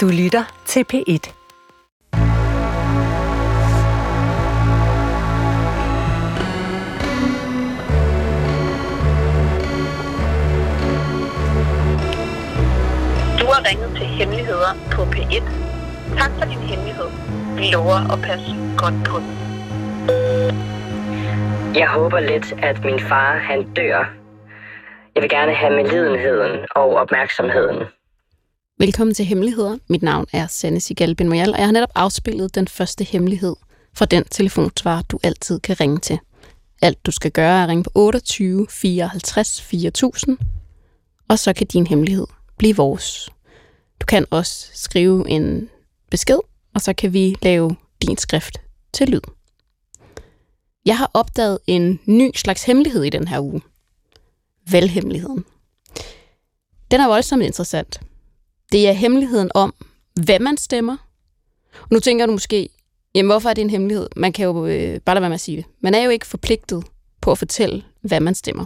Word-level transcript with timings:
Du 0.00 0.08
lytter 0.08 0.62
til 0.66 0.80
P1. 0.92 1.32
Du 13.40 13.46
har 13.52 13.70
ringet 13.70 13.90
til 13.96 14.06
Hemmeligheder 14.06 14.72
på 14.92 15.02
P1. 15.02 15.44
Tak 16.18 16.30
for 16.38 16.44
din 16.44 16.58
hemmelighed. 16.58 17.08
Vi 17.56 17.64
lover 17.72 18.12
at 18.12 18.18
passe 18.22 18.54
godt 18.78 18.94
på 19.08 19.16
den. 19.18 19.36
Jeg 21.74 21.88
håber 21.88 22.20
lidt, 22.20 22.52
at 22.62 22.84
min 22.84 23.00
far 23.00 23.38
han 23.38 23.74
dør. 23.74 24.04
Jeg 25.14 25.22
vil 25.22 25.30
gerne 25.30 25.54
have 25.54 25.76
medlidenheden 25.76 26.66
og 26.70 26.94
opmærksomheden. 26.96 27.99
Velkommen 28.80 29.14
til 29.14 29.24
Hemmeligheder. 29.24 29.78
Mit 29.88 30.02
navn 30.02 30.26
er 30.32 30.46
Sanne 30.46 30.80
Sigal 30.80 31.14
Benmoyal, 31.14 31.52
og 31.52 31.58
jeg 31.58 31.66
har 31.66 31.72
netop 31.72 31.90
afspillet 31.94 32.54
den 32.54 32.68
første 32.68 33.04
hemmelighed 33.04 33.56
fra 33.94 34.04
den 34.04 34.24
telefonsvar, 34.24 35.02
du 35.02 35.18
altid 35.22 35.60
kan 35.60 35.80
ringe 35.80 35.98
til. 35.98 36.18
Alt 36.82 37.06
du 37.06 37.10
skal 37.10 37.30
gøre 37.30 37.58
er 37.58 37.62
at 37.62 37.68
ringe 37.68 37.84
på 37.84 37.90
28 37.94 38.66
54 38.70 39.62
4000, 39.62 40.38
og 41.28 41.38
så 41.38 41.52
kan 41.52 41.66
din 41.66 41.86
hemmelighed 41.86 42.26
blive 42.58 42.76
vores. 42.76 43.30
Du 44.00 44.06
kan 44.06 44.26
også 44.30 44.70
skrive 44.72 45.28
en 45.28 45.68
besked, 46.10 46.38
og 46.74 46.80
så 46.80 46.92
kan 46.92 47.12
vi 47.12 47.36
lave 47.42 47.76
din 48.02 48.16
skrift 48.16 48.60
til 48.92 49.08
lyd. 49.08 49.20
Jeg 50.86 50.98
har 50.98 51.10
opdaget 51.14 51.58
en 51.66 52.00
ny 52.06 52.30
slags 52.34 52.62
hemmelighed 52.62 53.02
i 53.02 53.10
den 53.10 53.28
her 53.28 53.40
uge. 53.40 53.60
Valghemmeligheden. 54.70 55.44
Den 56.90 57.00
er 57.00 57.08
voldsomt 57.08 57.42
interessant. 57.42 58.00
Det 58.72 58.88
er 58.88 58.92
hemmeligheden 58.92 59.50
om, 59.54 59.74
hvad 60.24 60.38
man 60.38 60.56
stemmer. 60.56 60.96
Og 61.80 61.88
nu 61.90 62.00
tænker 62.00 62.26
du 62.26 62.32
måske, 62.32 62.68
jamen 63.14 63.30
hvorfor 63.30 63.50
er 63.50 63.54
det 63.54 63.62
en 63.62 63.70
hemmelighed? 63.70 64.08
Man 64.16 64.32
kan 64.32 64.44
jo 64.44 64.66
øh, 64.66 65.00
bare 65.00 65.14
lade 65.14 65.22
være 65.22 65.30
med 65.30 65.34
at 65.34 65.40
sige 65.40 65.56
det. 65.56 65.64
Man 65.80 65.94
er 65.94 66.02
jo 66.02 66.10
ikke 66.10 66.26
forpligtet 66.26 66.84
på 67.20 67.30
at 67.32 67.38
fortælle, 67.38 67.84
hvad 68.00 68.20
man 68.20 68.34
stemmer. 68.34 68.64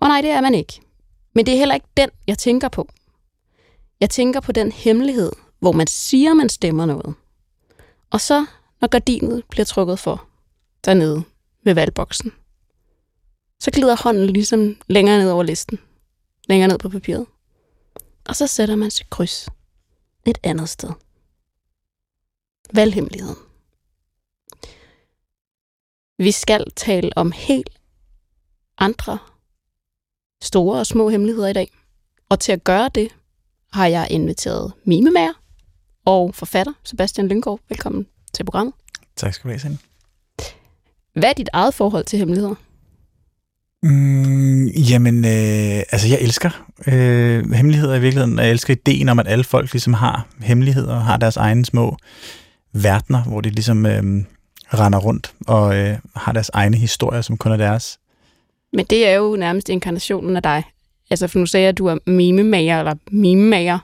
Og 0.00 0.08
nej, 0.08 0.20
det 0.20 0.30
er 0.30 0.40
man 0.40 0.54
ikke. 0.54 0.80
Men 1.34 1.46
det 1.46 1.54
er 1.54 1.58
heller 1.58 1.74
ikke 1.74 1.86
den, 1.96 2.10
jeg 2.26 2.38
tænker 2.38 2.68
på. 2.68 2.88
Jeg 4.00 4.10
tænker 4.10 4.40
på 4.40 4.52
den 4.52 4.72
hemmelighed, 4.72 5.32
hvor 5.58 5.72
man 5.72 5.86
siger, 5.86 6.34
man 6.34 6.48
stemmer 6.48 6.86
noget. 6.86 7.14
Og 8.10 8.20
så, 8.20 8.46
når 8.80 8.88
gardinet 8.88 9.44
bliver 9.50 9.64
trukket 9.64 9.98
for, 9.98 10.26
dernede 10.84 11.22
ved 11.64 11.74
valgboksen, 11.74 12.32
så 13.60 13.70
glider 13.70 13.96
hånden 14.02 14.26
ligesom 14.26 14.76
længere 14.86 15.18
ned 15.18 15.30
over 15.30 15.42
listen. 15.42 15.78
Længere 16.48 16.68
ned 16.68 16.78
på 16.78 16.88
papiret. 16.88 17.26
Og 18.28 18.36
så 18.36 18.46
sætter 18.46 18.76
man 18.76 18.90
sit 18.90 19.10
kryds 19.10 19.48
et 20.26 20.38
andet 20.42 20.68
sted. 20.68 20.90
Valghemmeligheden. 22.74 23.36
Vi 26.18 26.30
skal 26.30 26.64
tale 26.76 27.10
om 27.16 27.32
helt 27.32 27.70
andre 28.78 29.18
store 30.42 30.78
og 30.78 30.86
små 30.86 31.08
hemmeligheder 31.08 31.48
i 31.48 31.52
dag. 31.52 31.70
Og 32.28 32.40
til 32.40 32.52
at 32.52 32.64
gøre 32.64 32.90
det, 32.94 33.08
har 33.72 33.86
jeg 33.86 34.08
inviteret 34.10 34.72
mimemager 34.84 35.32
og 36.04 36.34
forfatter 36.34 36.72
Sebastian 36.84 37.28
Lyngård. 37.28 37.60
Velkommen 37.68 38.06
til 38.32 38.44
programmet. 38.44 38.74
Tak 39.16 39.34
skal 39.34 39.48
du 39.48 39.52
have, 39.52 39.60
Sande. 39.60 39.78
Hvad 41.12 41.28
er 41.28 41.32
dit 41.32 41.48
eget 41.52 41.74
forhold 41.74 42.04
til 42.04 42.18
hemmeligheder? 42.18 42.54
Mm, 43.82 44.33
jamen, 44.90 45.24
øh, 45.24 45.82
altså 45.92 46.08
jeg 46.08 46.18
elsker 46.20 46.50
øh, 46.86 47.52
hemmeligheder 47.52 47.94
i 47.94 48.00
virkeligheden, 48.00 48.38
og 48.38 48.44
jeg 48.44 48.50
elsker 48.52 48.74
ideen 48.74 49.08
om, 49.08 49.18
at 49.18 49.28
alle 49.28 49.44
folk 49.44 49.72
ligesom 49.72 49.94
har 49.94 50.26
hemmeligheder, 50.42 50.98
har 51.00 51.16
deres 51.16 51.36
egne 51.36 51.64
små 51.64 51.96
verdener, 52.72 53.22
hvor 53.22 53.40
de 53.40 53.50
ligesom 53.50 53.86
øh, 53.86 54.02
render 54.68 54.98
rundt 54.98 55.32
og 55.46 55.76
øh, 55.76 55.96
har 56.16 56.32
deres 56.32 56.50
egne 56.54 56.76
historier, 56.76 57.20
som 57.20 57.36
kun 57.36 57.52
er 57.52 57.56
deres. 57.56 57.98
Men 58.72 58.84
det 58.90 59.08
er 59.08 59.12
jo 59.14 59.36
nærmest 59.36 59.68
inkarnationen 59.68 60.36
af 60.36 60.42
dig. 60.42 60.62
Altså, 61.10 61.26
for 61.28 61.38
nu 61.38 61.46
sagde 61.46 61.62
jeg, 61.62 61.68
at 61.68 61.78
du 61.78 61.86
er 61.86 61.96
mimemager 62.06 62.78
eller 62.78 62.94
mimemager. 63.10 63.78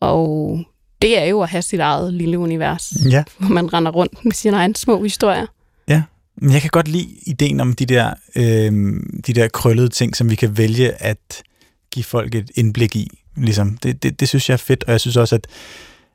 Og 0.00 0.60
det 1.02 1.18
er 1.18 1.24
jo 1.24 1.40
at 1.40 1.48
have 1.48 1.62
sit 1.62 1.80
eget 1.80 2.14
lille 2.14 2.38
univers, 2.38 2.92
Ja. 3.10 3.24
hvor 3.38 3.48
man 3.48 3.72
render 3.74 3.90
rundt 3.90 4.24
med 4.24 4.32
sine 4.32 4.56
egne 4.56 4.76
små 4.76 5.02
historier. 5.02 5.46
Men 6.40 6.52
jeg 6.52 6.60
kan 6.60 6.70
godt 6.70 6.88
lide 6.88 7.08
ideen 7.26 7.60
om 7.60 7.72
de 7.72 7.86
der, 7.86 8.14
øh, 8.36 8.72
de 9.26 9.32
der 9.32 9.48
krøllede 9.48 9.88
ting, 9.88 10.16
som 10.16 10.30
vi 10.30 10.34
kan 10.34 10.58
vælge 10.58 10.92
at 11.02 11.42
give 11.92 12.04
folk 12.04 12.34
et 12.34 12.50
indblik 12.54 12.96
i. 12.96 13.08
Ligesom. 13.36 13.76
Det, 13.76 14.02
det, 14.02 14.20
det 14.20 14.28
synes 14.28 14.48
jeg 14.48 14.52
er 14.52 14.58
fedt, 14.58 14.84
og 14.84 14.92
jeg 14.92 15.00
synes 15.00 15.16
også, 15.16 15.34
at 15.34 15.46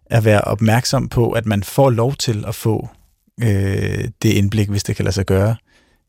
at 0.06 0.26
være 0.26 0.42
opmærksom 0.42 1.10
på, 1.10 1.32
at 1.32 1.46
man 1.46 1.64
får 1.64 1.90
lov 1.90 2.16
til 2.16 2.44
at 2.48 2.56
få 2.56 2.90
øh, 3.42 4.08
det 4.22 4.30
indblik, 4.30 4.70
hvis 4.70 4.84
det 4.84 4.96
kan 4.96 5.06
lade 5.06 5.16
sig 5.16 5.26
gøre, 5.26 5.56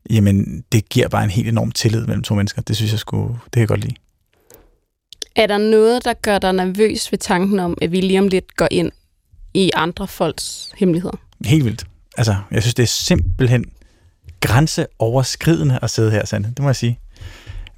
jamen 0.09 0.63
det 0.71 0.89
giver 0.89 1.07
bare 1.07 1.23
en 1.23 1.29
helt 1.29 1.47
enorm 1.47 1.71
tillid 1.71 2.05
mellem 2.05 2.23
to 2.23 2.35
mennesker. 2.35 2.61
Det 2.61 2.75
synes 2.75 2.91
jeg 2.91 2.99
skulle, 2.99 3.33
det 3.33 3.51
kan 3.51 3.59
jeg 3.59 3.67
godt 3.67 3.81
lide. 3.81 3.95
Er 5.35 5.47
der 5.47 5.57
noget, 5.57 6.05
der 6.05 6.13
gør 6.13 6.39
dig 6.39 6.53
nervøs 6.53 7.11
ved 7.11 7.19
tanken 7.19 7.59
om, 7.59 7.77
at 7.81 7.91
vi 7.91 8.01
lige 8.01 8.19
om 8.19 8.27
lidt 8.27 8.55
går 8.55 8.67
ind 8.71 8.91
i 9.53 9.71
andre 9.73 10.07
folks 10.07 10.71
hemmeligheder? 10.75 11.17
Helt 11.45 11.65
vildt. 11.65 11.85
Altså, 12.17 12.35
jeg 12.51 12.61
synes, 12.63 12.73
det 12.73 12.83
er 12.83 12.87
simpelthen 12.87 13.65
grænseoverskridende 14.39 15.79
at 15.81 15.89
sidde 15.89 16.11
her, 16.11 16.25
Sande. 16.25 16.47
Det 16.47 16.59
må 16.59 16.67
jeg 16.67 16.75
sige. 16.75 16.99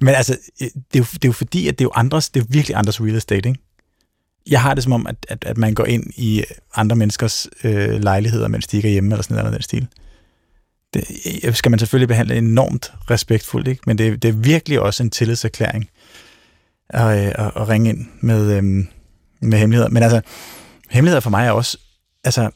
Men 0.00 0.14
altså, 0.14 0.38
øh, 0.62 0.68
det 0.92 0.94
er 0.94 0.98
jo, 0.98 1.04
det 1.12 1.24
er 1.24 1.28
jo 1.28 1.32
fordi, 1.32 1.68
at 1.68 1.78
det 1.78 1.84
er 1.84 1.86
jo 1.86 1.92
andres, 1.94 2.30
det 2.30 2.40
er 2.40 2.44
jo 2.44 2.48
virkelig 2.50 2.76
andres 2.76 3.00
real 3.00 3.16
estate, 3.16 3.48
ikke? 3.48 3.60
Jeg 4.50 4.62
har 4.62 4.74
det 4.74 4.82
som 4.82 4.92
om, 4.92 5.06
at, 5.06 5.16
at, 5.28 5.44
at 5.44 5.58
man 5.58 5.74
går 5.74 5.84
ind 5.84 6.04
i 6.16 6.44
andre 6.74 6.96
menneskers 6.96 7.48
øh, 7.64 8.02
lejligheder, 8.02 8.48
mens 8.48 8.66
de 8.66 8.76
ikke 8.76 8.88
er 8.88 8.92
hjemme, 8.92 9.14
eller 9.14 9.22
sådan 9.22 9.34
noget 9.34 9.46
eller 9.46 9.58
den 9.58 9.62
stil. 9.62 9.86
Det 10.94 11.04
øh, 11.44 11.54
skal 11.54 11.70
man 11.70 11.78
selvfølgelig 11.78 12.08
behandle 12.08 12.36
enormt 12.36 12.92
respektfuldt, 13.10 13.68
ikke? 13.68 13.82
Men 13.86 13.98
det, 13.98 14.22
det 14.22 14.28
er 14.28 14.32
virkelig 14.32 14.80
også 14.80 15.02
en 15.02 15.10
tillidserklæring 15.10 15.90
at, 16.90 17.18
øh, 17.18 17.46
at, 17.46 17.52
at 17.56 17.68
ringe 17.68 17.90
ind 17.90 18.06
med, 18.20 18.56
øh, 18.56 18.62
med 19.40 19.58
hemmeligheder. 19.58 19.90
Men 19.90 20.02
altså, 20.02 20.20
hemmeligheder 20.90 21.20
for 21.20 21.30
mig 21.30 21.46
er 21.46 21.50
også, 21.50 21.78
altså, 22.24 22.50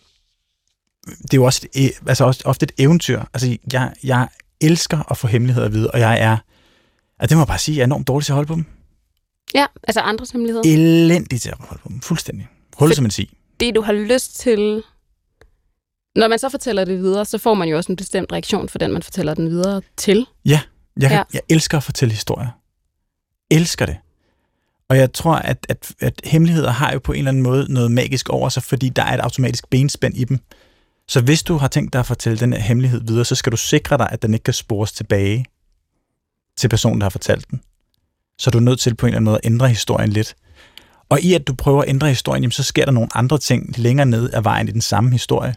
det 1.06 1.34
er 1.34 1.36
jo 1.36 1.44
også, 1.44 1.66
et, 1.72 1.90
e- 1.90 2.04
altså 2.08 2.24
også 2.24 2.42
ofte 2.44 2.64
et 2.64 2.72
eventyr. 2.78 3.22
Altså, 3.34 3.56
jeg, 3.72 3.92
jeg 4.04 4.28
elsker 4.60 5.10
at 5.10 5.16
få 5.16 5.26
hemmeligheder 5.26 5.66
at 5.66 5.72
vide, 5.72 5.90
og 5.90 6.00
jeg 6.00 6.20
er, 6.20 6.36
altså 7.18 7.28
det 7.28 7.36
må 7.36 7.40
jeg 7.40 7.46
bare 7.46 7.58
sige, 7.58 7.76
jeg 7.76 7.82
er 7.82 7.86
enormt 7.86 8.08
dårlig 8.08 8.24
til 8.26 8.32
at 8.32 8.34
holde 8.34 8.48
på 8.48 8.54
dem. 8.54 8.64
Ja, 9.54 9.66
altså 9.82 10.00
andres 10.00 10.30
hemmeligheder. 10.30 10.62
Elendig 10.74 11.40
til 11.40 11.48
at 11.48 11.56
holde 11.60 11.82
på 11.82 11.88
dem. 11.88 12.00
Fuldstændig. 12.00 12.48
Hul 12.78 12.94
som 12.94 13.04
en 13.04 13.10
sig. 13.10 13.28
Det, 13.60 13.74
du 13.74 13.82
har 13.82 13.92
lyst 13.92 14.38
til... 14.40 14.82
Når 16.16 16.28
man 16.28 16.38
så 16.38 16.48
fortæller 16.48 16.84
det 16.84 16.98
videre, 16.98 17.24
så 17.24 17.38
får 17.38 17.54
man 17.54 17.68
jo 17.68 17.76
også 17.76 17.92
en 17.92 17.96
bestemt 17.96 18.32
reaktion 18.32 18.68
for 18.68 18.78
den, 18.78 18.92
man 18.92 19.02
fortæller 19.02 19.34
den 19.34 19.50
videre 19.50 19.82
til. 19.96 20.26
Jeg, 20.44 20.60
kan, 21.00 21.10
Ja. 21.10 21.14
ja. 21.16 21.22
jeg 21.32 21.40
elsker 21.48 21.76
at 21.76 21.82
fortælle 21.84 22.12
historier. 22.12 22.48
Elsker 23.50 23.86
det. 23.86 23.96
Og 24.88 24.96
jeg 24.98 25.12
tror, 25.12 25.34
at, 25.34 25.66
at, 25.68 25.94
at 26.00 26.20
hemmeligheder 26.24 26.70
har 26.70 26.92
jo 26.92 26.98
på 26.98 27.12
en 27.12 27.18
eller 27.18 27.28
anden 27.30 27.42
måde 27.42 27.72
noget 27.72 27.90
magisk 27.90 28.28
over 28.28 28.48
sig, 28.48 28.62
fordi 28.62 28.88
der 28.88 29.02
er 29.02 29.14
et 29.14 29.20
automatisk 29.20 29.70
benspænd 29.70 30.16
i 30.16 30.24
dem. 30.24 30.38
Så 31.08 31.20
hvis 31.20 31.42
du 31.42 31.56
har 31.56 31.68
tænkt 31.68 31.92
dig 31.92 31.98
at 31.98 32.06
fortælle 32.06 32.38
den 32.38 32.52
her 32.52 32.60
hemmelighed 32.60 33.00
videre, 33.06 33.24
så 33.24 33.34
skal 33.34 33.52
du 33.52 33.56
sikre 33.56 33.98
dig, 33.98 34.08
at 34.10 34.22
den 34.22 34.34
ikke 34.34 34.44
kan 34.44 34.54
spores 34.54 34.92
tilbage 34.92 35.44
til 36.56 36.68
personen, 36.68 37.00
der 37.00 37.04
har 37.04 37.10
fortalt 37.10 37.50
den. 37.50 37.60
Så 38.38 38.50
er 38.50 38.52
du 38.52 38.60
nødt 38.60 38.80
til 38.80 38.94
på 38.94 39.06
en 39.06 39.08
eller 39.08 39.16
anden 39.16 39.24
måde 39.24 39.36
at 39.36 39.46
ændre 39.46 39.68
historien 39.68 40.10
lidt. 40.10 40.36
Og 41.08 41.20
i 41.20 41.34
at 41.34 41.46
du 41.46 41.54
prøver 41.54 41.82
at 41.82 41.88
ændre 41.88 42.08
historien, 42.08 42.42
jamen, 42.42 42.52
så 42.52 42.62
sker 42.62 42.84
der 42.84 42.92
nogle 42.92 43.08
andre 43.14 43.38
ting 43.38 43.78
længere 43.78 44.06
ned 44.06 44.32
ad 44.32 44.42
vejen 44.42 44.68
i 44.68 44.72
den 44.72 44.80
samme 44.80 45.10
historie. 45.10 45.54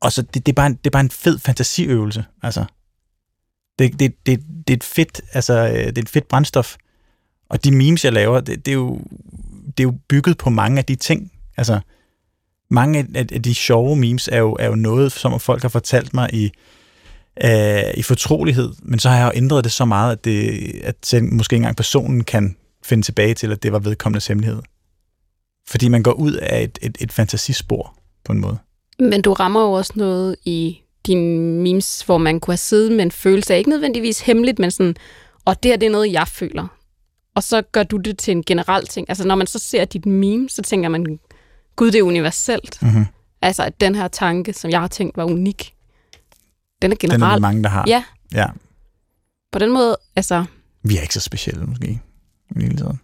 Og 0.00 0.12
så 0.12 0.22
det, 0.22 0.46
det, 0.46 0.52
er, 0.52 0.54
bare 0.54 0.66
en, 0.66 0.74
det 0.74 0.86
er 0.86 0.90
bare 0.90 1.00
en 1.00 1.10
fed 1.10 1.38
fantasiøvelse. 1.38 2.24
Altså. 2.42 2.64
Det, 3.78 4.00
det, 4.00 4.26
det, 4.26 4.40
det 4.66 4.72
er 4.72 4.76
et 4.76 4.84
fedt, 4.84 5.20
altså, 5.32 5.54
øh, 5.68 5.86
det 5.86 5.98
er 5.98 6.02
et 6.02 6.08
fedt 6.08 6.28
brændstof. 6.28 6.76
Og 7.48 7.64
de 7.64 7.70
memes, 7.70 8.04
jeg 8.04 8.12
laver, 8.12 8.40
det, 8.40 8.64
det, 8.66 8.70
er 8.70 8.74
jo, 8.74 9.00
det 9.66 9.80
er 9.80 9.84
jo 9.84 9.98
bygget 10.08 10.38
på 10.38 10.50
mange 10.50 10.78
af 10.78 10.84
de 10.84 10.94
ting. 10.94 11.32
Altså, 11.56 11.80
mange 12.70 12.98
af, 13.14 13.26
af 13.32 13.42
de 13.42 13.54
sjove 13.54 13.96
memes 13.96 14.28
er 14.32 14.38
jo, 14.38 14.56
er 14.60 14.66
jo 14.66 14.74
noget, 14.74 15.12
som 15.12 15.40
folk 15.40 15.62
har 15.62 15.68
fortalt 15.68 16.14
mig 16.14 16.34
i, 16.34 16.50
øh, 17.44 17.82
i 17.94 18.02
fortrolighed, 18.02 18.72
men 18.82 18.98
så 18.98 19.08
har 19.08 19.16
jeg 19.16 19.26
jo 19.26 19.32
ændret 19.34 19.64
det 19.64 19.72
så 19.72 19.84
meget, 19.84 20.12
at, 20.12 20.24
det, 20.24 20.70
at 20.84 20.94
selv, 21.02 21.24
måske 21.24 21.54
ikke 21.54 21.62
engang 21.62 21.76
personen 21.76 22.24
kan 22.24 22.56
finde 22.84 23.02
tilbage 23.02 23.34
til, 23.34 23.52
at 23.52 23.62
det 23.62 23.72
var 23.72 23.78
vedkommendes 23.78 24.26
hemmelighed. 24.26 24.62
Fordi 25.68 25.88
man 25.88 26.02
går 26.02 26.12
ud 26.12 26.32
af 26.32 26.62
et, 26.62 26.78
et, 26.82 26.96
et 27.00 27.12
fantasispor 27.12 27.94
på 28.24 28.32
en 28.32 28.40
måde. 28.40 28.58
Men 28.98 29.22
du 29.22 29.32
rammer 29.32 29.60
jo 29.62 29.72
også 29.72 29.92
noget 29.96 30.36
i 30.44 30.80
dine 31.06 31.62
memes, 31.62 32.02
hvor 32.02 32.18
man 32.18 32.40
kunne 32.40 32.52
have 32.52 32.58
siddet 32.58 32.92
med 32.92 33.04
en 33.04 33.10
følelse 33.10 33.54
af, 33.54 33.58
ikke 33.58 33.70
nødvendigvis 33.70 34.20
hemmeligt, 34.20 34.58
men 34.58 34.70
sådan, 34.70 34.96
og 35.44 35.62
det 35.62 35.70
her 35.70 35.76
det 35.76 35.86
er 35.86 35.90
noget, 35.90 36.12
jeg 36.12 36.28
føler. 36.28 36.66
Og 37.34 37.42
så 37.42 37.62
gør 37.62 37.82
du 37.82 37.96
det 37.96 38.18
til 38.18 38.32
en 38.32 38.42
generel 38.42 38.86
ting. 38.86 39.08
Altså 39.08 39.26
når 39.26 39.34
man 39.34 39.46
så 39.46 39.58
ser 39.58 39.84
dit 39.84 40.06
meme, 40.06 40.48
så 40.48 40.62
tænker 40.62 40.88
man, 40.88 41.18
gud, 41.78 41.90
det 41.90 41.98
er 41.98 42.02
universelt. 42.02 42.78
Mm-hmm. 42.82 43.06
Altså 43.42 43.62
at 43.62 43.80
den 43.80 43.94
her 43.94 44.08
tanke, 44.08 44.52
som 44.52 44.70
jeg 44.70 44.80
har 44.80 44.88
tænkt 44.88 45.16
var 45.16 45.24
unik, 45.24 45.74
den 46.82 46.92
er 46.92 46.96
Den 46.96 47.22
er 47.22 47.38
mange, 47.38 47.62
der 47.62 47.68
har. 47.68 47.84
Ja. 47.86 48.04
ja. 48.32 48.46
På 49.52 49.58
den 49.58 49.72
måde, 49.72 49.96
altså, 50.16 50.44
Vi 50.82 50.96
er 50.96 51.00
ikke 51.00 51.14
så 51.14 51.20
specielle, 51.20 51.64
måske. 51.66 52.00
I 52.56 52.60
hele 52.60 52.76
tiden. 52.76 53.00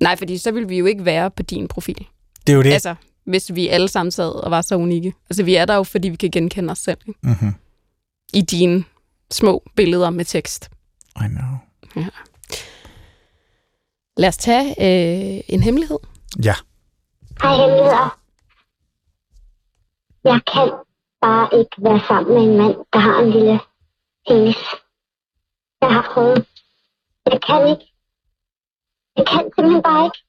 nej, 0.00 0.16
fordi 0.16 0.38
så 0.38 0.50
vil 0.52 0.68
vi 0.68 0.78
jo 0.78 0.86
ikke 0.86 1.04
være 1.04 1.30
på 1.30 1.42
din 1.42 1.68
profil. 1.68 2.06
Det 2.46 2.52
er 2.52 2.56
jo 2.56 2.62
det. 2.62 2.72
Altså, 2.72 2.94
hvis 3.26 3.54
vi 3.54 3.68
alle 3.68 3.88
sammen 3.88 4.10
sad 4.10 4.28
og 4.30 4.50
var 4.50 4.60
så 4.62 4.76
unikke. 4.76 5.14
Altså, 5.30 5.42
vi 5.42 5.54
er 5.54 5.64
der 5.64 5.74
jo, 5.74 5.82
fordi 5.82 6.08
vi 6.08 6.16
kan 6.16 6.30
genkende 6.30 6.70
os 6.70 6.78
selv. 6.78 6.98
Ikke? 7.08 7.20
Mm-hmm. 7.22 7.54
I 8.32 8.40
dine 8.40 8.84
små 9.30 9.62
billeder 9.76 10.10
med 10.10 10.24
tekst. 10.24 10.70
I 11.20 11.24
know. 11.28 12.04
Lad 14.16 14.28
os 14.28 14.36
tage 14.36 14.68
øh, 14.68 15.40
en 15.48 15.62
hemmelighed. 15.62 15.98
Ja. 16.44 16.54
Hej 17.42 17.54
hemmeligheder. 17.56 18.18
Jeg 20.24 20.40
kan 20.52 20.68
bare 21.20 21.48
ikke 21.60 21.76
være 21.78 22.00
sammen 22.08 22.34
med 22.34 22.42
en 22.42 22.56
mand, 22.60 22.76
der 22.92 22.98
har 22.98 23.18
en 23.20 23.30
lille 23.30 23.60
penis. 24.26 24.60
Jeg 25.80 25.90
har 25.94 26.10
prøvet. 26.12 26.48
Jeg 27.26 27.40
kan 27.46 27.68
ikke. 27.72 27.86
Jeg 29.16 29.26
kan 29.26 29.42
simpelthen 29.42 29.82
bare 29.82 30.04
ikke. 30.04 30.20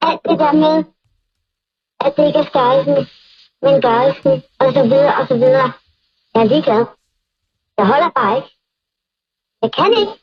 Alt 0.00 0.20
det 0.28 0.38
der 0.38 0.52
med, 0.52 0.76
at 2.00 2.16
det 2.16 2.26
ikke 2.26 2.38
er 2.38 2.50
størrelsen, 2.50 2.98
men 3.62 3.82
gørelsen, 3.86 4.34
og 4.60 4.72
så 4.76 4.82
videre, 4.82 5.14
og 5.20 5.26
så 5.28 5.34
videre. 5.34 5.72
Jeg 6.34 6.42
er 6.42 6.50
ligeglad. 6.52 6.84
Jeg 7.78 7.86
holder 7.86 8.10
bare 8.10 8.36
ikke. 8.36 8.50
Jeg 9.62 9.72
kan 9.72 9.90
ikke. 10.00 10.16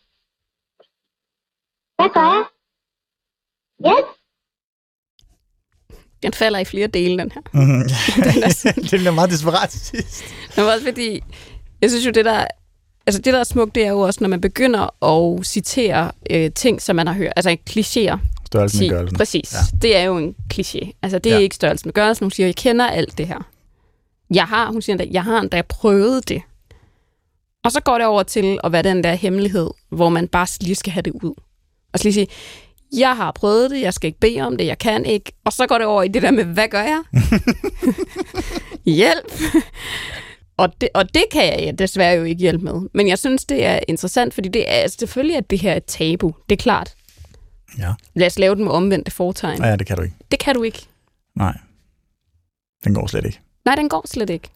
Hvad 1.98 2.10
gør 2.16 2.28
jeg? 2.36 2.46
Hjælp! 3.86 4.23
Den 6.24 6.34
falder 6.34 6.60
i 6.60 6.66
flere 6.66 6.88
dele, 6.88 7.18
den 7.18 7.32
her. 7.34 7.42
Mm-hmm. 7.54 7.84
Den 8.34 8.44
er 8.44 8.50
sådan- 8.50 8.84
det 8.92 9.00
bliver 9.00 9.12
meget 9.12 9.30
desperat 9.30 9.70
til 9.70 9.80
sidst. 9.80 10.24
Men 10.58 10.66
også 10.66 10.84
fordi, 10.86 11.24
jeg 11.82 11.90
synes 11.90 12.06
jo, 12.06 12.12
det 12.12 12.26
der, 12.26 12.46
altså 13.08 13.22
det 13.22 13.34
der 13.34 13.40
er 13.40 13.44
smukt, 13.44 13.76
det 13.76 13.86
er 13.86 13.90
jo 13.90 14.00
også, 14.00 14.18
når 14.22 14.28
man 14.30 14.42
begynder 14.42 15.04
at 15.40 15.46
citere 15.46 16.12
øh, 16.30 16.52
ting, 16.56 16.82
som 16.82 16.96
man 16.96 17.08
har 17.08 17.14
hørt, 17.14 17.34
altså 17.36 17.58
klichéer. 17.70 18.18
Størrelsen 18.46 18.80
med 18.80 18.90
gørelsen. 18.90 19.18
Præcis. 19.18 19.54
Ja. 19.54 19.78
Det 19.82 19.98
er 19.98 20.04
jo 20.04 20.18
en 20.18 20.36
kliché. 20.54 20.92
Altså, 21.02 21.20
det 21.20 21.32
er 21.32 21.36
ja. 21.36 21.42
ikke 21.42 21.56
størrelsen 21.56 21.88
med 21.88 21.94
gørelsen. 21.94 22.24
Hun 22.24 22.32
siger, 22.32 22.48
jeg 22.48 22.56
kender 22.56 22.88
alt 22.88 23.18
det 23.18 23.28
her. 23.28 23.48
Jeg 24.34 24.44
har, 24.44 24.72
hun 24.72 24.82
siger 24.82 24.94
endda, 24.94 25.08
jeg 25.12 25.24
har 25.24 25.40
endda 25.40 25.62
prøvet 25.62 26.30
det. 26.30 26.42
Og 27.64 27.72
så 27.72 27.82
går 27.82 27.98
det 27.98 28.08
over 28.08 28.24
til 28.24 28.60
at 28.64 28.72
være 28.72 28.84
den 28.84 29.04
der 29.04 29.14
hemmelighed, 29.14 29.70
hvor 29.90 30.10
man 30.10 30.28
bare 30.28 30.48
lige 30.62 30.76
skal 30.76 30.94
have 30.94 31.02
det 31.02 31.12
ud. 31.14 31.34
Og 31.94 32.00
så 32.00 32.04
lige 32.04 32.14
sige, 32.14 32.28
jeg 33.00 33.16
har 33.18 33.32
prøvet 33.32 33.72
det, 33.72 33.82
jeg 33.82 33.94
skal 33.94 34.08
ikke 34.08 34.20
bede 34.20 34.42
om 34.42 34.58
det, 34.58 34.66
jeg 34.66 34.78
kan 34.78 35.06
ikke. 35.06 35.32
Og 35.46 35.54
så 35.54 35.68
går 35.68 35.78
det 35.78 35.88
over 35.88 36.04
i 36.04 36.08
det 36.08 36.22
der 36.22 36.32
med, 36.32 36.44
hvad 36.44 36.68
gør 36.68 36.82
jeg? 36.82 37.04
Hjælp! 38.96 39.34
og, 40.58 40.82
det, 40.82 40.90
og 40.94 41.14
det 41.14 41.24
kan 41.32 41.66
jeg 41.66 41.80
desværre 41.80 42.18
jo 42.18 42.24
ikke 42.24 42.42
hjælpe 42.42 42.66
med. 42.66 42.90
Men 42.94 43.08
jeg 43.08 43.20
synes, 43.20 43.46
det 43.46 43.66
er 43.66 43.80
interessant, 43.88 44.34
fordi 44.34 44.50
det 44.50 44.70
er 44.70 44.74
altså, 44.74 44.98
selvfølgelig, 45.00 45.38
at 45.38 45.50
det 45.50 45.60
her 45.60 45.72
er 45.72 45.78
et 45.78 45.86
tabu. 45.86 46.34
Det 46.50 46.60
er 46.60 46.64
klart. 46.64 46.96
Ja. 47.78 47.94
Lad 48.16 48.28
os 48.28 48.40
lave 48.40 48.56
den 48.56 48.64
med 48.64 48.72
omvendte 48.72 49.12
fortegn. 49.12 49.64
ja, 49.64 49.76
det 49.76 49.88
kan 49.88 49.98
du 49.98 50.04
ikke. 50.04 50.16
Det 50.32 50.40
kan 50.40 50.56
du 50.56 50.64
ikke. 50.64 50.86
Nej. 51.36 51.58
Den 52.84 52.94
går 52.94 53.08
slet 53.08 53.26
ikke. 53.26 53.40
Nej, 53.66 53.76
den 53.76 53.90
går 53.90 54.08
slet 54.08 54.30
ikke. 54.30 54.50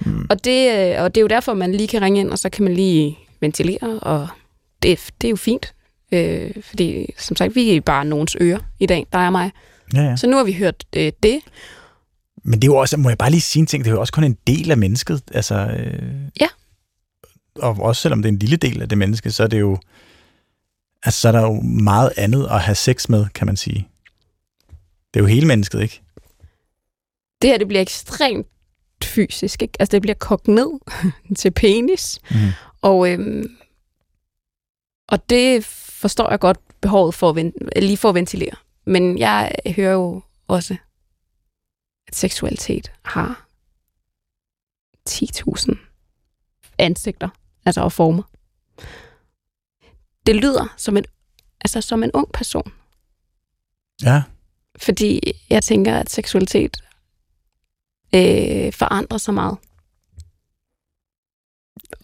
Mm. 0.00 0.26
Og 0.30 0.44
det, 0.44 0.72
øh, 0.72 1.02
og 1.02 1.14
det 1.14 1.20
er 1.20 1.22
jo 1.22 1.26
derfor, 1.28 1.54
man 1.54 1.72
lige 1.72 1.88
kan 1.88 2.02
ringe 2.02 2.20
ind, 2.20 2.30
og 2.30 2.38
så 2.38 2.50
kan 2.50 2.64
man 2.64 2.74
lige 2.74 3.18
ventilere, 3.40 4.00
og 4.00 4.28
det, 4.82 5.10
det 5.20 5.28
er 5.28 5.30
jo 5.30 5.36
fint. 5.36 5.74
Øh, 6.12 6.50
fordi, 6.62 7.12
som 7.18 7.36
sagt, 7.36 7.54
vi 7.54 7.76
er 7.76 7.80
bare 7.80 8.04
nogens 8.04 8.36
ører 8.40 8.58
i 8.78 8.86
dag, 8.86 9.06
dig 9.12 9.26
og 9.26 9.32
mig. 9.32 9.50
Ja, 9.94 10.02
ja. 10.02 10.16
Så 10.16 10.26
nu 10.26 10.36
har 10.36 10.44
vi 10.44 10.52
hørt 10.52 10.84
øh, 10.96 11.12
det. 11.22 11.40
Men 12.44 12.62
det 12.62 12.68
er 12.68 12.72
jo 12.72 12.76
også, 12.76 12.96
må 12.96 13.08
jeg 13.08 13.18
bare 13.18 13.30
lige 13.30 13.40
sige 13.40 13.60
en 13.60 13.66
ting, 13.66 13.84
det 13.84 13.90
er 13.90 13.94
jo 13.94 14.00
også 14.00 14.12
kun 14.12 14.24
en 14.24 14.36
del 14.46 14.70
af 14.70 14.78
mennesket. 14.78 15.22
Altså, 15.34 15.54
øh, 15.54 16.02
Ja. 16.40 16.46
Og 17.54 17.76
også 17.80 18.02
selvom 18.02 18.22
det 18.22 18.28
er 18.28 18.32
en 18.32 18.38
lille 18.38 18.56
del 18.56 18.82
af 18.82 18.88
det 18.88 18.98
menneske, 18.98 19.30
så 19.30 19.42
er 19.42 19.46
det 19.46 19.60
jo, 19.60 19.78
altså, 21.02 21.20
så 21.20 21.28
er 21.28 21.32
der 21.32 21.40
jo 21.40 21.60
meget 21.60 22.12
andet 22.16 22.46
at 22.50 22.60
have 22.60 22.74
sex 22.74 23.08
med, 23.08 23.26
kan 23.34 23.46
man 23.46 23.56
sige. 23.56 23.88
Det 25.14 25.20
er 25.20 25.24
jo 25.24 25.26
hele 25.26 25.46
mennesket, 25.46 25.82
ikke? 25.82 26.02
Det 27.42 27.50
her, 27.50 27.58
det 27.58 27.68
bliver 27.68 27.80
ekstremt 27.80 28.46
fysisk, 29.04 29.62
ikke? 29.62 29.74
Altså, 29.78 29.92
det 29.92 30.02
bliver 30.02 30.14
kogt 30.14 30.48
ned 30.48 30.70
til 31.38 31.50
penis. 31.50 32.18
Mm. 32.30 32.36
Og, 32.82 33.10
øhm, 33.12 33.56
og 35.08 35.30
det 35.30 35.64
forstår 36.00 36.30
jeg 36.30 36.40
godt 36.40 36.80
behovet 36.80 37.14
for 37.14 37.28
at 37.28 37.36
ven, 37.36 37.52
lige 37.76 37.96
for 37.96 38.08
at 38.08 38.14
ventilere. 38.14 38.56
Men 38.84 39.18
jeg 39.18 39.52
hører 39.76 39.92
jo 39.92 40.22
også, 40.48 40.76
at 42.08 42.14
seksualitet 42.14 42.92
har 43.04 43.46
10.000 45.08 45.76
ansigter, 46.78 47.28
altså 47.64 47.80
og 47.80 47.92
former. 47.92 48.22
Det 50.26 50.36
lyder 50.36 50.74
som 50.76 50.96
en, 50.96 51.04
altså 51.60 51.80
som 51.80 52.02
en 52.02 52.10
ung 52.14 52.32
person, 52.32 52.72
Ja, 54.02 54.22
fordi 54.76 55.20
jeg 55.50 55.62
tænker, 55.62 55.96
at 55.96 56.10
seksualitet 56.10 56.84
øh, 58.14 58.72
forandrer 58.72 59.18
sig 59.18 59.34
meget 59.34 59.58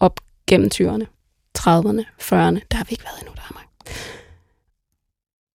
op 0.01 0.21
gennem 0.47 0.71
20'erne, 0.75 1.07
30'erne, 1.59 2.05
40'erne. 2.21 2.61
Der 2.71 2.77
har 2.77 2.85
vi 2.85 2.91
ikke 2.91 3.05
været 3.05 3.19
endnu, 3.21 3.35
der 3.35 3.43
er 3.43 3.55
mig. 3.55 3.66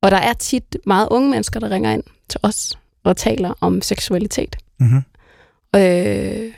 Og 0.01 0.11
der 0.11 0.17
er 0.17 0.33
tit 0.33 0.77
meget 0.85 1.07
unge 1.11 1.29
mennesker, 1.29 1.59
der 1.59 1.69
ringer 1.69 1.91
ind 1.91 2.03
til 2.29 2.39
os 2.43 2.79
og 3.03 3.17
taler 3.17 3.53
om 3.61 3.81
seksualitet. 3.81 4.55
mm-hmm. 4.79 5.01
Øh, 5.75 6.53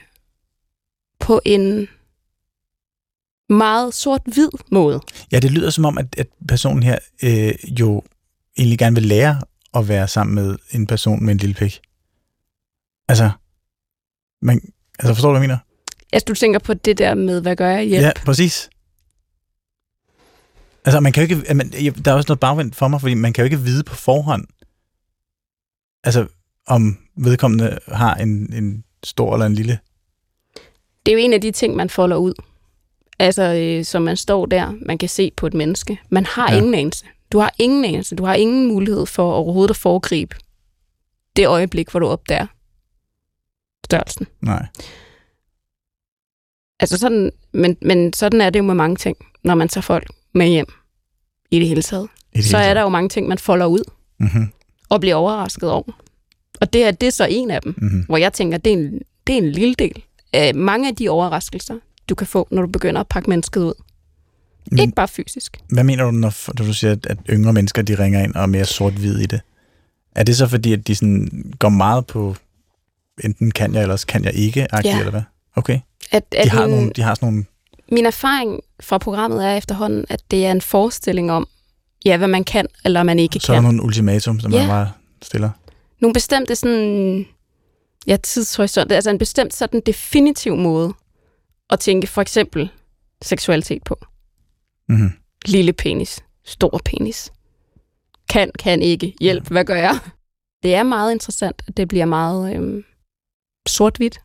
på 1.19 1.41
en 1.45 1.87
meget 3.49 3.93
sort-hvid 3.93 4.49
måde. 4.71 5.01
ja 5.31 5.39
det 5.39 5.51
lyder 5.51 5.69
som 5.69 5.85
om, 5.85 5.97
at, 5.97 6.05
at 6.17 6.27
personen 6.47 6.83
her 6.83 6.97
øh, 7.23 7.79
jo 7.79 8.03
egentlig 8.57 8.79
gerne 8.79 8.95
vil 8.95 9.05
lære 9.05 9.41
at 9.73 9.87
være 9.87 10.07
sammen 10.07 10.35
med 10.35 10.57
en 10.71 10.87
person 10.87 11.23
med 11.25 11.31
en 11.33 11.37
lille 11.37 11.55
pik. 11.55 11.81
Altså, 13.07 13.31
man, 14.41 14.61
altså 14.99 15.13
forstår 15.13 15.29
du, 15.29 15.33
hvad 15.33 15.41
jeg 15.41 15.47
mener? 15.47 15.57
Altså, 16.13 16.25
du 16.25 16.33
tænker 16.33 16.59
på 16.59 16.73
det 16.73 16.97
der 16.97 17.13
med, 17.13 17.41
hvad 17.41 17.55
gør 17.55 17.69
jeg? 17.69 17.83
Hjælp. 17.83 18.05
Ja, 18.05 18.11
præcis. 18.25 18.69
Altså, 20.85 20.99
man 20.99 21.11
kan 21.11 21.27
jo 21.27 21.35
ikke, 21.35 21.53
man, 21.53 21.69
der 22.05 22.11
er 22.11 22.15
også 22.15 22.29
noget 22.29 22.39
bagvendt 22.39 22.75
for 22.75 22.87
mig, 22.87 23.01
fordi 23.01 23.13
man 23.13 23.33
kan 23.33 23.41
jo 23.41 23.45
ikke 23.45 23.59
vide 23.59 23.83
på 23.83 23.95
forhånd, 23.95 24.47
altså, 26.03 26.27
om 26.67 26.97
vedkommende 27.17 27.79
har 27.87 28.15
en, 28.15 28.53
en 28.53 28.83
stor 29.03 29.33
eller 29.33 29.45
en 29.45 29.53
lille. 29.53 29.79
Det 31.05 31.11
er 31.11 31.13
jo 31.13 31.19
en 31.19 31.33
af 31.33 31.41
de 31.41 31.51
ting, 31.51 31.75
man 31.75 31.89
folder 31.89 32.17
ud. 32.17 32.33
Altså, 33.19 33.43
øh, 33.43 33.85
som 33.85 34.01
man 34.01 34.17
står 34.17 34.45
der, 34.45 34.73
man 34.85 34.97
kan 34.97 35.09
se 35.09 35.31
på 35.37 35.47
et 35.47 35.53
menneske. 35.53 35.99
Man 36.09 36.25
har 36.25 36.51
ja. 36.51 36.57
ingen 36.57 36.73
anelse. 36.73 37.05
Du 37.31 37.39
har 37.39 37.53
ingen 37.59 37.85
anelse. 37.85 38.15
Du 38.15 38.25
har 38.25 38.35
ingen 38.35 38.67
mulighed 38.67 39.05
for 39.05 39.33
overhovedet 39.33 39.69
at 39.69 39.77
foregribe 39.77 40.35
det 41.35 41.47
øjeblik, 41.47 41.89
hvor 41.89 41.99
du 41.99 42.07
opdager 42.07 42.47
størrelsen. 43.85 44.27
Nej. 44.41 44.67
Altså 46.79 46.97
sådan, 46.97 47.31
men, 47.51 47.77
men 47.81 48.13
sådan 48.13 48.41
er 48.41 48.49
det 48.49 48.59
jo 48.59 48.63
med 48.63 48.75
mange 48.75 48.95
ting, 48.95 49.17
når 49.43 49.55
man 49.55 49.67
tager 49.67 49.81
folk 49.81 50.07
med 50.33 50.47
hjem 50.47 50.65
i 51.51 51.59
det 51.59 51.67
hele 51.67 51.81
taget. 51.81 52.07
I 52.33 52.37
det 52.37 52.45
Så 52.45 52.57
hele 52.57 52.69
er 52.69 52.73
der 52.73 52.81
jo 52.81 52.89
mange 52.89 53.09
ting, 53.09 53.27
man 53.27 53.37
folder 53.37 53.65
ud 53.65 53.83
Mm-hmm. 54.19 54.47
og 54.89 54.99
bliver 54.99 55.15
overrasket 55.15 55.71
over. 55.71 55.83
Og 56.61 56.73
det 56.73 56.85
er, 56.85 56.91
det 56.91 57.07
er 57.07 57.11
så 57.11 57.27
en 57.29 57.51
af 57.51 57.61
dem, 57.61 57.73
Mm-hmm. 57.77 58.01
hvor 58.01 58.17
jeg 58.17 58.33
tænker, 58.33 58.57
det 58.57 58.73
er 58.73 58.77
en, 58.77 58.99
det 59.27 59.33
er 59.33 59.37
en 59.37 59.51
lille 59.51 59.75
del 59.79 60.03
af 60.33 60.55
mange 60.55 60.87
af 60.89 60.95
de 60.95 61.09
overraskelser, 61.09 61.75
du 62.09 62.15
kan 62.15 62.27
få, 62.27 62.47
når 62.51 62.61
du 62.61 62.67
begynder 62.67 63.01
at 63.01 63.07
pakke 63.07 63.29
mennesket 63.29 63.61
ud. 63.61 63.73
Men- 64.71 64.79
Ikke 64.79 64.93
bare 64.95 65.07
fysisk. 65.07 65.57
Hvad 65.69 65.83
mener 65.83 66.03
du, 66.05 66.11
når, 66.11 66.33
når 66.59 66.65
du 66.65 66.73
siger, 66.73 66.91
at, 66.91 67.05
at 67.05 67.17
yngre 67.29 67.53
mennesker, 67.53 67.81
de 67.81 67.95
ringer 67.95 68.23
ind 68.23 68.35
og 68.35 68.41
er 68.41 68.45
mere 68.45 68.65
sort-hvid 68.65 69.19
i 69.19 69.25
det? 69.25 69.41
Er 70.15 70.23
det 70.23 70.37
så 70.37 70.47
fordi, 70.47 70.73
at 70.73 70.87
de 70.87 70.95
sådan 70.95 71.53
går 71.59 71.69
meget 71.69 72.07
på, 72.07 72.35
enten 73.23 73.51
kan 73.51 73.73
jeg, 73.73 73.81
eller 73.81 74.05
kan 74.07 74.23
jeg 74.23 74.33
ikke, 74.33 74.67
ja. 74.83 74.97
Eller 74.99 75.11
hvad? 75.11 75.21
Okay. 75.55 75.79
At, 76.11 76.23
at 76.31 76.45
De 76.45 76.49
har, 76.49 76.67
min, 76.67 76.75
nogle, 76.75 76.91
de 76.95 77.01
har 77.01 77.15
sådan 77.15 77.27
nogle... 77.27 77.45
min 77.91 78.05
erfaring 78.05 78.59
fra 78.79 78.97
programmet 78.97 79.45
er 79.45 79.55
efterhånden, 79.55 80.05
at 80.09 80.21
det 80.31 80.45
er 80.45 80.51
en 80.51 80.61
forestilling 80.61 81.31
om, 81.31 81.47
ja, 82.05 82.17
hvad 82.17 82.27
man 82.27 82.43
kan, 82.43 82.65
eller 82.85 83.03
man 83.03 83.19
ikke 83.19 83.39
Så 83.39 83.51
er 83.51 83.55
der 83.55 83.61
kan. 83.61 83.63
nogle 83.63 83.83
ultimatum, 83.83 84.39
som 84.39 84.51
Ja. 84.51 84.59
man 84.59 84.67
bare 84.69 84.91
stiller. 85.21 85.49
Nogle 86.01 86.13
bestemte 86.13 86.55
sådan, 86.55 87.25
ja, 88.07 88.17
tidshorisont, 88.23 88.91
altså 88.91 89.09
en 89.09 89.17
bestemt 89.17 89.53
sådan 89.53 89.81
definitiv 89.85 90.55
måde 90.55 90.93
at 91.69 91.79
tænke 91.79 92.07
for 92.07 92.21
eksempel 92.21 92.69
seksualitet 93.21 93.83
på. 93.83 93.97
Mm-hmm. 94.89 95.11
Lille 95.45 95.73
penis, 95.73 96.19
stor 96.45 96.81
penis. 96.85 97.31
Kan, 98.29 98.51
kan 98.59 98.81
ikke, 98.81 99.13
hjælp, 99.21 99.47
hvad 99.47 99.65
gør 99.65 99.75
jeg? 99.75 99.99
Det 100.63 100.75
er 100.75 100.83
meget 100.83 101.11
interessant, 101.11 101.61
at 101.67 101.77
det 101.77 101.87
bliver 101.87 102.05
meget 102.05 102.55
øhm, 102.55 102.83
sort-hvidt. 103.67 104.19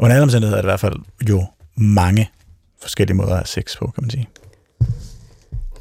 Under 0.00 0.14
alle 0.16 0.22
omstændigheder 0.22 0.56
er 0.58 0.62
det 0.62 0.66
i 0.66 0.72
hvert 0.72 0.80
fald 0.80 0.96
jo 1.28 1.46
mange 1.76 2.30
forskellige 2.82 3.16
måder 3.16 3.30
at 3.30 3.36
have 3.36 3.46
sex 3.46 3.78
på, 3.78 3.86
kan 3.86 4.02
man 4.02 4.10
sige. 4.10 4.28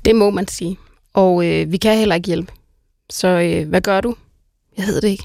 Det 0.05 0.15
må 0.15 0.29
man 0.29 0.47
sige. 0.47 0.79
Og 1.13 1.45
øh, 1.47 1.71
vi 1.71 1.77
kan 1.77 1.97
heller 1.97 2.15
ikke 2.15 2.27
hjælpe. 2.27 2.51
Så 3.09 3.27
øh, 3.27 3.69
hvad 3.69 3.81
gør 3.81 4.01
du? 4.01 4.15
Jeg 4.77 4.87
ved 4.87 5.01
det 5.01 5.07
ikke. 5.07 5.23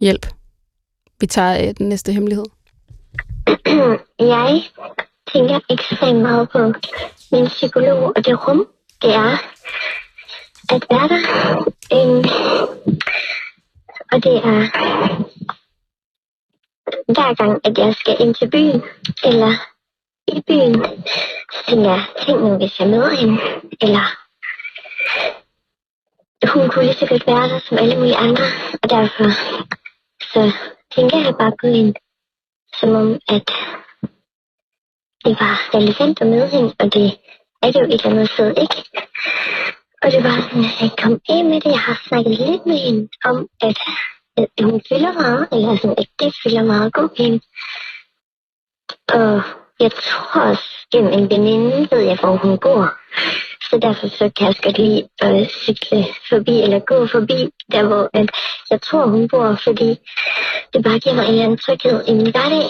Hjælp. 0.00 0.26
Vi 1.20 1.26
tager 1.26 1.68
øh, 1.68 1.74
den 1.78 1.88
næste 1.88 2.12
hemmelighed. 2.12 2.44
Jeg 4.20 4.62
tænker 5.32 5.60
ekstremt 5.70 6.22
meget 6.22 6.48
på 6.50 6.72
min 7.32 7.46
psykolog, 7.46 8.12
og 8.16 8.24
det 8.24 8.48
rum, 8.48 8.66
det 9.02 9.14
er 9.14 9.38
at 10.72 10.84
være 10.90 11.08
der. 11.08 11.22
Øhm, 11.92 12.24
og 14.12 14.16
Og 14.16 14.22
det 14.22 14.36
er 14.36 14.58
hver 17.12 17.34
gang, 17.34 17.60
at 17.64 17.78
jeg 17.78 17.94
skal 17.94 18.16
ind 18.20 18.34
til 18.34 18.50
byen, 18.50 18.82
eller 19.24 19.52
i 20.28 20.42
byen, 20.48 20.74
så 21.52 21.58
tænker 21.68 21.90
jeg, 21.90 22.04
tænk 22.26 22.40
nu, 22.40 22.56
hvis 22.56 22.80
jeg 22.80 22.88
møder 22.88 23.14
hende, 23.20 23.38
eller 23.80 24.06
hun 26.52 26.68
kunne 26.68 26.84
lige 26.84 26.94
så 26.94 27.06
godt 27.06 27.26
være 27.26 27.48
der 27.48 27.58
som 27.58 27.78
alle 27.78 27.96
mulige 27.96 28.16
andre, 28.16 28.44
og 28.82 28.90
derfor 28.90 29.28
så 30.32 30.52
tænker 30.94 31.18
jeg 31.18 31.34
bare 31.40 31.52
på 31.60 31.66
hende, 31.66 31.94
som 32.80 32.90
om, 32.94 33.08
at 33.28 33.46
det 35.24 35.36
var 35.40 35.54
relevant 35.74 36.20
at 36.20 36.26
møde 36.26 36.48
hende, 36.48 36.74
og 36.78 36.94
det 36.94 37.18
er 37.62 37.70
det 37.70 37.80
jo 37.80 37.86
et 37.86 37.92
eller 37.92 38.10
andet 38.10 38.30
sted, 38.30 38.48
ikke? 38.48 38.78
Og 40.02 40.12
det 40.12 40.24
var 40.24 40.36
sådan, 40.42 40.64
at 40.64 40.80
jeg 40.80 40.90
kom 41.02 41.20
af 41.28 41.44
med 41.44 41.60
det. 41.60 41.70
Jeg 41.70 41.80
har 41.80 42.02
snakket 42.08 42.38
lidt 42.38 42.66
med 42.66 42.78
hende 42.78 43.08
om, 43.24 43.48
at, 43.60 43.78
at 44.36 44.64
hun 44.64 44.80
fylder 44.88 45.12
meget, 45.12 45.48
eller 45.52 45.76
sådan, 45.76 45.98
at 45.98 46.08
det 46.20 46.34
fylder 46.42 46.62
meget 46.62 46.92
god 46.92 47.10
hende. 47.18 47.40
Og 49.08 49.42
jeg 49.80 49.92
tror 49.92 50.40
også, 50.40 50.68
gennem 50.92 51.12
en 51.12 51.30
veninde 51.30 51.88
ved 51.90 52.00
jeg, 52.00 52.18
hvor 52.20 52.36
hun 52.36 52.58
bor. 52.58 52.94
Så 53.70 53.78
derfor 53.82 54.08
så 54.08 54.30
kan 54.36 54.46
jeg 54.46 54.56
godt 54.62 54.78
lide 54.78 55.08
at 55.18 55.50
cykle 55.50 56.06
forbi, 56.28 56.60
eller 56.62 56.78
gå 56.78 57.06
forbi, 57.06 57.38
der 57.72 57.82
hvor 57.86 58.10
at 58.12 58.30
jeg 58.70 58.82
tror, 58.82 59.06
hun 59.06 59.28
bor, 59.28 59.58
fordi 59.64 59.88
det 60.72 60.84
bare 60.84 60.98
giver 60.98 61.14
mig 61.14 61.24
en 61.24 61.30
eller 61.30 61.44
anden 61.44 61.58
tryghed 61.58 62.08
i 62.08 62.12
min 62.14 62.30
hverdag. 62.30 62.68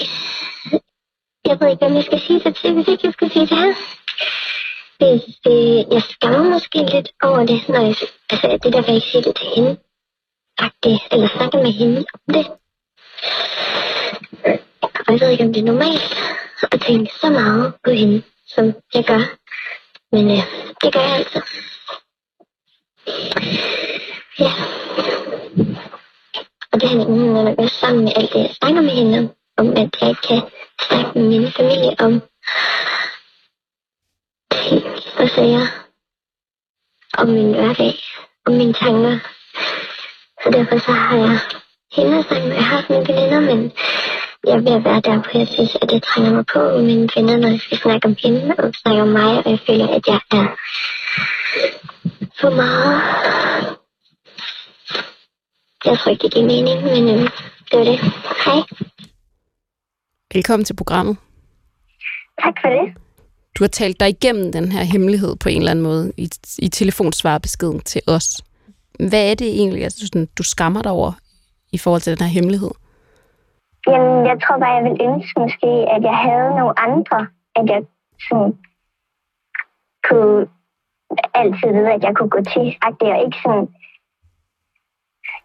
Jeg 1.48 1.60
ved 1.60 1.68
ikke, 1.68 1.86
hvad 1.86 1.96
jeg 1.96 2.04
skal 2.04 2.20
sige 2.20 2.40
det 2.40 2.56
til, 2.56 2.74
hvis 2.74 2.88
ikke 2.88 3.06
jeg 3.06 3.12
skal 3.12 3.30
sige 3.30 3.46
det 3.46 3.58
her. 3.58 3.74
Hvis 4.98 5.24
øh, 5.46 5.94
jeg 5.94 6.02
skammer 6.02 6.50
måske 6.54 6.78
lidt 6.78 7.08
over 7.22 7.46
det, 7.46 7.68
når 7.68 7.80
jeg, 7.80 7.96
altså 8.30 8.58
det 8.62 8.72
der, 8.72 8.82
jeg 8.86 8.94
ikke 8.94 9.06
siger 9.10 9.22
det 9.22 9.36
til 9.36 9.48
hende. 9.56 9.76
Faktisk, 10.60 11.02
eller 11.12 11.28
snakker 11.28 11.62
med 11.62 11.72
hende 11.72 12.04
om 12.14 12.34
det. 12.34 12.46
Og 15.06 15.12
jeg 15.12 15.20
ved 15.20 15.30
ikke, 15.30 15.44
om 15.44 15.52
det 15.52 15.60
er 15.60 15.66
normalt 15.72 16.16
at 16.62 16.80
tænke 16.80 17.12
så 17.20 17.30
meget 17.30 17.74
på 17.84 17.90
hende, 17.90 18.22
som 18.46 18.64
jeg 18.94 19.04
gør. 19.04 19.22
Men 20.12 20.30
øh, 20.30 20.44
det 20.82 20.92
gør 20.92 21.00
jeg 21.00 21.16
altså. 21.16 21.40
Ja. 24.38 24.52
Og 26.72 26.80
det 26.80 26.88
har 26.88 26.96
nemlig 26.96 27.28
noget 27.28 27.48
at 27.48 27.56
gøre 27.56 27.68
sammen 27.68 28.04
med 28.04 28.12
alt 28.16 28.32
det, 28.32 28.38
jeg 28.38 28.54
snakker 28.54 28.80
med 28.80 28.90
hende 28.90 29.18
om. 29.18 29.30
Om 29.58 29.70
at 29.70 29.96
jeg 30.00 30.08
ikke 30.08 30.22
kan 30.28 30.42
snakke 30.88 31.18
med 31.18 31.28
min 31.28 31.52
familie 31.52 31.94
om 31.98 32.12
ting 34.52 34.84
og 35.18 35.28
sager. 35.28 35.66
Om 37.18 37.28
min 37.28 37.54
hverdag. 37.54 37.94
Om 38.46 38.52
mine 38.52 38.72
tanker. 38.72 39.18
Så 40.42 40.50
derfor 40.52 40.78
så 40.78 40.92
har 40.92 41.16
jeg 41.16 41.38
hende 41.96 42.18
at 42.18 42.24
snakke 42.24 42.46
med. 42.48 42.54
Jeg 42.54 42.64
har 42.64 42.76
haft 42.76 42.90
mine 42.90 43.08
veninder, 43.08 43.40
men 43.40 43.72
jeg 44.46 44.54
er 44.54 44.60
ved 44.60 44.72
at 44.72 44.84
være 44.84 45.00
der, 45.00 45.16
hvor 45.22 45.38
jeg 45.38 45.48
synes, 45.48 45.76
at 45.82 45.92
jeg 45.92 46.02
trænger 46.02 46.32
mig 46.34 46.44
på 46.54 46.58
med 46.58 46.82
mine 46.82 47.08
venner, 47.16 47.36
når 47.36 47.48
jeg 47.48 47.60
skal 47.60 47.78
snakke 47.78 48.06
om 48.08 48.16
hende 48.22 48.54
og 48.58 48.74
snakke 48.74 49.02
om 49.02 49.08
mig, 49.08 49.32
og 49.44 49.50
jeg 49.50 49.60
føler, 49.66 49.88
at 49.96 50.06
jeg 50.06 50.20
er 50.38 50.46
for 52.40 52.50
meget. 52.50 53.02
Jeg 55.84 55.98
tror 55.98 56.10
ikke, 56.10 56.22
det 56.22 56.32
giver 56.34 56.46
mening, 56.46 56.78
men 56.84 57.02
øhm, 57.14 57.28
det 57.70 57.78
var 57.78 57.84
det. 57.84 57.98
Hej. 58.44 58.60
Velkommen 60.34 60.64
til 60.64 60.76
programmet. 60.76 61.16
Tak 62.44 62.54
for 62.62 62.68
det. 62.68 62.94
Du 63.58 63.64
har 63.64 63.68
talt 63.68 64.00
dig 64.00 64.08
igennem 64.08 64.52
den 64.52 64.72
her 64.72 64.82
hemmelighed 64.84 65.36
på 65.36 65.48
en 65.48 65.58
eller 65.58 65.70
anden 65.70 65.82
måde 65.82 66.12
i, 66.16 66.30
i 66.58 66.68
telefonsvarbeskeden 66.68 67.80
til 67.80 68.02
os. 68.06 68.42
Hvad 69.08 69.30
er 69.30 69.34
det 69.34 69.48
egentlig, 69.48 69.84
altså, 69.84 69.98
du, 70.02 70.06
sådan, 70.06 70.28
du 70.38 70.42
skammer 70.42 70.82
dig 70.82 70.92
over 70.92 71.12
i 71.72 71.78
forhold 71.78 72.02
til 72.02 72.18
den 72.18 72.26
her 72.26 72.32
hemmelighed? 72.32 72.70
Jamen, 73.88 74.26
jeg 74.26 74.36
tror 74.42 74.58
bare, 74.58 74.76
jeg 74.78 74.84
ville 74.84 75.04
ønske 75.08 75.40
måske, 75.40 75.70
at 75.94 76.02
jeg 76.02 76.16
havde 76.26 76.50
nogle 76.58 76.78
andre, 76.78 77.26
at 77.58 77.66
jeg 77.72 77.82
sådan 78.28 78.52
kunne 80.08 80.46
altid 81.34 81.68
vide, 81.72 81.92
at 81.92 82.02
jeg 82.02 82.16
kunne 82.16 82.34
gå 82.36 82.40
til. 82.54 82.66
At 82.86 82.92
det 83.00 83.08
er 83.08 83.24
ikke 83.26 83.38
sådan... 83.44 83.68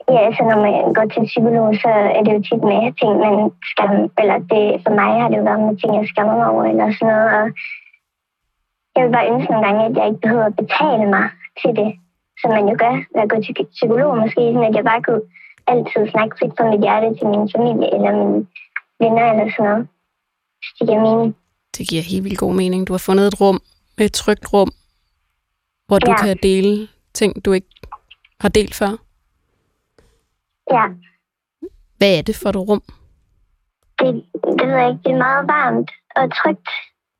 Ja, 0.09 0.19
altså 0.27 0.43
når 0.43 0.59
man 0.65 0.93
går 0.93 1.05
til 1.13 1.29
psykolog, 1.31 1.75
så 1.83 1.89
er 2.17 2.21
det 2.23 2.33
jo 2.33 2.41
tit 2.41 2.63
med 2.71 2.81
ting, 2.99 3.13
man 3.23 3.51
skam, 3.71 3.93
eller 4.21 4.37
det, 4.51 4.65
for 4.83 4.93
mig 4.99 5.11
har 5.21 5.29
det 5.29 5.37
jo 5.37 5.43
været 5.43 5.65
med 5.65 5.77
ting, 5.77 5.91
jeg 5.95 6.07
skammer 6.07 6.35
mig 6.37 6.49
over, 6.53 6.63
eller 6.63 6.87
sådan 6.91 7.13
noget, 7.13 7.29
og 7.37 7.45
jeg 8.95 9.01
vil 9.03 9.15
bare 9.15 9.31
ønske 9.33 9.51
nogle 9.51 9.65
gange, 9.67 9.85
at 9.85 9.97
jeg 9.97 10.07
ikke 10.07 10.23
behøver 10.25 10.45
at 10.45 10.59
betale 10.61 11.05
mig 11.15 11.25
til 11.61 11.71
det, 11.79 11.89
som 12.39 12.49
man 12.55 12.67
jo 12.69 12.75
gør 12.83 12.95
ved 13.13 13.21
at 13.23 13.31
gå 13.31 13.37
til 13.41 13.65
psykolog, 13.77 14.17
måske 14.17 14.41
sådan, 14.41 14.69
at 14.69 14.75
jeg 14.75 14.85
bare 14.91 15.01
kunne 15.07 15.23
altid 15.67 16.11
snakke 16.11 16.35
frit 16.39 16.51
fra 16.57 16.69
mit 16.71 16.81
hjerte 16.81 17.07
til 17.17 17.27
min 17.27 17.49
familie 17.55 17.87
eller 17.95 18.11
mine 18.11 18.47
venner 18.99 19.31
eller 19.31 19.51
sådan 19.57 19.71
noget. 19.71 19.87
Hvis 20.59 20.71
det 20.79 20.87
giver 20.87 21.01
mening. 21.01 21.35
Det 21.77 21.87
giver 21.89 22.01
helt 22.01 22.23
vildt 22.23 22.39
god 22.39 22.53
mening. 22.53 22.87
Du 22.87 22.93
har 22.93 23.03
fundet 23.09 23.27
et 23.27 23.41
rum, 23.41 23.59
et 23.97 24.13
trygt 24.13 24.53
rum, 24.53 24.71
hvor 25.87 25.99
du 25.99 26.11
Ja. 26.11 26.17
kan 26.17 26.37
dele 26.43 26.87
ting, 27.13 27.45
du 27.45 27.51
ikke 27.51 27.67
har 28.39 28.49
delt 28.49 28.75
før. 28.75 28.91
Ja, 30.71 30.85
Hvad 31.97 32.17
er 32.17 32.21
det 32.21 32.35
for 32.35 32.49
et 32.49 32.55
rum? 32.55 32.83
det, 33.99 34.25
det 34.59 34.67
ved 34.67 34.77
jeg 34.77 34.89
ikke. 34.89 35.03
Det 35.05 35.11
er 35.11 35.17
meget 35.27 35.47
varmt 35.47 35.91
og 36.15 36.25
trygt. 36.39 36.69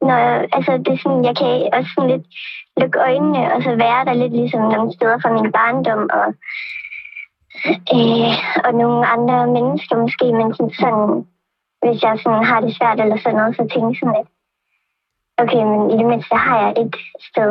Når, 0.02 0.22
altså, 0.58 0.72
det 0.86 0.92
er 0.94 1.02
sådan, 1.04 1.26
jeg 1.30 1.36
kan 1.42 1.52
også 1.78 1.92
sådan 1.96 2.10
lidt 2.14 2.26
lukke 2.82 3.00
øjnene 3.00 3.54
og 3.54 3.60
så 3.64 3.70
være 3.86 4.06
der 4.08 4.14
lidt 4.14 4.34
ligesom 4.34 4.62
nogle 4.62 4.94
steder 4.94 5.18
fra 5.22 5.32
min 5.38 5.52
barndom 5.52 6.04
og, 6.20 6.28
øh, 7.96 8.32
og 8.66 8.72
nogle 8.82 9.08
andre 9.14 9.38
mennesker 9.58 9.96
måske, 10.04 10.26
men 10.40 10.48
sådan, 10.56 10.74
sådan 10.82 11.10
hvis 11.84 12.00
jeg 12.04 12.20
sådan 12.24 12.44
har 12.50 12.60
det 12.62 12.76
svært 12.78 13.00
eller 13.00 13.18
sådan 13.18 13.38
noget, 13.40 13.56
så 13.56 13.64
tænker 13.74 13.94
sådan 14.00 14.16
lidt, 14.18 14.30
okay, 15.42 15.64
men 15.72 15.82
i 15.92 15.96
det 16.00 16.08
mindste 16.12 16.36
har 16.48 16.58
jeg 16.64 16.72
et 16.84 16.96
sted, 17.30 17.50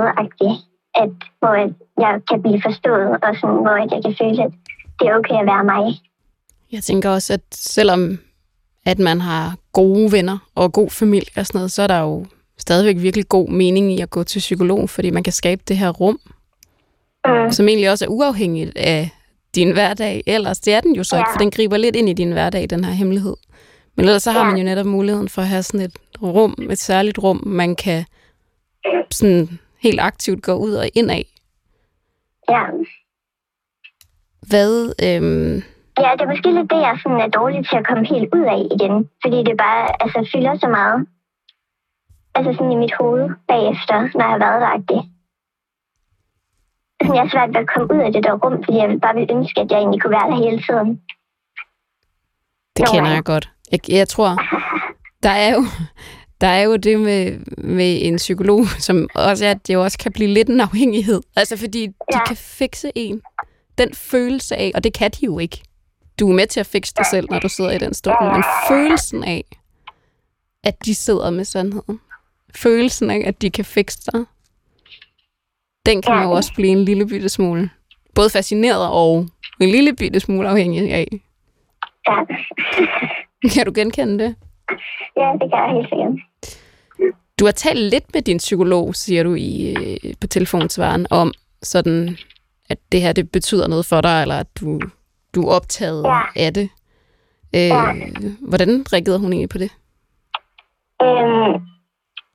at, 1.02 1.12
hvor 1.40 1.54
jeg 2.04 2.12
kan 2.28 2.42
blive 2.42 2.62
forstået, 2.66 3.10
og 3.24 3.30
sådan, 3.40 3.60
hvor 3.64 3.76
jeg 3.92 4.00
kan 4.04 4.14
føle, 4.20 4.42
at 4.46 4.52
det 4.98 5.04
er 5.08 5.18
okay 5.18 5.36
at 5.42 5.46
være 5.52 5.64
mig. 5.64 5.84
Jeg 6.72 6.82
tænker 6.82 7.10
også, 7.10 7.32
at 7.32 7.44
selvom 7.52 8.18
at 8.86 8.98
man 8.98 9.20
har 9.20 9.54
gode 9.72 10.12
venner 10.12 10.38
og 10.54 10.72
god 10.72 10.90
familie 10.90 11.32
og 11.36 11.46
sådan 11.46 11.58
noget, 11.58 11.72
så 11.72 11.82
er 11.82 11.86
der 11.86 12.00
jo 12.00 12.26
stadigvæk 12.58 13.02
virkelig 13.02 13.28
god 13.28 13.48
mening 13.48 13.92
i 13.92 14.00
at 14.00 14.10
gå 14.10 14.22
til 14.22 14.38
psykolog, 14.38 14.90
fordi 14.90 15.10
man 15.10 15.22
kan 15.22 15.32
skabe 15.32 15.62
det 15.68 15.76
her 15.76 15.90
rum, 15.90 16.20
Mm. 17.26 17.50
som 17.50 17.68
egentlig 17.68 17.90
også 17.90 18.04
er 18.04 18.08
uafhængigt 18.08 18.76
af 18.76 19.10
din 19.54 19.72
hverdag. 19.72 20.22
Ellers 20.26 20.60
det 20.60 20.74
er 20.74 20.80
den 20.80 20.94
jo 20.96 21.04
så 21.04 21.16
ikke, 21.16 21.28
Ja. 21.30 21.34
for 21.34 21.38
den 21.38 21.50
griber 21.50 21.76
lidt 21.76 21.96
ind 21.96 22.08
i 22.08 22.12
din 22.12 22.32
hverdag, 22.32 22.70
den 22.70 22.84
her 22.84 22.92
hemmelighed. 22.92 23.36
Men 23.96 24.04
ellers 24.06 24.22
så 24.22 24.30
har 24.30 24.38
Ja. 24.40 24.44
man 24.46 24.56
jo 24.56 24.64
netop 24.64 24.86
muligheden 24.86 25.28
for 25.28 25.42
at 25.42 25.48
have 25.48 25.62
sådan 25.62 25.80
et 25.86 25.98
rum, 26.22 26.54
et 26.70 26.78
særligt 26.78 27.18
rum, 27.18 27.42
man 27.46 27.76
kan 27.76 28.04
sådan 29.10 29.58
helt 29.82 30.00
aktivt 30.00 30.42
gå 30.42 30.52
ud 30.52 30.72
og 30.72 30.88
ind 30.94 31.10
af. 31.10 31.24
Ja. 32.48 32.64
Hvad, 34.48 34.72
øhm, 35.06 35.62
Ja, 35.98 36.10
det 36.12 36.20
er 36.24 36.28
måske 36.32 36.50
lidt 36.54 36.70
det, 36.70 36.80
jeg 36.88 36.98
sådan 37.02 37.20
er 37.20 37.28
dårlig 37.28 37.68
til 37.68 37.76
at 37.76 37.86
komme 37.86 38.06
helt 38.06 38.28
ud 38.34 38.44
af 38.54 38.60
igen. 38.76 39.08
Fordi 39.22 39.36
det 39.48 39.56
bare 39.58 40.02
altså, 40.02 40.18
fylder 40.32 40.54
så 40.58 40.68
meget. 40.68 41.06
Altså 42.34 42.52
sådan 42.52 42.72
i 42.72 42.76
mit 42.84 42.94
hoved 43.00 43.24
bagefter, 43.48 43.98
når 44.18 44.24
jeg 44.24 44.30
har 44.32 44.38
været 44.58 44.88
der. 44.88 45.02
Jeg 47.04 47.22
er 47.24 47.28
svært 47.32 47.48
ved 47.48 47.56
at 47.56 47.68
komme 47.74 47.94
ud 47.94 48.00
af 48.06 48.12
det 48.12 48.24
der 48.24 48.32
rum, 48.42 48.64
fordi 48.64 48.76
jeg 48.78 48.98
bare 49.02 49.14
vil 49.14 49.26
ønske, 49.36 49.60
at 49.60 49.70
jeg 49.70 49.78
egentlig 49.78 50.02
kunne 50.02 50.10
være 50.18 50.30
der 50.30 50.36
hele 50.44 50.58
tiden. 50.68 50.88
Det 52.76 52.84
Nogle 52.84 52.92
kender 52.98 53.10
jeg 53.10 53.24
godt. 53.24 53.50
Jeg, 53.72 53.80
jeg 53.90 54.08
tror, 54.08 54.30
der 55.22 55.30
er 55.30 55.54
jo, 55.54 55.64
der 56.40 56.46
er 56.46 56.62
jo 56.62 56.76
det 56.76 57.00
med, 57.00 57.38
med 57.58 57.98
en 58.02 58.16
psykolog, 58.16 58.66
som 58.86 59.08
også 59.14 59.44
er, 59.46 59.50
at 59.50 59.66
det 59.66 59.74
jo 59.74 59.82
også 59.82 59.98
kan 59.98 60.12
blive 60.12 60.28
lidt 60.28 60.48
en 60.48 60.60
afhængighed. 60.60 61.20
Altså 61.36 61.56
fordi 61.56 61.86
de 61.86 61.92
Ja. 62.12 62.24
kan 62.24 62.36
fikse 62.36 62.92
en. 62.94 63.22
Den 63.78 63.94
følelse 63.94 64.56
af, 64.56 64.72
og 64.74 64.84
det 64.84 64.92
kan 64.94 65.10
de 65.10 65.24
jo 65.24 65.38
ikke. 65.38 65.62
Du 66.20 66.30
er 66.30 66.34
med 66.34 66.46
til 66.46 66.60
at 66.60 66.66
fikse 66.66 66.94
dig 66.96 67.06
selv, 67.10 67.26
når 67.30 67.38
du 67.38 67.48
sidder 67.48 67.70
i 67.70 67.78
den 67.78 67.94
stol, 67.94 68.32
men 68.32 68.44
følelsen 68.68 69.24
af, 69.24 69.44
at 70.64 70.84
de 70.84 70.94
sidder 70.94 71.30
med 71.30 71.44
sandheden. 71.44 72.00
Følelsen 72.56 73.10
af, 73.10 73.22
at 73.26 73.42
de 73.42 73.50
kan 73.50 73.64
fikse 73.64 73.98
dig. 74.12 74.24
Den 75.86 76.02
kan 76.02 76.14
man 76.14 76.22
jo 76.24 76.30
Ja. 76.30 76.36
også 76.36 76.52
blive 76.54 76.68
en 76.72 76.84
lille 76.84 77.06
bitte 77.06 77.28
smule. 77.28 77.70
Både 78.14 78.30
fascineret 78.30 78.88
og 78.90 79.26
en 79.60 79.68
lille 79.68 79.96
bitte 79.96 80.20
smule 80.20 80.48
afhængig 80.48 80.92
af. 80.92 81.06
Ja, 82.08 82.14
Kan 83.54 83.66
du 83.66 83.72
genkende 83.74 84.24
det? 84.24 84.34
ja 85.16 85.32
det 85.32 85.50
kan 85.50 85.58
jeg 85.58 85.70
helt 85.74 85.88
sikkert. 85.88 87.14
Du 87.40 87.44
har 87.44 87.52
talt 87.52 87.78
lidt 87.80 88.14
med 88.14 88.22
din 88.22 88.38
psykolog, 88.38 88.94
siger 88.94 89.22
du 89.22 89.34
i, 89.34 89.74
øh, 90.04 90.14
på 90.20 90.26
telefonsvaren, 90.26 91.06
om 91.10 91.32
sådan, 91.62 92.16
at 92.68 92.78
det 92.92 93.02
her 93.02 93.12
det 93.12 93.30
betyder 93.32 93.66
noget 93.68 93.86
for 93.86 94.00
dig, 94.00 94.22
eller 94.22 94.38
at 94.38 94.46
du, 94.60 94.80
du 95.34 95.42
er 95.42 95.52
optaget 95.54 96.04
Ja. 96.04 96.20
af 96.36 96.54
det. 96.54 96.68
Øh, 97.56 97.70
Hvordan 98.48 98.84
reagerede 98.92 99.18
hun 99.18 99.32
egentlig 99.32 99.48
på 99.48 99.58
det? 99.58 99.70
Øhm, 101.02 101.60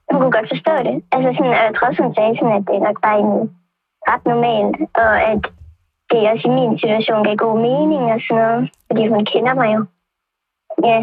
hun 0.10 0.20
kunne 0.20 0.36
godt 0.38 0.52
forstå 0.54 0.74
det. 0.88 0.96
Altså 1.14 1.30
sådan, 1.36 1.58
og 1.60 1.64
jeg 1.68 1.74
tror, 1.76 2.04
hun 2.04 2.16
sagde 2.16 2.36
sådan, 2.38 2.58
at 2.60 2.68
det 2.70 2.86
nok 2.88 3.02
bare 3.06 3.20
er 3.20 3.48
ret 4.10 4.26
normalt, 4.32 4.78
og 5.04 5.12
at 5.32 5.44
det 6.10 6.30
også 6.32 6.48
i 6.48 6.56
min 6.60 6.80
situation 6.80 7.24
gav 7.24 7.36
god 7.36 7.58
mening 7.68 8.04
og 8.14 8.20
sådan 8.22 8.42
noget, 8.42 8.62
fordi 8.88 9.04
hun 9.08 9.26
kender 9.34 9.54
mig 9.62 9.70
jo. 9.76 9.82
Ja. 10.90 11.00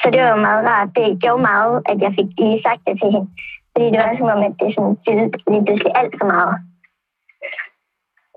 Så 0.00 0.06
det 0.12 0.20
var 0.22 0.30
jo 0.34 0.46
meget 0.48 0.66
rart. 0.70 0.88
Det 0.96 1.20
gjorde 1.22 1.42
meget, 1.42 1.82
at 1.90 1.98
jeg 2.04 2.12
fik 2.18 2.28
lige 2.38 2.62
sagt 2.62 2.82
det 2.86 2.94
til 3.00 3.10
hende. 3.14 3.30
Fordi 3.72 3.86
det 3.92 3.98
var 3.98 4.16
som 4.18 4.32
om, 4.34 4.42
at 4.48 4.54
det 4.60 4.74
sådan 4.74 4.96
fyldte 5.04 5.38
lige 5.50 5.64
pludselig 5.64 5.92
alt 6.00 6.14
for 6.20 6.26
meget 6.34 6.54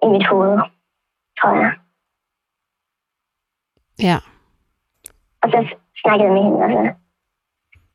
i 0.03 0.07
mit 0.13 0.27
hoved, 0.27 0.59
tror 1.39 1.53
jeg. 1.63 1.73
Ja. 4.07 4.17
Og 5.41 5.47
så 5.53 5.59
snakkede 6.01 6.27
jeg 6.27 6.33
med 6.33 6.43
hende, 6.43 6.59
og 6.65 6.69
så 6.71 7.02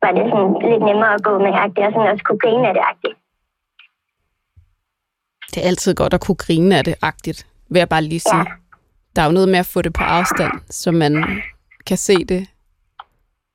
var 0.03 0.13
det 0.17 0.25
sådan 0.33 0.71
lidt 0.71 0.83
nemmere 0.89 1.15
at 1.15 1.23
gå 1.23 1.33
med 1.39 1.53
agtigt, 1.65 1.87
og 1.87 1.93
sådan 1.93 2.13
også 2.13 2.25
kunne 2.29 2.43
grine 2.45 2.69
af 2.69 2.75
det 2.75 2.83
agtigt. 2.93 3.17
Det 5.53 5.59
er 5.63 5.69
altid 5.69 5.95
godt 5.95 6.15
at 6.15 6.21
kunne 6.21 6.35
grine 6.35 6.79
af 6.79 6.85
det 6.85 6.95
agtigt, 7.03 7.47
vil 7.69 7.79
jeg 7.79 7.89
bare 7.89 8.03
lige 8.03 8.21
sige. 8.21 8.39
Ja. 8.39 8.45
Der 9.17 9.23
er 9.23 9.27
jo 9.27 9.33
noget 9.33 9.49
med 9.49 9.59
at 9.59 9.67
få 9.67 9.83
det 9.83 9.93
på 9.93 10.03
afstand, 10.03 10.53
så 10.71 10.91
man 10.91 11.43
kan 11.87 11.97
se 11.97 12.25
det 12.25 12.47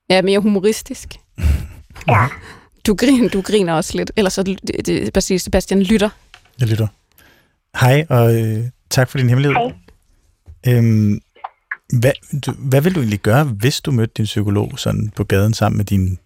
ja, 0.10 0.22
mere 0.22 0.40
humoristisk. 0.40 1.10
Ja. 2.08 2.28
Du 2.88 2.96
griner, 2.96 3.30
du 3.30 3.42
griner 3.42 3.74
også 3.74 3.98
lidt. 3.98 4.12
Ellers 4.16 4.34
så 4.34 4.44
det, 4.44 5.42
Sebastian 5.42 5.84
lytter. 5.84 6.10
Jeg 6.60 6.68
lytter. 6.68 6.88
Hej, 7.82 8.06
og 8.10 8.42
øh, 8.42 8.64
tak 8.90 9.10
for 9.10 9.18
din 9.18 9.30
hemmelighed. 9.30 9.56
Hej. 9.56 9.74
Øhm, 10.68 11.22
hvad, 12.00 12.12
du, 12.46 12.52
hvad 12.52 12.82
vil 12.82 12.96
du 12.96 13.00
egentlig 13.00 13.20
gøre, 13.20 13.44
hvis 13.44 13.82
du 13.82 13.92
mødte 13.92 14.14
din 14.18 14.26
psykolog 14.26 14.80
sådan 14.80 15.12
på 15.16 15.24
gaden 15.24 15.54
sammen 15.54 15.78
med 15.78 15.86
dine, 15.86 16.18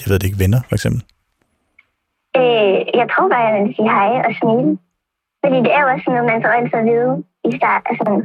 jeg 0.00 0.06
ved 0.08 0.18
det 0.18 0.26
ikke, 0.28 0.42
venner 0.44 0.60
for 0.68 0.74
eksempel? 0.78 1.00
Øh, 2.38 2.78
jeg 3.00 3.06
tror 3.12 3.26
bare, 3.32 3.44
jeg 3.48 3.54
vil 3.64 3.74
sige 3.76 3.90
hej 3.96 4.10
og 4.28 4.32
smile. 4.40 4.70
Fordi 5.42 5.58
det 5.66 5.72
er 5.76 5.80
jo 5.84 5.88
også 5.94 6.06
noget, 6.12 6.24
man 6.32 6.42
får 6.44 6.52
altid 6.58 6.78
at 6.82 6.86
vide 6.92 7.12
i 7.48 7.50
start 7.60 7.82
af 7.90 7.94
sådan 8.00 8.20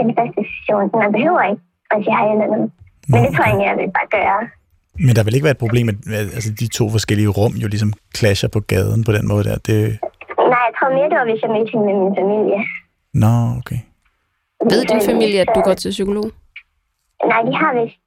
den 0.00 0.08
første 0.18 0.40
session. 0.50 0.84
Man 1.04 1.12
behøver 1.16 1.42
ikke 1.50 1.62
at 1.92 1.98
sige 2.04 2.16
hej 2.18 2.26
eller 2.34 2.46
noget. 2.54 2.70
Men 3.10 3.18
det 3.24 3.30
tror 3.34 3.44
jeg 3.44 3.50
egentlig, 3.52 3.68
jeg 3.70 3.76
vil 3.80 3.96
bare 3.98 4.10
gøre. 4.18 4.42
Men 5.06 5.12
der 5.16 5.24
vil 5.24 5.34
ikke 5.36 5.48
være 5.50 5.58
et 5.58 5.64
problem, 5.64 5.86
at 5.92 5.98
at, 6.18 6.26
altså, 6.36 6.50
de 6.60 6.66
to 6.78 6.84
forskellige 6.96 7.30
rum 7.38 7.52
jo 7.62 7.68
ligesom 7.74 7.92
clasher 8.16 8.48
på 8.56 8.60
gaden 8.72 9.00
på 9.08 9.12
den 9.16 9.24
måde 9.30 9.44
der. 9.48 9.56
Det, 9.68 9.78
Nej, 10.52 10.62
jeg 10.68 10.74
tror 10.76 10.88
mere, 10.96 11.08
det 11.10 11.18
var, 11.20 11.26
hvis 11.30 11.42
jeg 11.44 11.50
mødte 11.54 11.70
hende 11.72 11.86
med 11.88 11.96
min 12.04 12.14
familie. 12.20 12.58
nå, 13.22 13.32
okay. 13.60 13.80
Ved 14.70 14.82
din 14.92 15.02
familie, 15.10 15.40
at 15.44 15.50
du 15.56 15.60
går 15.68 15.74
til 15.82 15.90
psykolog? 15.96 16.26
Nej, 17.30 17.40
de 17.48 17.52
har 17.60 17.70
vist... 17.80 17.98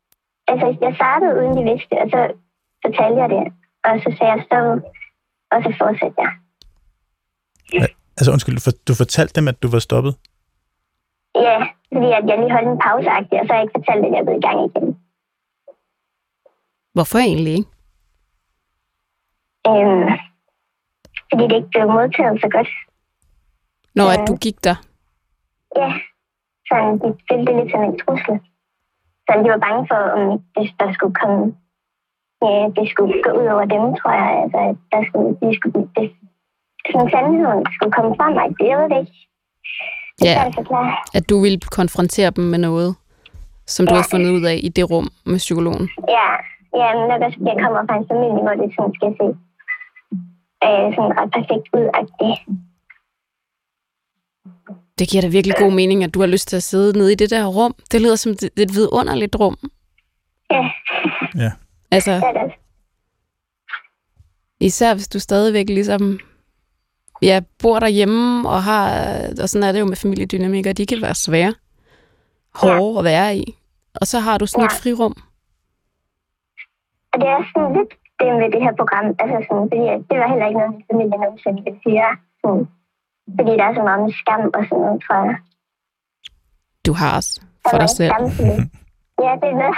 Altså, 0.51 0.67
jeg 0.85 0.93
startede 0.99 1.31
uden 1.39 1.53
de 1.57 1.63
vidste, 1.71 1.93
og 2.03 2.07
så 2.13 2.19
fortalte 2.85 3.19
jeg 3.21 3.29
det. 3.35 3.43
Og 3.87 3.93
så 4.03 4.09
sagde 4.17 4.33
jeg 4.33 4.43
stop, 4.45 4.79
og 5.51 5.57
så 5.63 5.69
fortsatte 5.81 6.19
jeg. 6.23 6.31
Altså 8.17 8.31
undskyld, 8.31 8.55
du, 8.55 8.63
for, 8.67 8.73
du 8.87 8.93
fortalte 9.03 9.33
dem, 9.37 9.47
at 9.47 9.63
du 9.63 9.67
var 9.75 9.79
stoppet? 9.79 10.13
Ja, 11.35 11.59
fordi 11.93 12.09
at 12.17 12.23
jeg 12.29 12.37
lige 12.37 12.55
holdt 12.55 12.69
en 12.69 12.79
pause 12.87 13.09
og 13.41 13.45
så 13.47 13.53
ikke 13.61 13.75
fortalt, 13.77 14.05
at 14.05 14.11
jeg 14.15 14.23
blevet 14.25 14.43
i 14.43 14.47
gang 14.47 14.59
igen. 14.67 14.87
Hvorfor 16.93 17.17
egentlig 17.17 17.53
ikke? 17.59 17.69
Øhm, 19.69 20.09
fordi 21.29 21.43
det 21.49 21.55
ikke 21.59 21.73
blev 21.73 21.85
modtaget 21.97 22.41
så 22.43 22.49
godt. 22.55 22.69
Når 23.95 24.07
at 24.15 24.27
du 24.27 24.35
gik 24.45 24.57
der. 24.63 24.77
Ja, 25.79 25.89
sådan, 26.67 26.93
de 27.01 27.07
følte 27.27 27.45
det 27.47 27.55
lidt 27.59 27.71
som 27.71 27.83
en 27.83 27.99
trussel. 28.01 28.35
Så 29.25 29.31
de 29.43 29.49
var 29.53 29.61
bange 29.67 29.83
for, 29.91 30.01
om 30.17 30.21
det, 30.55 30.65
der 30.79 30.93
skulle 30.93 31.15
komme... 31.21 31.55
Ja, 32.45 32.57
det 32.77 32.85
skulle 32.91 33.13
gå 33.25 33.31
ud 33.39 33.47
over 33.55 33.65
dem, 33.75 33.83
tror 33.99 34.13
jeg. 34.21 34.29
Altså, 34.43 34.57
at 34.69 34.75
der 34.91 35.01
skulle, 35.07 35.29
de 35.41 35.49
skulle, 35.57 35.89
det, 35.97 36.07
sådan 36.91 37.09
sandheden 37.13 37.61
skulle 37.75 37.93
komme 37.97 38.13
frem. 38.19 38.33
Ej, 38.43 38.47
det 38.59 38.67
ved 38.79 38.87
det 38.93 38.99
ikke. 39.03 39.17
Det 40.19 40.25
Ja. 40.25 40.51
At 41.17 41.29
du 41.29 41.35
ville 41.45 41.59
konfrontere 41.79 42.29
dem 42.37 42.43
med 42.43 42.59
noget, 42.59 42.95
som 43.73 43.85
du 43.87 43.93
Ja. 43.93 43.95
havde 43.97 44.11
fundet 44.13 44.29
ud 44.37 44.43
af 44.51 44.57
i 44.67 44.69
det 44.69 44.85
rum 44.91 45.07
med 45.25 45.37
psykologen. 45.45 45.89
Ja, 46.17 46.29
ja 46.79 46.87
men 46.97 47.03
nok 47.11 47.21
også, 47.27 47.37
jeg 47.49 47.55
kommer 47.63 47.81
fra 47.87 47.95
en 48.01 48.07
familie, 48.11 48.41
hvor 48.45 48.55
det 48.61 48.69
sådan 48.77 48.93
skal 48.97 49.11
se 49.19 49.27
øh, 50.67 50.87
sådan 50.95 51.13
ret 51.19 51.31
perfekt 51.37 51.65
ud. 51.77 51.85
-agtigt. 51.95 52.39
Det 54.99 55.09
giver 55.09 55.21
da 55.21 55.27
virkelig 55.27 55.55
god 55.59 55.71
mening, 55.71 56.03
at 56.03 56.13
du 56.13 56.19
har 56.19 56.27
lyst 56.27 56.47
til 56.47 56.55
at 56.55 56.63
sidde 56.63 56.97
nede 56.97 57.11
i 57.11 57.15
det 57.15 57.29
der 57.29 57.45
rum. 57.45 57.75
Det 57.91 58.01
lyder 58.01 58.15
som 58.15 58.31
et, 58.31 58.43
et 58.43 58.71
vidunderligt 58.75 59.35
rum. 59.39 59.57
Ja, 60.51 60.69
Ja. 61.43 61.51
Altså, 61.91 62.11
især 64.59 64.93
hvis 64.93 65.07
du 65.07 65.19
stadigvæk 65.19 65.69
ligesom 65.69 66.19
ja, 67.21 67.41
bor 67.61 67.79
derhjemme 67.79 68.49
og 68.49 68.63
har, 68.63 68.83
og 69.41 69.49
sådan 69.49 69.67
er 69.67 69.71
det 69.71 69.79
jo 69.79 69.85
med 69.85 69.95
familiedynamikker, 69.95 70.73
de 70.73 70.85
kan 70.85 71.01
være 71.01 71.15
svære, 71.15 71.53
hårde 72.55 72.99
at 72.99 73.03
være 73.05 73.37
i. 73.37 73.57
Og 74.01 74.07
så 74.07 74.19
har 74.19 74.37
du 74.37 74.45
sådan 74.45 74.65
et 74.65 74.71
Ja. 74.71 74.77
frirum. 74.81 75.15
Og 77.13 77.19
det 77.21 77.27
er 77.35 77.41
sådan 77.53 77.73
lidt 77.77 77.91
det 78.19 78.27
med 78.41 78.51
det 78.53 78.61
her 78.65 78.73
program. 78.79 79.05
Altså 79.21 79.37
sådan, 79.47 79.65
fordi 79.71 79.83
at 79.95 79.99
det 80.09 80.15
var 80.21 80.27
heller 80.31 80.47
ikke 80.47 80.59
noget, 80.59 80.73
min 80.75 80.85
familie 80.91 81.17
nogensinde 81.23 81.59
ville 81.65 81.79
sige. 81.85 82.03
Sådan, 82.41 82.65
fordi 83.37 83.51
der 83.59 83.65
er 83.69 83.73
så 83.79 83.83
meget 83.89 84.01
med 84.05 84.13
skam 84.21 84.43
og 84.57 84.63
sådan 84.69 84.81
noget, 84.85 84.99
tror 85.05 85.19
jeg. 85.29 85.37
Du 86.85 86.93
har 86.99 87.09
også 87.19 87.33
for 87.71 87.77
dig 87.83 87.89
selv. 87.89 88.11
skam 88.13 88.29
til 88.37 88.45
det. 88.51 88.57
Ja, 89.23 89.31
det 89.41 89.49
er 89.51 89.57
noget. 89.61 89.75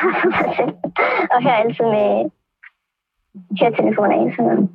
Og 1.34 1.44
hører 1.44 1.56
altid 1.64 1.86
med 1.96 2.30
høretelefoner 3.60 4.16
i 4.28 4.32
sådan 4.36 4.46
noget. 4.46 4.70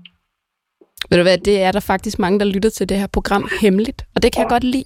Ved 1.11 1.19
du 1.19 1.23
hvad, 1.23 1.39
det 1.39 1.63
er 1.63 1.73
der 1.73 1.81
faktisk 1.81 2.19
mange, 2.19 2.39
der 2.39 2.45
lytter 2.45 2.71
til 2.71 2.89
det 2.89 2.99
her 2.99 3.07
program 3.07 3.49
hemmeligt. 3.61 4.07
Og 4.15 4.23
det 4.23 4.33
kan 4.33 4.43
jeg 4.43 4.49
godt 4.49 4.65
lide. 4.65 4.85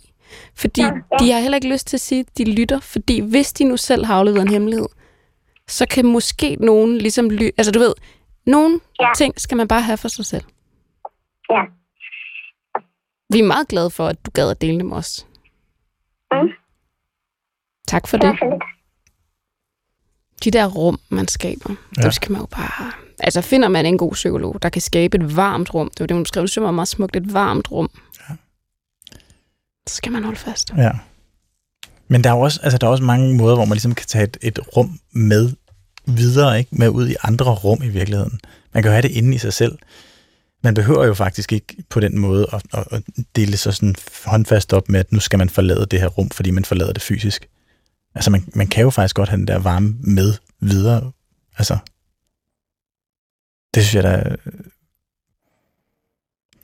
Fordi 0.57 0.81
Ja, 0.83 0.87
ja. 0.87 1.17
de 1.25 1.33
har 1.33 1.41
heller 1.41 1.57
ikke 1.57 1.73
lyst 1.73 1.87
til 1.87 1.97
at 1.97 2.01
sige, 2.01 2.21
at 2.21 2.39
de 2.39 2.55
lytter. 2.61 2.81
Fordi 2.81 3.21
hvis 3.21 3.53
de 3.53 3.65
nu 3.65 3.77
selv 3.77 4.05
har 4.05 4.15
afleveret 4.19 4.43
en 4.43 4.49
hemmelighed, 4.53 4.87
så 5.69 5.87
kan 5.89 6.07
måske 6.07 6.57
nogen 6.61 6.99
ligesom 6.99 7.31
lytte. 7.31 7.53
Altså 7.59 7.73
du 7.73 7.79
ved, 7.79 7.95
nogle 8.47 8.81
Ja. 9.01 9.09
ting 9.17 9.41
skal 9.41 9.57
man 9.57 9.69
bare 9.69 9.83
have 9.83 9.97
for 9.97 10.09
sig 10.09 10.25
selv. 10.27 10.45
Ja. 11.51 11.63
Vi 13.33 13.39
er 13.39 13.47
meget 13.47 13.69
glade 13.69 13.91
for, 13.91 14.07
at 14.07 14.27
du 14.27 14.31
gad 14.31 14.51
at 14.51 14.61
dele 14.61 14.79
dem 14.79 14.93
også. 14.93 15.25
Mm. 16.33 16.49
Tak 17.89 18.07
for 18.09 18.17
Det 18.17 18.23
det. 18.23 18.31
er 18.31 18.37
så 18.37 18.45
lidt. 18.45 18.63
De 20.45 20.51
der 20.51 20.67
rum, 20.67 21.01
man 21.09 21.29
skaber, 21.29 21.75
ja. 21.97 22.03
Dem 22.03 22.13
skal 22.13 22.33
man 22.33 22.41
jo 22.41 22.47
bare... 22.47 22.93
Altså 23.21 23.41
finder 23.41 23.69
man 23.69 23.87
en 23.87 23.99
god 23.99 24.13
psykolog, 24.13 24.63
der 24.63 24.69
kan 24.69 24.83
skabe 24.83 25.17
et 25.17 25.37
varmt 25.37 25.75
rum, 25.75 25.91
det 25.91 26.01
var 26.01 26.07
det, 26.07 26.17
hun 26.17 26.27
skrev, 26.27 26.47
det 26.47 26.63
var 26.63 26.71
meget 26.71 26.89
smukt, 26.89 27.17
et 27.17 27.33
varmt 27.33 27.71
rum. 27.71 27.91
Ja. 28.31 28.35
Så 29.89 29.95
skal 29.95 30.13
man 30.13 30.25
holde 30.25 30.39
fast. 30.39 30.73
Ja. 30.77 30.91
Men 32.09 32.25
der 32.25 32.31
er 32.31 32.35
også, 32.35 32.61
altså, 32.63 32.79
der 32.79 32.87
er 32.87 32.91
også 32.91 33.05
mange 33.05 33.35
måder, 33.35 33.55
hvor 33.55 33.65
man 33.65 33.75
ligesom 33.75 33.95
kan 33.95 34.07
tage 34.07 34.25
et, 34.25 34.37
et 34.43 34.59
rum 34.77 35.01
med 35.13 35.53
videre, 36.07 36.59
ikke? 36.59 36.71
med 36.75 36.89
ud 36.89 37.09
i 37.09 37.15
andre 37.23 37.55
rum 37.55 37.83
i 37.83 37.89
virkeligheden. 37.89 38.41
Man 38.75 38.83
kan 38.83 38.91
jo 38.91 38.93
have 38.93 39.03
det 39.03 39.11
inde 39.11 39.35
i 39.35 39.39
sig 39.39 39.53
selv. 39.53 39.79
Man 40.63 40.75
behøver 40.75 41.05
jo 41.05 41.15
faktisk 41.15 41.53
ikke 41.53 41.77
på 41.91 42.01
den 42.01 42.19
måde 42.19 42.47
at, 42.53 42.63
at, 42.75 42.85
at 42.91 43.03
dele 43.37 43.57
sig 43.57 43.75
sådan 43.75 43.95
håndfast 44.25 44.73
op 44.73 44.89
med, 44.89 45.01
at 45.01 45.13
nu 45.13 45.21
skal 45.21 45.39
man 45.39 45.49
forlade 45.49 45.87
det 45.87 46.01
her 46.01 46.09
rum, 46.09 46.31
fordi 46.31 46.51
man 46.51 46.65
forlader 46.65 46.93
det 46.93 47.03
fysisk. 47.03 47.49
Altså 48.15 48.31
man, 48.31 48.45
man 48.55 48.67
kan 48.67 48.83
jo 48.83 48.91
faktisk 48.91 49.17
godt 49.17 49.29
have 49.29 49.39
den 49.39 49.49
der 49.49 49.59
varme 49.59 49.97
med 50.01 50.35
videre. 50.61 51.13
Altså, 51.59 51.79
det 53.75 53.87
synes 53.87 53.95
jeg 53.95 54.03
da, 54.03 54.37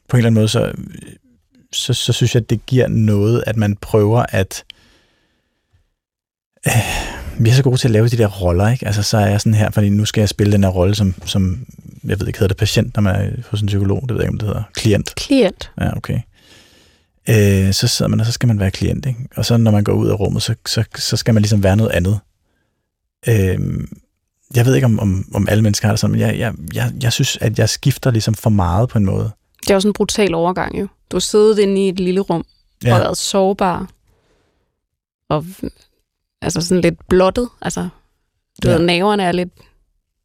på 0.08 0.16
en 0.16 0.18
eller 0.18 0.26
anden 0.26 0.34
måde, 0.34 0.48
så, 0.48 0.72
så, 1.72 1.94
så 1.94 2.12
synes 2.12 2.34
jeg, 2.34 2.50
det 2.50 2.66
giver 2.66 2.88
noget, 2.88 3.44
at 3.46 3.56
man 3.56 3.76
prøver 3.76 4.26
at... 4.28 4.64
Øh, 6.66 6.72
vi 7.38 7.50
er 7.50 7.54
så 7.54 7.62
gode 7.62 7.76
til 7.76 7.88
at 7.88 7.92
lave 7.92 8.08
de 8.08 8.16
der 8.16 8.26
roller, 8.26 8.68
ikke? 8.68 8.86
Altså, 8.86 9.02
så 9.02 9.18
er 9.18 9.26
jeg 9.26 9.40
sådan 9.40 9.54
her, 9.54 9.70
fordi 9.70 9.88
nu 9.88 10.04
skal 10.04 10.20
jeg 10.20 10.28
spille 10.28 10.52
den 10.52 10.64
her 10.64 10.70
rolle 10.70 10.94
som, 10.94 11.14
som 11.24 11.66
jeg 12.04 12.20
ved 12.20 12.26
ikke, 12.26 12.38
hedder 12.38 12.48
det 12.48 12.56
patient, 12.56 12.94
når 12.94 13.00
man 13.00 13.14
er 13.14 13.42
hos 13.50 13.60
en 13.60 13.66
psykolog, 13.66 14.02
det 14.02 14.10
ved 14.10 14.16
jeg 14.16 14.22
ikke, 14.22 14.32
om 14.32 14.38
det 14.38 14.48
hedder. 14.48 14.62
Klient. 14.72 15.14
Klient. 15.14 15.72
Ja, 15.80 15.96
okay. 15.96 16.20
Øh, 17.30 17.72
så 17.72 17.88
sidder 17.88 18.08
man, 18.08 18.20
og 18.20 18.26
så 18.26 18.32
skal 18.32 18.46
man 18.46 18.60
være 18.60 18.70
klient, 18.70 19.06
ikke? 19.06 19.20
Og 19.36 19.44
så 19.44 19.56
når 19.56 19.70
man 19.70 19.84
går 19.84 19.92
ud 19.92 20.08
af 20.08 20.20
rummet, 20.20 20.42
så, 20.42 20.54
så, 20.66 20.84
så 20.96 21.16
skal 21.16 21.34
man 21.34 21.42
ligesom 21.42 21.62
være 21.62 21.76
noget 21.76 21.90
andet. 21.90 22.20
Øh, 23.28 23.86
jeg 24.54 24.66
ved 24.66 24.74
ikke, 24.74 24.84
om, 24.84 24.98
om, 25.00 25.28
om 25.34 25.48
alle 25.48 25.62
mennesker 25.62 25.88
har 25.88 25.92
det 25.92 26.00
sådan, 26.00 26.12
men 26.12 26.20
jeg, 26.20 26.38
jeg, 26.38 26.54
jeg, 26.74 26.92
jeg 27.02 27.12
synes, 27.12 27.38
at 27.40 27.58
jeg 27.58 27.68
skifter 27.68 28.10
ligesom 28.10 28.34
for 28.34 28.50
meget 28.50 28.88
på 28.88 28.98
en 28.98 29.04
måde. 29.04 29.30
Det 29.62 29.70
er 29.70 29.74
også 29.74 29.88
en 29.88 29.94
brutal 29.94 30.34
overgang 30.34 30.80
jo. 30.80 30.88
Du 31.10 31.16
har 31.16 31.20
siddet 31.20 31.58
inde 31.58 31.86
i 31.86 31.88
et 31.88 32.00
lille 32.00 32.20
rum 32.20 32.44
ja. 32.84 32.94
og 32.94 33.00
været 33.00 33.16
sårbar. 33.18 33.90
Og 35.28 35.44
altså 36.42 36.60
sådan 36.60 36.80
lidt 36.82 37.08
blottet. 37.08 37.48
Altså, 37.62 37.88
du 38.62 38.68
Ja. 38.68 38.74
ved, 38.76 38.82
naverne 38.86 39.22
er 39.22 39.32
lidt, 39.32 39.48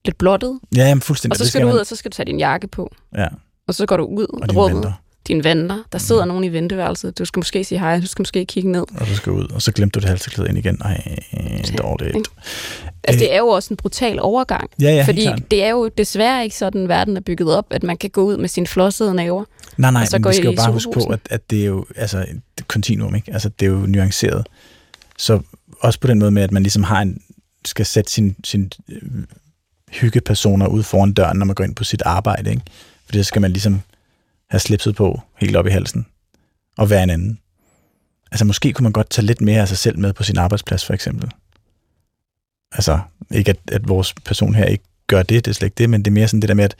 lidt 0.05 0.17
blottet. 0.17 0.59
ja 0.75 0.88
jamen, 0.88 1.01
fuldstændig. 1.01 1.33
Og 1.33 1.38
så 1.38 1.43
Det 1.43 1.49
skal 1.49 1.62
du 1.62 1.67
ud, 1.67 1.71
man- 1.73 1.79
og 1.79 1.85
så 1.85 1.95
skal 1.95 2.12
du 2.12 2.15
tage 2.15 2.25
din 2.25 2.39
jakke 2.39 2.67
på. 2.67 2.95
Ja, 3.15 3.27
Og 3.67 3.73
så 3.75 3.85
går 3.85 3.97
du 3.97 4.03
ud 4.05 4.25
og 4.25 4.39
af 4.43 4.55
rummet. 4.55 4.75
venter. 4.75 4.93
Dine 5.30 5.44
venner. 5.44 5.84
Der 5.92 5.98
sidder 5.98 6.26
nogen 6.26 6.44
i 6.44 6.48
venteværelset. 6.48 7.18
Du 7.18 7.26
skal 7.26 7.39
måske 7.39 7.63
sige 7.63 7.80
hej. 7.80 8.00
Du 8.00 8.08
skal 8.08 8.22
måske 8.22 8.46
kigge 8.46 8.72
ned. 8.72 8.84
og 9.00 9.08
så 9.08 9.15
skal 9.15 9.32
ud, 9.32 9.48
og 9.54 9.62
så 9.62 9.72
glemte 9.72 10.00
du 10.00 10.02
det 10.02 10.10
halsterklæde 10.10 10.50
ind 10.50 10.58
igen. 10.58 10.78
Ej, 10.82 11.18
dårligt. 11.78 12.15
ikke? 12.15 12.30
Altså, 13.04 13.20
det 13.20 13.34
er 13.34 13.38
jo 13.38 13.48
også 13.48 13.74
en 13.74 13.78
brutal 13.78 14.20
overgang. 14.22 14.70
Ja, 14.82 14.96
ja, 14.96 15.04
fordi 15.04 15.28
det 15.52 15.63
er 15.63 15.70
jo 15.70 15.88
desværre 15.98 16.44
ikke 16.44 16.56
sådan, 16.56 16.88
verden 16.88 17.18
er 17.18 17.22
bygget 17.22 17.56
op, 17.56 17.65
at 17.70 17.84
man 17.84 17.98
kan 17.98 18.10
gå 18.10 18.24
ud 18.24 18.38
med 18.38 18.50
sine 18.50 18.68
flossede 18.68 19.13
naver 19.13 19.44
Nej, 19.78 19.92
nej, 19.92 20.02
og 20.02 20.08
så 20.08 20.20
men 20.20 20.30
vi 20.30 20.34
skal 20.34 20.46
jo 20.46 20.56
bare 20.56 20.72
huske 20.72 20.92
på, 20.94 21.00
at, 21.00 21.20
at 21.30 21.50
det 21.50 21.62
er 21.62 21.65
jo 21.65 21.86
altså, 21.96 22.26
et 22.58 22.68
kontinuum, 22.68 23.15
ikke? 23.15 23.34
Altså, 23.34 23.50
det 23.60 23.65
er 23.65 23.70
jo 23.70 23.78
nuanceret. 23.78 24.48
Så 25.18 25.39
også 25.80 26.00
på 26.00 26.08
den 26.08 26.20
måde 26.20 26.32
med, 26.32 26.42
at 26.44 26.52
man 26.52 26.63
ligesom 26.63 26.84
har 26.84 27.02
en, 27.02 27.22
skal 27.65 27.86
sætte 27.86 28.12
sin, 28.12 28.36
sin 28.44 28.72
øh, 28.89 29.02
hyggepersoner 29.92 30.68
ud 30.68 30.84
foran 30.84 31.13
døren, 31.13 31.38
når 31.38 31.46
man 31.46 31.56
går 31.56 31.63
ind 31.63 31.76
på 31.76 31.84
sit 31.84 32.02
arbejde, 32.02 32.50
ikke? 32.50 32.62
For 33.06 33.12
det 33.12 33.26
skal 33.26 33.42
man 33.42 33.52
ligesom 33.52 33.82
have 34.49 34.59
slipset 34.59 34.95
på 34.95 35.21
helt 35.38 35.55
op 35.55 35.67
i 35.67 35.69
halsen 35.69 36.05
og 36.77 36.89
være 36.89 37.03
en 37.03 37.09
anden. 37.09 37.39
Altså, 38.31 38.45
måske 38.45 38.73
kunne 38.73 38.83
man 38.83 38.91
godt 38.91 39.09
tage 39.09 39.25
lidt 39.25 39.41
mere 39.41 39.62
af 39.62 39.67
sig 39.67 39.77
selv 39.77 39.99
med 39.99 40.13
på 40.13 40.23
sin 40.23 40.38
arbejdsplads, 40.38 40.85
for 40.85 40.93
eksempel. 40.93 41.31
Altså, 42.71 42.99
ikke 43.31 43.49
at, 43.49 43.57
at 43.71 43.88
vores 43.88 44.13
person 44.13 44.55
her 44.55 44.65
ikke 44.65 44.83
gør 45.07 45.23
det, 45.23 45.45
det 45.45 45.51
er 45.51 45.55
slet 45.55 45.65
ikke 45.67 45.75
det, 45.77 45.89
men 45.89 46.01
det 46.05 46.12
er 46.12 46.13
mere 46.13 46.27
sådan 46.27 46.41
det 46.41 46.47
der 46.49 46.55
med, 46.55 46.63
at 46.63 46.75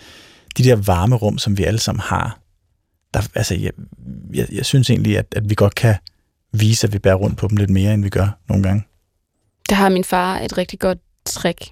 de 0.58 0.63
der 0.63 0.75
varme 0.75 1.15
rum, 1.15 1.38
som 1.38 1.58
vi 1.58 1.63
alle 1.63 1.79
sammen 1.79 1.99
har, 2.01 2.39
der, 3.13 3.21
altså, 3.36 3.55
jeg, 3.55 3.71
jeg, 4.34 4.47
jeg 4.51 4.65
synes 4.65 4.89
egentlig, 4.89 5.17
at, 5.17 5.25
at 5.36 5.49
vi 5.49 5.55
godt 5.55 5.75
kan 5.75 5.95
vise, 6.53 6.88
at 6.88 6.93
vi 6.93 6.99
bærer 6.99 7.15
rundt 7.15 7.38
på 7.38 7.47
dem 7.47 7.58
lidt 7.58 7.69
mere, 7.69 7.93
end 7.93 8.03
vi 8.03 8.10
gør 8.10 8.29
nogle 8.49 8.63
gange. 8.63 8.84
Der 9.69 9.75
har 9.75 9.89
min 9.89 10.03
far 10.03 10.39
et 10.39 10.58
rigtig 10.58 10.79
godt 10.79 10.97
trick 11.25 11.69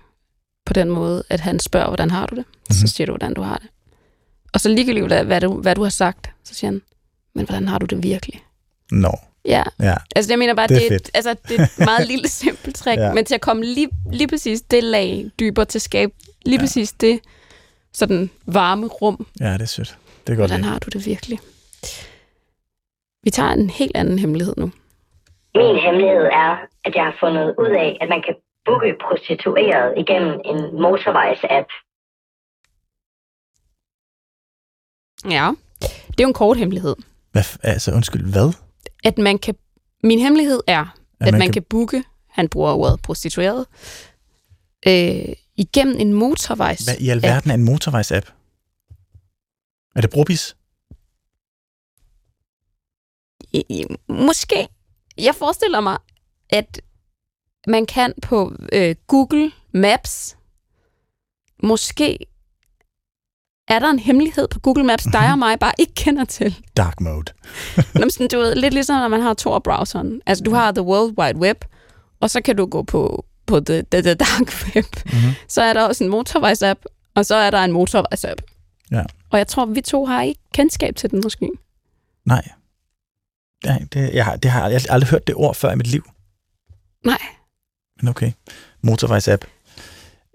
på 0.65 0.73
den 0.73 0.89
måde, 0.89 1.23
at 1.29 1.39
han 1.39 1.60
spørger, 1.60 1.88
hvordan 1.88 2.12
har 2.12 2.25
du 2.25 2.36
det? 2.36 2.45
Mm-hmm. 2.47 2.73
Så 2.73 2.81
Mhm. 2.81 2.88
siger 2.88 3.05
du, 3.05 3.12
hvordan 3.12 3.33
du 3.33 3.41
har 3.41 3.57
det. 3.57 3.67
Og 4.53 4.60
så 4.60 4.69
ligegyldigt, 4.69 5.07
hvad, 5.07 5.23
hvad, 5.25 5.41
du, 5.41 5.62
hvad 5.62 5.75
du 5.75 5.83
har 5.83 5.89
sagt, 5.89 6.29
så 6.43 6.53
siger 6.55 6.71
han, 6.71 6.81
men 7.36 7.45
hvordan 7.45 7.67
har 7.67 7.79
du 7.79 7.86
det 7.86 8.03
virkelig? 8.03 8.43
Nå, 8.91 9.12
Ja, 9.45 9.63
ja. 9.81 9.95
altså 10.15 10.31
jeg 10.31 10.39
mener 10.39 10.53
bare, 10.55 10.67
Det 10.67 10.75
er 10.75 10.79
det, 10.79 10.88
fedt. 10.89 11.10
altså, 11.13 11.36
det 11.47 11.60
er 11.60 11.63
et 11.63 11.79
meget 11.91 12.07
lille 12.07 12.27
simpelt 12.27 12.75
trick, 12.75 12.99
Ja. 12.99 13.13
men 13.13 13.25
til 13.25 13.36
at 13.36 13.41
komme 13.41 13.63
lige, 13.65 13.89
lige 14.12 14.27
præcis 14.27 14.62
det 14.62 14.83
lag 14.83 15.25
dybere 15.39 15.65
til 15.65 15.77
at 15.77 15.81
skabe 15.81 16.13
lige 16.45 16.55
Ja. 16.55 16.62
ja. 16.62 16.63
præcis 16.63 16.91
det 16.91 17.19
sådan 17.93 18.29
varme 18.45 18.88
rum. 18.88 19.27
Ja, 19.39 19.53
det 19.53 19.62
er 19.62 19.65
sødt. 19.65 19.97
Det 20.27 20.33
er 20.33 20.38
godt. 20.38 20.49
Hvordan 20.49 20.60
lide. 20.60 20.69
har 20.71 20.79
du 20.79 20.89
det 20.93 21.05
virkelig? 21.05 21.39
Vi 23.23 23.29
tager 23.29 23.49
en 23.51 23.69
helt 23.69 23.91
anden 23.97 24.19
hemmelighed 24.19 24.53
nu. 24.57 24.71
Min 25.55 25.75
hemmelighed 25.86 26.25
er, 26.43 26.51
at 26.86 26.95
jeg 26.95 27.03
har 27.03 27.15
fundet 27.19 27.55
ud 27.63 27.71
af, 27.86 27.97
at 28.01 28.10
man 28.10 28.21
kan 28.25 28.36
booke 28.65 28.95
prostitueret 29.05 29.93
igennem 29.97 30.33
en 30.51 30.57
motorvejs-app. 30.83 31.69
Ja, 35.25 35.51
det 35.82 36.19
er 36.19 36.23
jo 36.23 36.27
en 36.27 36.34
kort 36.34 36.58
hemmelighed. 36.58 36.95
Hvad, 37.32 37.43
altså, 37.63 37.91
undskyld, 37.91 38.32
hvad? 38.32 38.53
At 39.03 39.17
man 39.17 39.39
kan, 39.39 39.56
min 40.03 40.19
hemmelighed 40.19 40.60
er, 40.67 40.80
at, 40.82 40.88
man 41.19 41.27
at 41.27 41.34
man 41.34 41.41
kan- 41.41 41.47
kan... 41.47 41.53
kan 41.53 41.63
booke, 41.63 42.03
han 42.30 42.49
bruger 42.49 42.73
ordet 42.73 43.01
prostitueret, 43.01 43.65
øh, 44.88 45.34
igennem 45.56 45.95
en 45.99 46.13
motorvejs. 46.13 46.80
Hvad 46.86 46.95
i 46.99 47.10
alverden 47.10 47.51
er 47.51 47.56
en 47.56 47.63
motorvejs-app? 47.63 48.32
Er 49.95 50.01
det 50.01 50.10
Brobis? 50.10 50.56
I- 53.53 53.86
Måske. 54.10 54.67
Jeg 55.17 55.36
forestiller 55.36 55.80
mig, 55.80 55.97
at 56.49 56.82
man 57.67 57.86
kan 57.86 58.13
på 58.21 58.56
øh, 58.73 58.95
Google 59.08 59.51
Maps, 59.73 60.38
måske 61.63 62.17
er 63.67 63.80
der 63.80 63.89
en 63.89 63.99
hemmelighed 63.99 64.47
på 64.47 64.60
Google 64.60 64.84
Maps, 64.84 65.03
dig 65.13 65.32
og 65.32 65.39
mig 65.39 65.60
bare 65.60 65.73
ikke 65.77 65.93
kender 65.93 66.25
til. 66.25 66.58
Dark 66.77 67.01
mode. 67.01 67.34
Nå, 67.95 68.10
sådan, 68.10 68.27
du 68.27 68.38
ved, 68.38 68.56
lidt 68.56 68.73
ligesom, 68.73 68.99
når 68.99 69.08
man 69.08 69.21
har 69.21 69.34
Tor-browseren. 69.34 70.19
Altså, 70.25 70.43
du 70.43 70.53
har 70.53 70.71
The 70.71 70.82
World 70.82 71.19
Wide 71.19 71.38
Web, 71.38 71.65
og 72.19 72.30
så 72.30 72.41
kan 72.41 72.56
du 72.56 72.65
gå 72.65 72.84
på, 72.84 73.25
på 73.45 73.60
the, 73.60 73.84
the, 73.91 74.01
the 74.01 74.13
Dark 74.13 74.53
Web. 74.75 74.86
Mhm. 75.06 75.34
Så 75.47 75.62
er 75.62 75.73
der 75.73 75.84
også 75.84 76.03
en 76.03 76.10
motorvejs-app, 76.10 76.84
og 77.15 77.25
så 77.25 77.36
er 77.36 77.51
der 77.51 77.63
en 77.63 77.71
motorvejs-app. 77.71 78.41
Ja. 78.91 79.03
Og 79.30 79.38
jeg 79.38 79.47
tror, 79.47 79.65
vi 79.65 79.82
to 79.82 80.06
har 80.06 80.21
ikke 80.21 80.41
kendskab 80.53 80.95
til 80.95 81.12
den 81.12 81.21
måske. 81.23 81.49
Nej. 82.25 82.47
Nej, 83.65 83.86
det, 83.93 84.13
jeg, 84.13 84.25
har, 84.25 84.36
det 84.36 84.51
har, 84.51 84.69
jeg 84.69 84.82
har 84.82 84.93
aldrig 84.93 85.10
hørt 85.10 85.27
det 85.27 85.36
ord 85.36 85.56
før 85.56 85.71
i 85.71 85.75
mit 85.75 85.88
liv. 85.88 86.10
Nej. 87.06 87.21
Men 88.01 88.08
okay. 88.08 88.32
Motorvejs-app. 88.82 89.45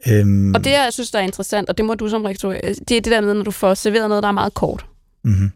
Øhm, 0.08 0.54
Og 0.54 0.64
det, 0.64 0.70
jeg 0.70 0.88
synes, 0.92 1.10
der 1.10 1.18
er 1.18 1.22
interessant, 1.22 1.68
og 1.68 1.76
det 1.78 1.84
må 1.84 1.94
du 1.94 2.08
som 2.08 2.24
rektor, 2.24 2.52
det 2.52 2.80
er 2.96 3.00
det 3.00 3.04
der 3.04 3.20
med, 3.20 3.34
når 3.34 3.42
du 3.44 3.50
får 3.50 3.74
serveret 3.74 4.08
noget, 4.08 4.22
der 4.22 4.28
er 4.28 4.32
meget 4.32 4.54
kort, 4.54 4.86
Mm-hmm. 5.24 5.50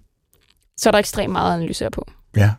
så 0.76 0.88
er 0.88 0.90
der 0.90 0.98
ekstremt 0.98 1.32
meget 1.32 1.50
at 1.52 1.56
analysere 1.56 1.90
på. 1.90 2.06
Ja. 2.37 2.50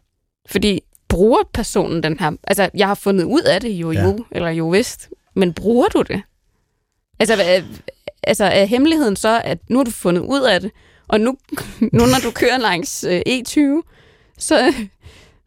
Fordi 0.49 0.81
bruger 1.07 1.39
personen 1.53 2.03
den 2.03 2.19
her... 2.19 2.31
Altså, 2.43 2.69
jeg 2.73 2.87
har 2.87 2.95
fundet 2.95 3.23
ud 3.23 3.41
af 3.41 3.61
det 3.61 3.69
jo, 3.69 3.91
Ja. 3.91 4.03
jo, 4.03 4.25
eller 4.31 4.49
jo 4.49 4.69
vist, 4.69 5.09
men 5.35 5.53
bruger 5.53 5.87
du 5.87 6.01
det? 6.01 6.21
Altså, 7.19 7.35
hvad, 7.35 7.63
altså 8.23 8.45
er 8.45 8.65
hemmeligheden 8.65 9.15
så, 9.15 9.41
at 9.45 9.57
nu 9.69 9.77
har 9.79 9.83
du 9.83 9.91
fundet 9.91 10.21
ud 10.21 10.41
af 10.41 10.61
det, 10.61 10.71
og 11.07 11.19
nu, 11.21 11.37
nu 11.81 12.05
når 12.05 12.19
du 12.23 12.31
kører 12.31 12.57
langs 12.57 13.03
øh, 13.03 13.21
E20, 13.29 13.81
så, 14.37 14.73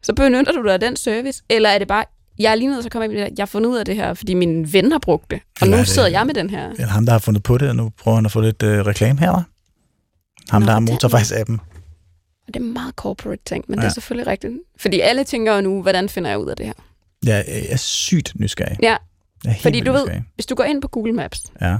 så 0.01 0.13
benytter 0.13 0.51
du 0.51 0.63
dig 0.63 0.73
af 0.73 0.79
den 0.79 0.95
service? 0.95 1.43
Eller 1.49 1.69
er 1.69 1.77
det 1.77 1.87
bare, 1.87 2.05
jeg 2.41 2.51
er 2.51 2.55
lige 2.55 2.69
nødt 2.69 2.81
til 2.83 2.87
at 2.87 2.91
komme 2.91 3.11
her, 3.13 3.19
jeg 3.23 3.31
har 3.39 3.45
fundet 3.45 3.69
ud 3.69 3.77
af 3.77 3.85
det 3.85 3.95
her, 3.95 4.13
fordi 4.13 4.33
min 4.33 4.73
ven 4.73 4.91
har 4.91 4.99
brugt 4.99 5.31
det, 5.31 5.39
og 5.61 5.65
Eller 5.65 5.77
er 5.77 5.79
nu 5.79 5.81
det- 5.81 5.87
sidder 5.87 6.07
jeg 6.07 6.25
med 6.25 6.33
den 6.33 6.49
her. 6.49 6.69
Eller 6.69 6.85
ham, 6.87 7.05
der 7.05 7.11
har 7.11 7.19
fundet 7.19 7.43
på 7.43 7.57
det, 7.57 7.69
og 7.69 7.75
nu 7.75 7.89
prøver 7.89 8.15
han 8.15 8.25
at 8.25 8.31
få 8.31 8.41
lidt 8.41 8.63
øh, 8.63 8.85
reklame 8.85 9.19
her, 9.19 9.33
hva'? 9.33 9.41
Ham, 10.49 10.61
Nå, 10.61 10.65
der 10.65 10.73
har 10.73 10.79
motorvejs-appen. 10.79 11.57
Og 12.47 12.53
det 12.53 12.55
er 12.55 12.59
meget 12.63 12.95
corporate 12.95 13.41
ting, 13.45 13.65
men 13.67 13.79
ja. 13.79 13.81
Ja. 13.81 13.85
det 13.85 13.91
er 13.91 13.93
selvfølgelig 13.93 14.27
rigtigt. 14.27 14.53
Fordi 14.77 14.99
alle 14.99 15.23
tænker 15.23 15.55
jo 15.55 15.61
nu, 15.61 15.81
hvordan 15.81 16.09
finder 16.09 16.29
jeg 16.29 16.39
ud 16.39 16.47
af 16.49 16.55
det 16.55 16.65
her? 16.65 16.73
Er, 16.73 17.35
jeg 17.47 17.65
er 17.69 17.77
sygt 17.77 18.33
nysgerrig. 18.39 18.77
Ja, 18.81 18.97
fordi 19.61 19.79
du 19.79 19.91
ved, 19.91 20.01
nysgerrig. 20.05 20.23
hvis 20.35 20.45
du 20.45 20.55
går 20.55 20.63
ind 20.63 20.81
på 20.81 20.87
Google 20.87 21.13
Maps, 21.13 21.41
Ja. 21.61 21.77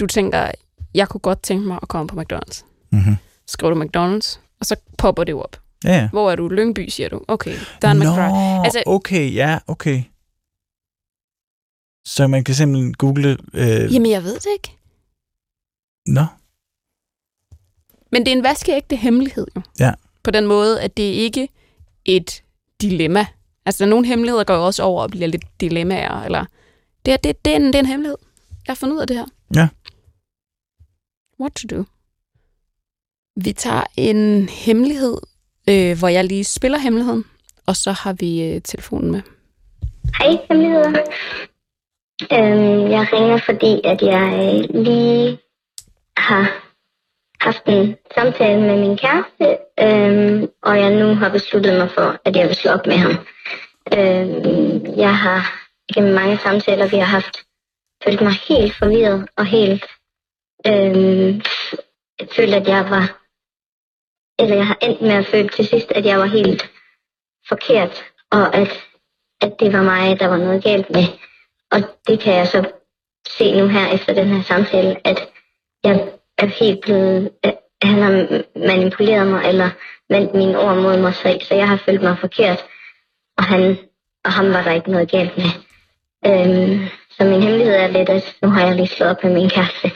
du 0.00 0.06
tænker, 0.06 0.50
jeg 0.94 1.08
kunne 1.08 1.20
godt 1.20 1.42
tænke 1.42 1.66
mig 1.66 1.78
at 1.82 1.88
komme 1.88 2.08
på 2.08 2.20
McDonald's. 2.20 2.64
Mm-hmm. 2.92 3.16
Skriver 3.48 3.74
du 3.74 3.82
McDonald's, 3.82 4.38
og 4.60 4.66
så 4.66 4.76
popper 4.98 5.24
det 5.24 5.32
jo 5.32 5.40
op. 5.40 5.56
Ja, 5.84 5.90
ja. 5.90 6.08
Hvor 6.08 6.30
er 6.30 6.36
du? 6.36 6.48
Lyngby, 6.48 6.88
siger 6.88 7.08
du. 7.08 7.24
Okay, 7.28 7.56
der 7.82 7.88
er 7.88 7.92
en 7.92 7.98
Nå. 7.98 8.04
Altså- 8.04 8.60
altså, 8.64 8.82
okay, 8.86 9.34
ja, 9.34 9.58
okay. 9.66 10.02
Så 12.04 12.26
man 12.26 12.44
kan 12.44 12.54
simpelthen 12.54 12.94
google... 12.94 13.38
Øh, 13.54 13.94
Jamen, 13.94 14.10
jeg 14.10 14.22
ved 14.24 14.34
det 14.34 14.46
ikke. 14.52 14.76
Nå, 16.06 16.24
Men 18.12 18.26
det 18.26 18.32
er 18.32 18.36
en 18.36 18.42
vaskeægte 18.42 18.96
hemmelighed 18.96 19.46
jo. 19.56 19.62
Ja. 19.80 19.92
På 20.24 20.30
den 20.30 20.46
måde, 20.46 20.80
at 20.82 20.96
det 20.96 21.02
ikke 21.02 21.42
er 21.42 21.48
et 22.04 22.42
dilemma. 22.80 23.26
Altså, 23.66 23.86
nogle 23.86 24.06
hemmeligheder 24.06 24.44
går 24.44 24.54
jo 24.54 24.66
også 24.66 24.82
over 24.82 25.02
og 25.02 25.10
bliver 25.10 25.26
lidt 25.26 25.60
dilemmaer. 25.60 26.22
Eller 26.22 26.44
det, 27.06 27.12
er, 27.12 27.16
det, 27.16 27.44
det, 27.44 27.52
er 27.52 27.56
en, 27.56 27.66
det 27.66 27.74
er 27.74 27.78
en 27.78 27.86
hemmelighed. 27.86 28.16
Jeg 28.66 28.72
har 28.72 28.74
fundet 28.74 28.94
ud 28.96 29.00
af 29.00 29.06
det 29.06 29.16
her. 29.16 29.26
Ja. 29.54 29.68
What 31.40 31.52
to 31.52 31.76
do? 31.76 31.84
Vi 33.44 33.52
tager 33.52 33.84
en 33.96 34.48
hemmelighed, 34.48 35.16
øh, 35.70 35.98
hvor 35.98 36.08
jeg 36.08 36.24
lige 36.24 36.44
spiller 36.44 36.78
hemmeligheden, 36.78 37.24
og 37.66 37.76
så 37.76 37.92
har 37.92 38.12
vi 38.12 38.42
øh, 38.42 38.62
telefonen 38.62 39.10
med. 39.10 39.22
Hej, 40.18 40.36
hemmeligheder. 40.48 41.02
Øhm, 42.32 42.90
jeg 42.90 43.12
ringer, 43.12 43.38
fordi 43.38 43.80
at 43.84 44.02
jeg 44.02 44.26
øh, 44.34 44.82
lige 44.84 45.38
har 46.16 46.68
haft 47.40 47.62
en 47.66 47.96
samtale 48.14 48.60
med 48.60 48.76
min 48.80 48.96
kæreste, 48.96 49.58
øhm, 49.80 50.48
og 50.62 50.78
jeg 50.78 50.90
nu 50.94 51.14
har 51.14 51.28
besluttet 51.28 51.78
mig 51.78 51.90
for, 51.90 52.16
at 52.24 52.36
jeg 52.36 52.48
vil 52.48 52.56
slå 52.56 52.70
op 52.70 52.86
med 52.86 52.96
ham. 52.96 53.12
Øhm, 53.96 54.96
jeg 54.96 55.16
har 55.16 55.68
gennem 55.94 56.14
mange 56.14 56.38
samtaler, 56.38 56.88
vi 56.88 56.96
har 56.96 57.04
haft, 57.04 57.36
følt 58.04 58.20
mig 58.20 58.32
helt 58.48 58.74
forvirret 58.74 59.28
og 59.36 59.46
helt 59.46 59.84
øhm, 60.66 61.40
følt, 62.36 62.54
at 62.54 62.68
jeg 62.68 62.90
var, 62.90 63.17
eller 64.38 64.56
jeg 64.56 64.66
har 64.66 64.78
endt 64.82 65.00
med 65.00 65.10
at 65.10 65.26
føle 65.26 65.48
til 65.48 65.66
sidst, 65.66 65.92
at 65.92 66.06
jeg 66.06 66.18
var 66.18 66.26
helt 66.26 66.70
forkert, 67.48 68.04
og 68.30 68.54
at 68.56 68.88
at 69.40 69.60
det 69.60 69.72
var 69.72 69.82
mig, 69.82 70.20
der 70.20 70.26
var 70.26 70.36
noget 70.36 70.64
galt 70.64 70.90
med. 70.90 71.04
Og 71.70 71.80
det 72.08 72.20
kan 72.20 72.34
jeg 72.34 72.48
så 72.48 72.70
se 73.28 73.60
nu 73.60 73.66
her 73.66 73.94
efter 73.94 74.14
den 74.14 74.28
her 74.28 74.42
samtale, 74.42 75.06
at 75.06 75.28
jeg 75.84 76.08
er 76.38 76.46
helt 76.46 76.80
blevet, 76.80 77.30
at 77.42 77.58
han 77.82 78.02
har 78.02 78.42
manipuleret 78.56 79.26
mig, 79.26 79.48
eller 79.48 79.70
vendt 80.10 80.34
mine 80.34 80.58
ord 80.58 80.76
mod 80.76 80.96
mig 80.96 81.14
selv, 81.14 81.40
så 81.40 81.54
jeg 81.54 81.68
har 81.68 81.76
følt 81.76 82.02
mig 82.02 82.18
forkert, 82.18 82.64
og, 83.36 83.44
han, 83.44 83.78
og 84.24 84.32
ham 84.32 84.52
var 84.52 84.62
der 84.62 84.72
ikke 84.72 84.90
noget 84.90 85.10
galt 85.10 85.36
med. 85.36 85.50
Øhm, 86.26 86.86
så 87.10 87.24
min 87.24 87.42
hemmelighed 87.42 87.74
er 87.74 87.86
lidt, 87.86 88.08
at 88.08 88.36
nu 88.42 88.48
har 88.48 88.66
jeg 88.66 88.76
lige 88.76 88.86
slået 88.86 89.10
op 89.10 89.24
med 89.24 89.32
min 89.32 89.50
kæreste, 89.50 89.90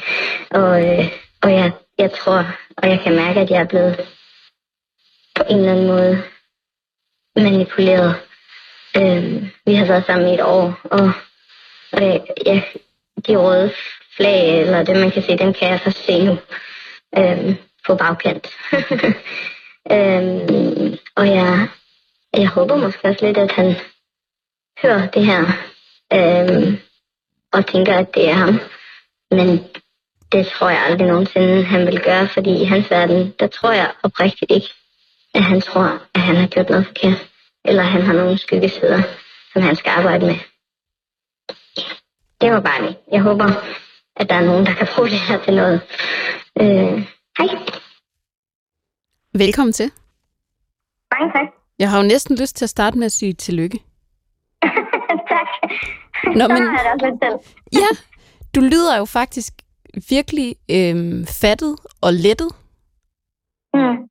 og, 0.50 0.88
øh, 0.88 1.04
og 1.42 1.52
jeg, 1.52 1.72
jeg 1.98 2.12
tror, 2.12 2.46
og 2.76 2.88
jeg 2.88 3.00
kan 3.00 3.16
mærke, 3.16 3.40
at 3.40 3.50
jeg 3.50 3.60
er 3.60 3.66
blevet 3.66 4.08
på 5.34 5.42
en 5.50 5.58
eller 5.58 5.72
anden 5.72 5.86
måde 5.86 6.22
manipuleret. 7.36 8.14
Øh, 8.96 9.48
vi 9.66 9.74
har 9.74 9.86
været 9.86 10.06
sammen 10.06 10.28
i 10.28 10.34
et 10.34 10.42
år, 10.42 10.80
og, 10.84 11.12
og 11.92 12.02
øh, 12.02 12.08
jeg, 12.08 12.26
jeg, 12.46 12.64
de 13.26 13.36
røde 13.36 13.72
flag, 14.16 14.60
eller 14.60 14.82
det 14.82 14.96
man 14.96 15.10
kan 15.10 15.22
se, 15.22 15.38
dem 15.38 15.52
kan 15.52 15.70
jeg 15.70 15.80
først 15.80 16.04
se 16.04 16.24
nu 16.24 16.38
øh, 17.18 17.56
på 17.86 17.94
bagkant. 17.94 18.48
øh, 19.94 20.98
og 21.16 21.26
jeg, 21.28 21.68
jeg 22.36 22.48
håber 22.48 22.76
måske 22.76 23.08
også 23.08 23.26
lidt, 23.26 23.38
at 23.38 23.52
han 23.52 23.74
hører 24.82 25.06
det 25.06 25.26
her, 25.26 25.42
øh, 26.12 26.78
og 27.52 27.66
tænker, 27.66 27.94
at 27.94 28.14
det 28.14 28.28
er 28.28 28.34
ham. 28.34 28.60
Men 29.30 29.64
det 30.32 30.46
tror 30.46 30.68
jeg 30.68 30.82
aldrig 30.88 31.08
nogensinde, 31.08 31.64
han 31.64 31.86
vil 31.86 32.02
gøre, 32.02 32.28
fordi 32.28 32.62
i 32.62 32.64
hans 32.64 32.90
verden, 32.90 33.34
der 33.40 33.46
tror 33.46 33.72
jeg 33.72 33.92
oprigtigt 34.02 34.50
ikke, 34.50 34.68
at 35.34 35.44
han 35.44 35.60
tror, 35.60 36.02
at 36.14 36.20
han 36.20 36.36
har 36.36 36.46
gjort 36.46 36.68
noget 36.70 36.86
forkert, 36.86 37.30
eller 37.64 37.82
han 37.82 38.02
har 38.02 38.12
nogle 38.12 38.38
skyggesider, 38.38 39.02
som 39.52 39.62
han 39.62 39.76
skal 39.76 39.90
arbejde 39.90 40.26
med. 40.26 40.34
Det 42.40 42.50
var 42.52 42.60
bare 42.60 42.86
det. 42.86 42.96
Jeg 43.12 43.22
håber, 43.22 43.44
at 44.16 44.28
der 44.28 44.34
er 44.34 44.44
nogen, 44.46 44.66
der 44.66 44.74
kan 44.74 44.88
bruge 44.96 45.08
det 45.08 45.18
her 45.18 45.44
til 45.44 45.54
noget. 45.56 45.80
Øh, 46.60 47.06
hej. 47.38 47.48
Velkommen 49.34 49.72
til. 49.72 49.90
Mange 51.12 51.32
tak. 51.32 51.48
Jeg 51.78 51.90
har 51.90 52.02
jo 52.02 52.08
næsten 52.08 52.36
lyst 52.36 52.56
til 52.56 52.64
at 52.64 52.70
starte 52.70 52.98
med 52.98 53.06
at 53.06 53.12
sige 53.12 53.32
tillykke. 53.32 53.78
tak. 55.32 55.48
Nå, 56.36 56.40
Så 56.40 56.48
men- 56.48 56.68
også 56.68 57.06
lidt 57.10 57.20
til. 57.22 57.52
Ja, 57.80 57.86
du 58.54 58.60
lyder 58.60 58.98
jo 58.98 59.04
faktisk 59.04 59.52
virkelig 60.10 60.56
øhm, 60.70 61.26
fattet 61.26 61.76
og 62.00 62.12
lettet. 62.12 62.48
Mm. 63.74 64.08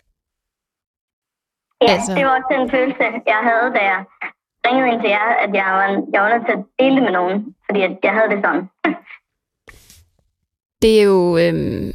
Ja, 1.82 1.94
Altså- 1.94 2.14
det 2.18 2.26
var 2.26 2.34
også 2.38 2.50
den 2.58 2.72
følelse, 2.76 3.04
jeg 3.34 3.42
havde, 3.50 3.68
da 3.76 3.82
jeg 3.92 4.00
ringede 4.66 4.88
ind 4.92 5.02
til 5.02 5.10
jer, 5.10 5.28
at 5.44 5.52
jeg 5.60 5.66
var, 5.78 5.88
jeg 6.14 6.22
var 6.22 6.30
nødt 6.34 6.46
til 6.48 6.56
at 6.58 6.64
dele 6.80 6.96
det 6.96 7.04
med 7.04 7.12
nogen, 7.20 7.56
fordi 7.66 7.82
at 7.82 7.94
jeg 8.04 8.14
havde 8.18 8.30
det 8.34 8.40
sådan. 8.46 8.64
Det 10.82 11.00
er 11.00 11.04
jo... 11.04 11.38
Øhm, 11.38 11.92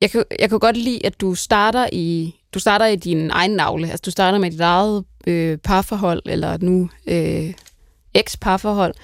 jeg, 0.00 0.10
kan, 0.10 0.24
jeg 0.40 0.48
kan 0.50 0.58
godt 0.58 0.76
lide, 0.76 1.06
at 1.06 1.20
du 1.20 1.34
starter 1.34 1.86
i 1.92 2.34
du 2.56 2.60
starter 2.60 2.86
i 2.86 2.96
din 2.96 3.30
egen 3.30 3.50
navle. 3.50 3.86
Altså, 3.90 4.02
du 4.04 4.10
starter 4.10 4.38
med 4.38 4.50
dit 4.50 4.60
eget 4.60 5.04
øh, 5.26 5.58
parforhold, 5.58 6.22
eller 6.26 6.58
nu 6.60 6.90
øh, 7.06 7.54
eks-parforhold. 8.14 8.94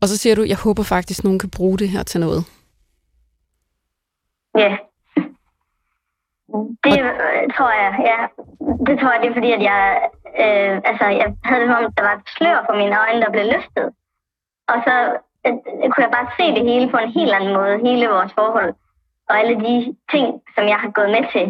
Og 0.00 0.08
så 0.08 0.16
siger 0.16 0.34
du, 0.34 0.42
jeg 0.42 0.56
håber 0.56 0.82
faktisk, 0.82 1.24
nogen 1.24 1.38
kan 1.38 1.50
bruge 1.50 1.78
det 1.78 1.88
her 1.88 2.02
til 2.02 2.20
noget. 2.20 2.44
Ja. 4.58 4.76
Det 6.84 6.96
øh, 7.08 7.42
tror 7.56 7.72
jeg, 7.82 7.90
ja. 8.10 8.18
Det 8.86 8.94
tror 8.98 9.12
jeg, 9.12 9.20
det 9.22 9.28
er 9.30 9.38
fordi, 9.38 9.52
at 9.52 9.62
jeg, 9.70 9.82
øh, 10.44 10.76
altså, 10.90 11.06
jeg 11.20 11.28
havde 11.44 11.60
det 11.60 11.68
som 11.68 11.84
om, 11.84 11.92
der 11.98 12.02
var 12.08 12.14
et 12.16 12.28
slør 12.36 12.58
for 12.66 12.76
mine 12.80 13.00
øjne, 13.04 13.20
der 13.20 13.30
blev 13.30 13.44
løftet. 13.54 13.86
Og 14.72 14.76
så 14.86 14.94
øh, 15.46 15.54
kunne 15.90 16.06
jeg 16.06 16.16
bare 16.16 16.34
se 16.38 16.46
det 16.56 16.64
hele 16.70 16.90
på 16.90 16.96
en 16.96 17.12
helt 17.18 17.32
anden 17.32 17.52
måde, 17.58 17.84
hele 17.88 18.08
vores 18.08 18.32
forhold. 18.40 18.74
Og 19.28 19.34
alle 19.40 19.56
de 19.66 19.96
ting, 20.12 20.26
som 20.54 20.64
jeg 20.72 20.78
har 20.84 20.90
gået 20.90 21.10
med 21.16 21.24
til, 21.34 21.46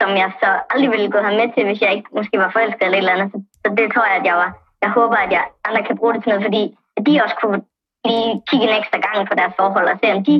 som 0.00 0.10
jeg 0.22 0.30
så 0.42 0.50
aldrig 0.70 0.90
ville 0.90 1.10
gå 1.10 1.18
have 1.18 1.38
med 1.40 1.48
til, 1.52 1.64
hvis 1.64 1.82
jeg 1.82 1.92
ikke 1.92 2.10
måske 2.18 2.38
var 2.38 2.50
forelsket 2.50 2.84
eller 2.84 2.98
et 2.98 3.04
eller 3.04 3.14
andet. 3.16 3.32
Så, 3.32 3.38
så 3.62 3.68
det 3.78 3.92
tror 3.92 4.06
jeg, 4.10 4.16
at 4.20 4.26
jeg 4.30 4.36
var. 4.42 4.50
Jeg 4.82 4.90
håber, 4.90 5.16
at 5.16 5.32
jeg 5.32 5.44
andre 5.64 5.82
kan 5.82 5.98
bruge 5.98 6.14
det 6.14 6.22
til 6.22 6.30
noget, 6.30 6.44
fordi 6.48 6.62
at 6.96 7.06
de 7.06 7.22
også 7.24 7.36
kunne 7.42 7.62
lige 8.04 8.42
kigge 8.48 8.66
en 8.68 8.78
ekstra 8.80 8.98
gang 9.06 9.28
på 9.28 9.34
deres 9.34 9.54
forhold 9.60 9.88
og 9.92 9.98
se, 10.02 10.12
om 10.16 10.24
de 10.24 10.36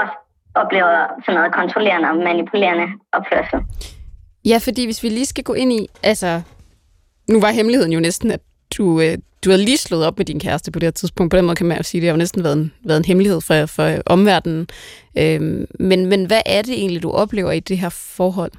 også 0.00 0.16
oplever 0.54 1.06
sådan 1.24 1.34
noget 1.38 1.54
kontrollerende 1.54 2.08
og 2.08 2.16
manipulerende 2.16 2.86
opførsel. 3.12 3.58
Ja, 4.44 4.58
fordi 4.62 4.84
hvis 4.84 5.02
vi 5.02 5.08
lige 5.08 5.26
skal 5.26 5.44
gå 5.44 5.52
ind 5.52 5.72
i, 5.72 5.86
altså, 6.02 6.42
nu 7.28 7.40
var 7.40 7.50
hemmeligheden 7.50 7.92
jo 7.92 8.00
næsten, 8.00 8.30
at 8.30 8.40
du, 8.78 9.00
øh, 9.00 9.18
du 9.44 9.50
havde 9.50 9.64
lige 9.64 9.78
slået 9.78 10.06
op 10.06 10.16
med 10.18 10.24
din 10.26 10.40
kæreste 10.40 10.72
på 10.72 10.78
det 10.78 10.86
her 10.86 10.90
tidspunkt. 10.90 11.30
På 11.30 11.36
den 11.36 11.44
måde 11.46 11.56
kan 11.56 11.66
man 11.66 11.76
jo 11.76 11.82
sige, 11.82 11.98
at 11.98 12.02
det 12.02 12.08
har 12.08 12.14
jo 12.14 12.18
næsten 12.18 12.44
været 12.44 12.56
en, 12.56 12.72
været 12.84 12.98
en 12.98 13.04
hemmelighed 13.04 13.40
for, 13.40 13.66
for 13.66 13.88
omverdenen. 14.06 14.68
Øhm, 15.18 15.66
men, 15.80 16.06
men 16.06 16.24
hvad 16.26 16.42
er 16.46 16.62
det 16.62 16.74
egentlig, 16.78 17.02
du 17.02 17.10
oplever 17.10 17.52
i 17.52 17.60
det 17.60 17.78
her 17.78 17.88
forhold? 18.16 18.52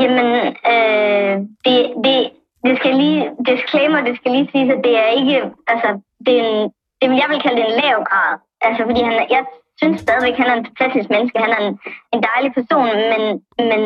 Jamen, 0.00 0.26
øh, 0.72 1.34
det, 1.64 1.76
det, 2.04 2.16
det 2.64 2.72
skal 2.78 2.92
lige, 3.02 3.22
disclaimer, 3.50 4.00
det 4.08 4.14
skal 4.16 4.30
lige 4.32 4.48
sige, 4.52 4.72
at 4.72 4.80
det 4.86 4.94
er 5.04 5.08
ikke, 5.20 5.36
altså, 5.72 5.88
det 6.26 6.32
er 6.38 6.44
en, 6.48 6.70
det, 7.00 7.06
vil- 7.10 7.22
jeg 7.22 7.28
vil 7.32 7.42
kalde 7.44 7.56
det 7.60 7.66
en 7.68 7.76
lav 7.82 7.96
grad. 8.10 8.32
Altså, 8.66 8.80
fordi 8.88 9.00
han, 9.08 9.12
jeg 9.36 9.42
synes 9.80 10.00
stadigvæk, 10.00 10.36
han 10.40 10.50
er 10.50 10.56
en 10.56 10.66
fantastisk 10.66 11.08
menneske, 11.10 11.38
han 11.44 11.52
er 11.56 11.60
en, 11.66 11.74
en 12.14 12.22
dejlig 12.30 12.52
person, 12.58 12.88
men, 13.12 13.22
men 13.70 13.80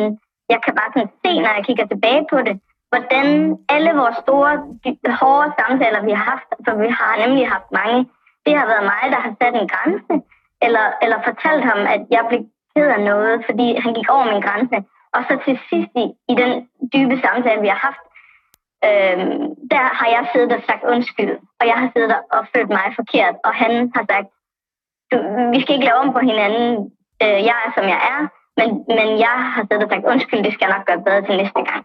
jeg 0.53 0.59
kan 0.65 0.73
bare 0.79 0.91
sådan 0.93 1.11
se, 1.23 1.31
når 1.43 1.51
jeg 1.57 1.65
kigger 1.65 1.85
tilbage 1.87 2.23
på 2.31 2.37
det, 2.47 2.55
hvordan 2.91 3.27
alle 3.75 3.91
vores 4.01 4.17
store, 4.25 4.51
de- 4.83 5.17
hårde 5.21 5.51
samtaler, 5.59 6.01
vi 6.09 6.13
har 6.19 6.25
haft, 6.33 6.49
for 6.65 6.73
vi 6.83 6.89
har 6.99 7.11
nemlig 7.23 7.43
haft 7.55 7.69
mange, 7.81 7.99
det 8.45 8.53
har 8.59 8.65
været 8.71 8.85
mig, 8.91 9.03
der 9.13 9.19
har 9.25 9.33
sat 9.41 9.55
en 9.61 9.71
grænse, 9.73 10.13
eller, 10.65 10.85
eller 11.03 11.17
fortalt 11.27 11.63
ham, 11.69 11.79
at 11.95 12.01
jeg 12.15 12.23
blev 12.29 12.41
ked 12.75 12.87
af 12.97 13.01
noget, 13.11 13.35
fordi 13.47 13.67
han 13.83 13.93
gik 13.93 14.09
over 14.15 14.25
min 14.31 14.45
grænse. 14.47 14.77
Og 15.15 15.21
så 15.27 15.33
til 15.45 15.55
sidst 15.69 15.91
i, 16.03 16.05
i 16.31 16.33
den 16.41 16.51
dybe 16.93 17.15
samtale, 17.25 17.61
vi 17.61 17.71
har 17.73 17.81
haft, 17.87 18.03
øhm, 18.87 19.39
der 19.73 19.85
har 19.99 20.07
jeg 20.15 20.23
siddet 20.33 20.51
og 20.57 20.61
sagt 20.69 20.83
undskyld, 20.93 21.33
og 21.59 21.65
jeg 21.71 21.77
har 21.81 21.89
siddet 21.95 22.15
og 22.35 22.41
følt 22.53 22.71
mig 22.77 22.87
forkert, 22.99 23.35
og 23.47 23.53
han 23.63 23.71
har 23.95 24.03
sagt, 24.11 24.27
du, 25.11 25.17
vi 25.53 25.59
skal 25.61 25.75
ikke 25.75 25.87
lave 25.89 26.01
om 26.03 26.13
på 26.13 26.21
hinanden, 26.31 26.69
øh, 27.23 27.39
jeg 27.49 27.57
er 27.65 27.71
som 27.77 27.85
jeg 27.93 28.01
er, 28.13 28.21
men, 28.59 28.67
men 28.97 29.07
jeg 29.25 29.35
har 29.53 29.61
siddet 29.63 29.85
og 29.85 29.91
sagt 29.91 30.11
undskyld, 30.13 30.43
det 30.43 30.53
skal 30.53 30.65
jeg 30.65 30.75
nok 30.75 30.87
gøre 30.87 31.05
bedre 31.07 31.23
til 31.25 31.39
næste 31.41 31.61
gang. 31.69 31.83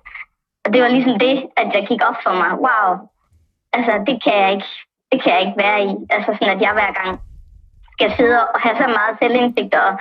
Og 0.64 0.68
det 0.72 0.80
var 0.82 0.88
ligesom 0.96 1.16
det, 1.26 1.34
at 1.60 1.68
jeg 1.76 1.84
gik 1.90 2.02
op 2.08 2.18
for 2.24 2.34
mig, 2.42 2.50
wow, 2.66 2.88
altså 3.76 3.92
det 4.08 4.16
kan 4.24 4.34
jeg 4.42 4.50
ikke, 4.56 4.70
det 5.10 5.18
kan 5.22 5.30
jeg 5.32 5.40
ikke 5.44 5.58
være 5.64 5.78
i, 5.88 5.90
altså 6.16 6.30
sådan 6.34 6.54
at 6.56 6.62
jeg 6.64 6.72
hver 6.78 6.92
gang 7.00 7.12
skal 7.94 8.10
sidde 8.18 8.38
og 8.54 8.58
have 8.64 8.76
så 8.82 8.86
meget 8.98 9.14
selvindsigt 9.22 9.74
og, 9.84 9.92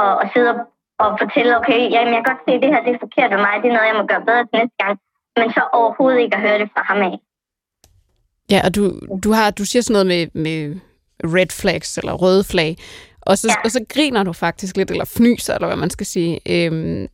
og, 0.00 0.10
og 0.20 0.26
sidde 0.32 0.50
og, 0.54 0.58
og 1.02 1.08
fortælle, 1.22 1.58
okay, 1.60 1.80
jamen 1.94 2.12
jeg 2.14 2.20
kan 2.20 2.30
godt 2.32 2.44
se, 2.44 2.52
at 2.56 2.62
det 2.62 2.72
her 2.72 2.84
det 2.86 2.92
er 2.94 3.04
forkert 3.06 3.30
ved 3.34 3.40
mig, 3.46 3.54
det 3.62 3.68
er 3.68 3.76
noget, 3.76 3.90
jeg 3.90 4.00
må 4.00 4.04
gøre 4.12 4.26
bedre 4.28 4.44
til 4.46 4.56
næste 4.60 4.78
gang, 4.82 4.94
men 5.40 5.48
så 5.56 5.62
overhovedet 5.78 6.20
ikke 6.20 6.36
at 6.36 6.44
høre 6.46 6.58
det 6.62 6.68
fra 6.74 6.82
ham 6.90 7.00
af. 7.08 7.14
Ja, 8.52 8.60
og 8.66 8.70
du, 8.76 8.82
du, 9.24 9.30
har, 9.38 9.50
du 9.50 9.64
siger 9.64 9.82
sådan 9.82 9.94
noget 9.96 10.10
med, 10.14 10.42
med 10.44 10.58
red 11.24 11.52
flags, 11.60 11.98
eller 11.98 12.12
røde 12.12 12.44
flag, 12.44 12.76
og 13.20 13.38
så, 13.38 13.48
ja. 13.48 13.64
Og 13.64 13.70
så 13.70 13.84
griner 13.94 14.22
du 14.22 14.32
faktisk 14.32 14.76
lidt, 14.76 14.90
eller 14.90 15.04
fnyser, 15.16 15.54
eller 15.54 15.66
hvad 15.66 15.76
man 15.76 15.90
skal 15.90 16.06
sige. 16.06 16.40
Øhm, 16.46 17.06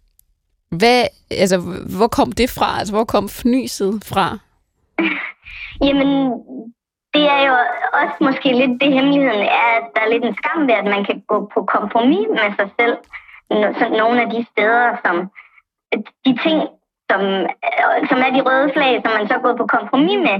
hvad, 0.70 1.04
altså, 1.30 1.58
hvor 1.98 2.06
kom 2.06 2.32
det 2.32 2.50
fra? 2.50 2.78
Altså, 2.78 2.94
hvor 2.94 3.04
kom 3.04 3.28
fnyset 3.28 4.04
fra? 4.04 4.38
Jamen, 5.80 6.10
det 7.14 7.24
er 7.36 7.42
jo 7.48 7.54
også 8.00 8.16
måske 8.20 8.48
lidt 8.52 8.80
det 8.82 8.92
hemmeligheden 8.92 9.42
er, 9.62 9.68
at 9.78 9.86
der 9.94 10.00
er 10.02 10.12
lidt 10.12 10.24
en 10.24 10.36
skam 10.40 10.60
ved, 10.68 10.74
at 10.74 10.84
man 10.94 11.04
kan 11.04 11.22
gå 11.28 11.50
på 11.54 11.60
kompromis 11.74 12.26
med 12.38 12.48
sig 12.58 12.68
selv. 12.80 12.96
Så 13.78 13.84
nogle 13.88 14.22
af 14.22 14.28
de 14.34 14.46
steder, 14.52 14.96
som 15.04 15.16
de 16.26 16.32
ting, 16.44 16.58
som, 17.10 17.20
som 18.10 18.18
er 18.26 18.30
de 18.36 18.44
røde 18.48 18.70
flag, 18.74 18.92
som 19.02 19.12
man 19.18 19.28
så 19.28 19.34
er 19.34 19.46
gået 19.46 19.60
på 19.60 19.66
kompromis 19.76 20.18
med, 20.28 20.36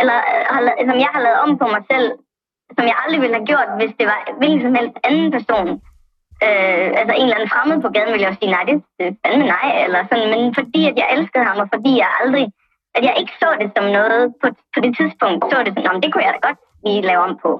eller 0.00 0.18
øh, 0.32 0.88
som 0.88 0.98
jeg 1.04 1.10
har 1.14 1.22
lavet 1.26 1.40
om 1.44 1.58
på 1.58 1.66
mig 1.74 1.82
selv, 1.92 2.08
som 2.76 2.84
jeg 2.90 2.96
aldrig 3.02 3.20
ville 3.22 3.36
have 3.38 3.50
gjort, 3.52 3.70
hvis 3.78 3.92
det 3.98 4.06
var 4.10 4.18
hvilken 4.38 4.62
som 4.62 4.74
helst 4.78 4.96
anden 5.08 5.28
person. 5.36 5.70
Øh, 6.46 6.88
altså 7.00 7.12
en 7.14 7.26
eller 7.26 7.38
anden 7.38 7.52
fremmed 7.54 7.78
på 7.82 7.88
gaden 7.94 8.12
ville 8.12 8.24
jeg 8.24 8.32
jo 8.32 8.38
sige, 8.40 8.54
nej, 8.56 8.64
det 8.68 8.74
er 8.76 9.12
fandme 9.22 9.46
nej, 9.56 9.68
eller 9.84 10.00
sådan, 10.10 10.28
men 10.34 10.54
fordi 10.58 10.80
at 10.90 10.96
jeg 11.00 11.08
elskede 11.16 11.44
ham, 11.48 11.58
og 11.62 11.68
fordi 11.74 11.92
jeg 12.02 12.08
aldrig 12.20 12.46
at 12.96 13.02
jeg 13.08 13.14
ikke 13.20 13.34
så 13.42 13.48
det 13.60 13.68
som 13.76 13.86
noget 13.98 14.22
på, 14.40 14.46
på 14.74 14.78
det 14.84 14.92
tidspunkt, 14.98 15.40
så 15.50 15.56
det 15.66 15.72
sådan, 15.86 16.02
det 16.02 16.10
kunne 16.12 16.26
jeg 16.26 16.34
da 16.34 16.40
godt 16.48 16.60
lige 16.86 17.08
lave 17.10 17.22
om 17.28 17.34
på. 17.44 17.50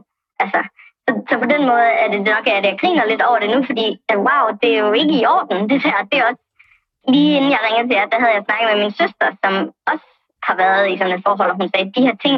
Altså, 0.42 0.60
så, 1.04 1.10
så 1.28 1.34
på 1.42 1.48
den 1.54 1.62
måde 1.70 1.88
er 2.02 2.08
det 2.14 2.20
nok, 2.32 2.44
at 2.46 2.64
jeg 2.68 2.78
griner 2.80 3.04
lidt 3.04 3.22
over 3.28 3.38
det 3.40 3.50
nu, 3.54 3.60
fordi 3.70 3.86
at, 4.12 4.18
wow, 4.26 4.44
det 4.62 4.70
er 4.74 4.80
jo 4.86 4.92
ikke 5.00 5.14
i 5.20 5.26
orden, 5.34 5.68
det 5.70 5.78
der. 5.86 6.08
Det 6.10 6.16
er 6.18 6.26
også, 6.30 6.42
lige 7.14 7.36
inden 7.36 7.50
jeg 7.54 7.64
ringede 7.66 7.88
til 7.88 7.98
jer, 7.98 8.12
der 8.12 8.20
havde 8.22 8.34
jeg 8.36 8.44
snakket 8.46 8.68
med 8.70 8.82
min 8.82 8.98
søster, 9.00 9.28
som 9.42 9.52
også 9.90 10.06
har 10.46 10.56
været 10.62 10.84
i 10.92 10.98
sådan 10.98 11.14
et 11.16 11.24
forhold, 11.26 11.50
og 11.50 11.58
hun 11.60 11.70
sagde, 11.70 11.92
de 11.96 12.06
her 12.06 12.16
ting, 12.24 12.36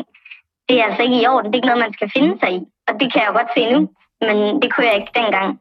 det 0.69 0.81
er 0.81 0.85
altså 0.85 1.03
ikke 1.03 1.21
i 1.23 1.27
orden, 1.27 1.47
det 1.47 1.55
er 1.55 1.61
ikke 1.61 1.73
noget, 1.73 1.87
man 1.87 1.93
skal 1.93 2.11
finde 2.17 2.39
sig 2.41 2.51
i. 2.53 2.61
Og 2.89 2.93
det 3.01 3.13
kan 3.13 3.23
jeg 3.23 3.33
godt 3.33 3.51
se 3.57 3.63
nu, 3.73 3.81
men 4.21 4.63
det 4.63 4.69
kunne 4.73 4.87
jeg 4.87 4.97
ikke 4.97 5.19
dengang. 5.21 5.61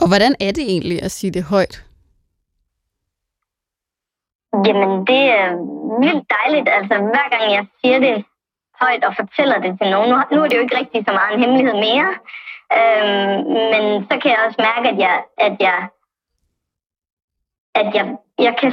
Og 0.00 0.06
hvordan 0.08 0.32
er 0.40 0.52
det 0.52 0.64
egentlig 0.74 1.02
at 1.02 1.10
sige 1.10 1.30
det 1.30 1.44
højt? 1.44 1.76
Jamen, 4.66 4.92
det 5.10 5.22
er 5.40 5.46
vildt 6.02 6.26
dejligt. 6.38 6.68
Altså, 6.78 6.94
hver 7.12 7.28
gang 7.34 7.52
jeg 7.56 7.66
siger 7.80 7.98
det 7.98 8.24
højt 8.80 9.04
og 9.04 9.14
fortæller 9.20 9.58
det 9.64 9.72
til 9.80 9.90
nogen. 9.90 10.10
Nu, 10.10 10.16
nu 10.32 10.42
er 10.42 10.48
det 10.48 10.56
jo 10.56 10.62
ikke 10.62 10.78
rigtig 10.78 11.04
så 11.08 11.12
meget 11.12 11.34
en 11.34 11.40
hemmelighed 11.40 11.74
mere. 11.88 12.10
Øhm, 12.78 13.36
men 13.72 13.84
så 14.08 14.14
kan 14.20 14.30
jeg 14.30 14.40
også 14.46 14.60
mærke, 14.68 14.88
at 14.92 14.98
jeg, 14.98 15.16
at 15.38 15.56
jeg, 15.60 15.78
at 17.74 17.94
jeg, 17.94 18.16
jeg 18.38 18.54
kan 18.60 18.72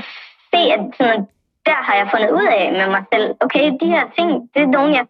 se, 0.52 0.62
at 0.76 0.82
sådan, 0.98 1.28
der 1.68 1.80
har 1.88 1.96
jeg 2.00 2.08
fundet 2.14 2.32
ud 2.40 2.48
af 2.60 2.66
med 2.80 2.88
mig 2.96 3.04
selv. 3.14 3.28
Okay, 3.46 3.66
de 3.82 3.88
her 3.96 4.06
ting, 4.18 4.30
det 4.54 4.62
er, 4.66 4.72
nogle, 4.76 4.90
jeg, 4.98 5.06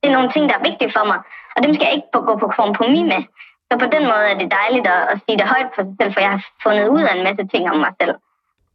det 0.00 0.06
er 0.08 0.16
nogle 0.16 0.30
ting, 0.34 0.44
der 0.48 0.56
er 0.58 0.68
vigtige 0.68 0.92
for 0.96 1.04
mig. 1.10 1.18
Og 1.54 1.58
dem 1.64 1.70
skal 1.74 1.86
jeg 1.86 1.96
ikke 1.96 2.10
gå 2.28 2.32
på 2.42 2.48
kompromis 2.60 3.04
med. 3.12 3.22
Så 3.68 3.74
på 3.82 3.86
den 3.94 4.04
måde 4.10 4.24
er 4.32 4.36
det 4.40 4.48
dejligt 4.60 4.86
at, 4.94 5.02
at 5.12 5.16
sige 5.24 5.38
det 5.40 5.46
højt 5.54 5.70
for 5.74 5.82
sig 5.86 5.96
selv, 6.00 6.12
for 6.14 6.20
jeg 6.24 6.32
har 6.36 6.42
fundet 6.64 6.86
ud 6.94 7.02
af 7.08 7.12
en 7.16 7.24
masse 7.28 7.44
ting 7.52 7.62
om 7.72 7.78
mig 7.84 7.92
selv. 8.00 8.14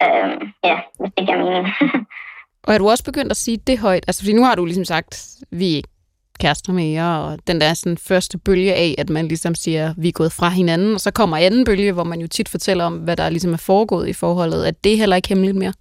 Øhm, 0.03 0.39
ja, 0.69 0.77
hvis 0.99 1.11
det 1.17 1.23
giver 1.27 1.39
mening. 1.43 1.65
Og 2.65 2.73
er 2.73 2.77
du 2.77 2.89
også 2.89 3.03
begyndt 3.03 3.31
at 3.31 3.37
sige 3.37 3.57
det 3.57 3.77
højt? 3.79 4.03
Altså, 4.07 4.21
fordi 4.21 4.33
nu 4.33 4.43
har 4.43 4.55
du 4.55 4.65
ligesom 4.65 4.85
sagt, 4.85 5.11
vi 5.51 5.71
er 5.71 5.75
ikke 5.75 5.89
kærester 6.39 6.73
mere, 6.73 7.19
og 7.23 7.39
den 7.47 7.61
der 7.61 7.73
sådan 7.73 7.97
første 7.97 8.37
bølge 8.37 8.73
af, 8.73 8.95
at 8.97 9.09
man 9.09 9.27
ligesom 9.27 9.55
siger, 9.55 9.93
vi 9.97 10.07
er 10.07 10.11
gået 10.11 10.31
fra 10.31 10.49
hinanden, 10.49 10.93
og 10.93 10.99
så 10.99 11.11
kommer 11.11 11.37
anden 11.37 11.65
bølge, 11.65 11.91
hvor 11.91 12.03
man 12.03 12.21
jo 12.21 12.27
tit 12.27 12.49
fortæller 12.49 12.85
om, 12.85 12.97
hvad 12.97 13.17
der 13.17 13.29
ligesom 13.29 13.53
er 13.53 13.57
foregået 13.57 14.07
i 14.07 14.13
forholdet. 14.13 14.65
at 14.65 14.83
det 14.83 14.97
heller 14.97 15.15
ikke 15.15 15.29
hemmeligt 15.29 15.57
mere? 15.57 15.73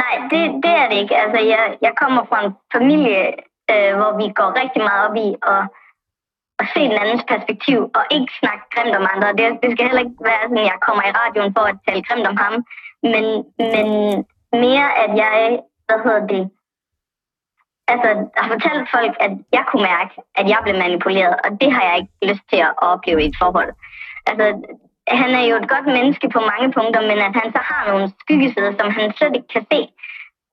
Nej, 0.00 0.14
det, 0.30 0.42
det 0.64 0.72
er 0.82 0.88
det 0.88 0.96
ikke. 1.02 1.16
Altså, 1.16 1.40
jeg, 1.52 1.76
jeg 1.86 1.92
kommer 2.02 2.22
fra 2.24 2.44
en 2.44 2.52
familie, 2.72 3.22
øh, 3.72 3.92
hvor 3.98 4.12
vi 4.20 4.26
går 4.38 4.58
rigtig 4.62 4.82
meget 4.88 5.02
op 5.08 5.16
i 5.26 5.28
at, 5.52 5.62
at 6.60 6.66
se 6.74 6.80
den 6.90 6.98
andens 7.02 7.24
perspektiv, 7.32 7.78
og 7.98 8.02
ikke 8.16 8.32
snakke 8.40 8.64
grimt 8.74 8.96
om 9.00 9.06
andre. 9.12 9.28
Det, 9.38 9.46
det 9.62 9.68
skal 9.70 9.86
heller 9.86 10.04
ikke 10.06 10.24
være 10.30 10.42
sådan, 10.42 10.62
at 10.64 10.70
jeg 10.72 10.78
kommer 10.86 11.02
i 11.04 11.16
radioen 11.20 11.54
for 11.56 11.64
at 11.70 11.76
tale 11.86 12.02
grimt 12.08 12.26
om 12.32 12.36
ham, 12.44 12.54
men, 13.12 13.24
men 13.72 13.86
mere, 14.64 14.88
at 15.04 15.10
jeg, 15.22 15.36
hvad 15.86 15.98
hedder 16.04 16.26
det, 16.34 16.42
altså, 17.92 18.08
har 18.36 18.48
fortalt 18.54 18.86
folk, 18.96 19.14
at 19.26 19.32
jeg 19.56 19.64
kunne 19.66 19.86
mærke, 19.92 20.12
at 20.40 20.46
jeg 20.52 20.60
blev 20.62 20.76
manipuleret, 20.84 21.34
og 21.44 21.50
det 21.60 21.72
har 21.72 21.82
jeg 21.88 21.96
ikke 22.00 22.14
lyst 22.30 22.44
til 22.50 22.60
at 22.68 22.74
opleve 22.76 23.22
i 23.22 23.28
et 23.28 23.36
forhold. 23.42 23.72
Altså, 24.26 24.46
han 25.16 25.30
er 25.40 25.44
jo 25.50 25.56
et 25.56 25.68
godt 25.68 25.86
menneske 25.86 26.28
på 26.28 26.40
mange 26.52 26.72
punkter, 26.72 27.00
men 27.00 27.18
at 27.18 27.34
han 27.40 27.48
så 27.56 27.60
har 27.70 27.82
nogle 27.90 28.12
skyggesider, 28.20 28.72
som 28.78 28.90
han 28.90 29.12
slet 29.16 29.36
ikke 29.36 29.52
kan 29.56 29.66
se. 29.72 29.80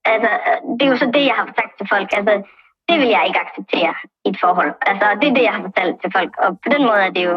Altså, 0.05 0.29
det 0.75 0.83
er 0.85 0.91
jo 0.93 0.97
så 0.97 1.05
det, 1.15 1.23
jeg 1.25 1.37
har 1.39 1.45
sagt 1.59 1.73
til 1.77 1.87
folk. 1.93 2.09
Altså, 2.17 2.33
det 2.89 2.99
vil 2.99 3.09
jeg 3.15 3.23
ikke 3.27 3.43
acceptere 3.45 3.93
i 4.25 4.29
et 4.29 4.37
forhold. 4.43 4.73
Altså, 4.89 5.05
det 5.19 5.27
er 5.29 5.35
det, 5.37 5.43
jeg 5.47 5.53
har 5.55 5.63
fortalt 5.67 5.97
til 6.01 6.11
folk. 6.17 6.31
Og 6.43 6.49
på 6.63 6.67
den 6.73 6.83
måde 6.89 7.01
er 7.07 7.13
det 7.17 7.23
jo, 7.29 7.35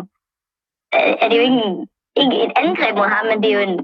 er 1.22 1.28
det 1.28 1.37
jo 1.38 1.44
ikke, 1.48 1.62
en, 1.66 1.88
ikke 2.22 2.37
et 2.44 2.52
angreb 2.64 2.94
mod 2.96 3.08
ham, 3.14 3.26
men 3.26 3.42
det 3.42 3.48
er 3.50 3.56
jo 3.58 3.64
en 3.70 3.78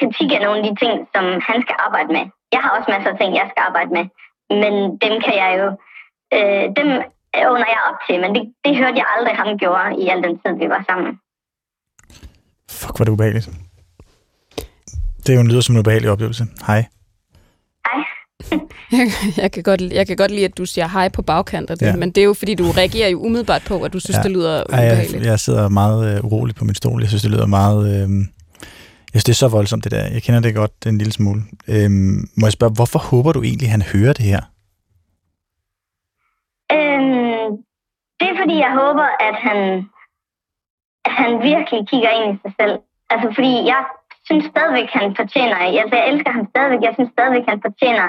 kritik 0.00 0.30
af 0.32 0.42
nogle 0.42 0.58
af 0.60 0.64
de 0.68 0.74
ting, 0.82 0.94
som 1.14 1.24
han 1.48 1.58
skal 1.62 1.76
arbejde 1.86 2.10
med. 2.16 2.24
Jeg 2.54 2.60
har 2.64 2.70
også 2.76 2.90
masser 2.90 3.10
af 3.10 3.18
ting, 3.18 3.30
jeg 3.34 3.48
skal 3.50 3.62
arbejde 3.68 3.90
med. 3.96 4.04
Men 4.62 4.74
dem 5.04 5.14
kan 5.24 5.34
jeg 5.42 5.50
jo, 5.60 5.66
øh, 6.36 6.64
dem 6.78 6.88
under 7.52 7.68
jeg 7.74 7.82
op 7.90 7.98
til, 8.06 8.20
men 8.20 8.34
det, 8.34 8.42
det 8.64 8.76
hørte 8.76 8.98
jeg 9.00 9.06
aldrig, 9.16 9.36
ham 9.36 9.58
gjorde 9.58 9.96
i 10.02 10.08
al 10.08 10.22
den 10.22 10.38
tid, 10.38 10.52
vi 10.62 10.68
var 10.68 10.84
sammen. 10.88 11.12
Fuck, 12.72 12.96
hvor 12.96 13.04
det 13.04 13.12
ubehageligt. 13.12 13.50
Det 15.26 15.28
er 15.28 15.34
jo 15.34 15.40
en 15.40 15.48
lyder 15.48 15.60
som 15.60 15.74
en 15.74 15.78
ubehagelig 15.78 16.10
oplevelse. 16.10 16.46
Hej. 16.66 16.84
Hej. 17.86 18.04
jeg, 19.42 19.52
kan 19.52 19.62
godt, 19.62 19.80
jeg 19.80 20.06
kan 20.06 20.16
godt 20.16 20.30
lide, 20.30 20.44
at 20.44 20.58
du 20.58 20.66
siger 20.66 20.88
hej 20.88 21.08
på 21.08 21.22
bagkant 21.22 21.70
af 21.70 21.78
det, 21.78 21.86
ja. 21.86 21.96
men 21.96 22.10
det 22.10 22.20
er 22.20 22.24
jo, 22.24 22.34
fordi 22.34 22.54
du 22.54 22.70
reagerer 22.70 23.08
jo 23.08 23.20
umiddelbart 23.20 23.62
på, 23.66 23.82
at 23.82 23.92
du 23.92 24.00
synes, 24.00 24.16
ja. 24.16 24.22
det 24.22 24.30
lyder 24.30 24.64
ubehageligt. 24.68 25.12
Ja, 25.12 25.18
jeg, 25.18 25.26
jeg 25.26 25.40
sidder 25.40 25.68
meget 25.68 26.16
øh, 26.16 26.24
urolig 26.24 26.54
på 26.54 26.64
min 26.64 26.74
stol. 26.74 27.00
Jeg 27.00 27.08
synes, 27.08 27.22
det 27.22 27.30
lyder 27.30 27.46
meget... 27.46 28.02
Øh, 28.02 28.10
jeg 29.14 29.20
synes, 29.20 29.24
det 29.24 29.32
er 29.32 29.46
så 29.46 29.48
voldsomt, 29.48 29.84
det 29.84 29.92
der. 29.92 30.06
Jeg 30.06 30.22
kender 30.22 30.40
det 30.40 30.54
godt 30.54 30.72
en 30.86 30.98
lille 30.98 31.12
smule. 31.12 31.42
Øh, 31.68 31.90
må 32.36 32.46
jeg 32.46 32.52
spørge, 32.52 32.72
hvorfor 32.72 32.98
håber 32.98 33.32
du 33.32 33.42
egentlig, 33.42 33.70
han 33.70 33.82
hører 33.82 34.12
det 34.12 34.24
her? 34.24 34.40
Øhm, 36.76 37.50
det 38.18 38.26
er, 38.30 38.36
fordi 38.42 38.56
jeg 38.66 38.72
håber, 38.82 39.06
at 39.28 39.36
han, 39.46 39.58
han 41.20 41.42
virkelig 41.50 41.80
kigger 41.90 42.10
ind 42.10 42.26
i 42.34 42.40
sig 42.42 42.52
selv. 42.60 42.74
Altså, 43.12 43.28
fordi 43.36 43.52
jeg 43.72 43.82
synes 44.28 44.44
stadigvæk, 44.44 44.88
han 44.98 45.16
fortjener... 45.20 45.56
Altså, 45.56 45.96
jeg 45.96 46.08
elsker 46.12 46.30
ham 46.36 46.46
stadigvæk. 46.52 46.82
Jeg 46.82 46.94
synes 46.94 47.10
stadigvæk, 47.16 47.46
han 47.52 47.60
fortjener 47.66 48.06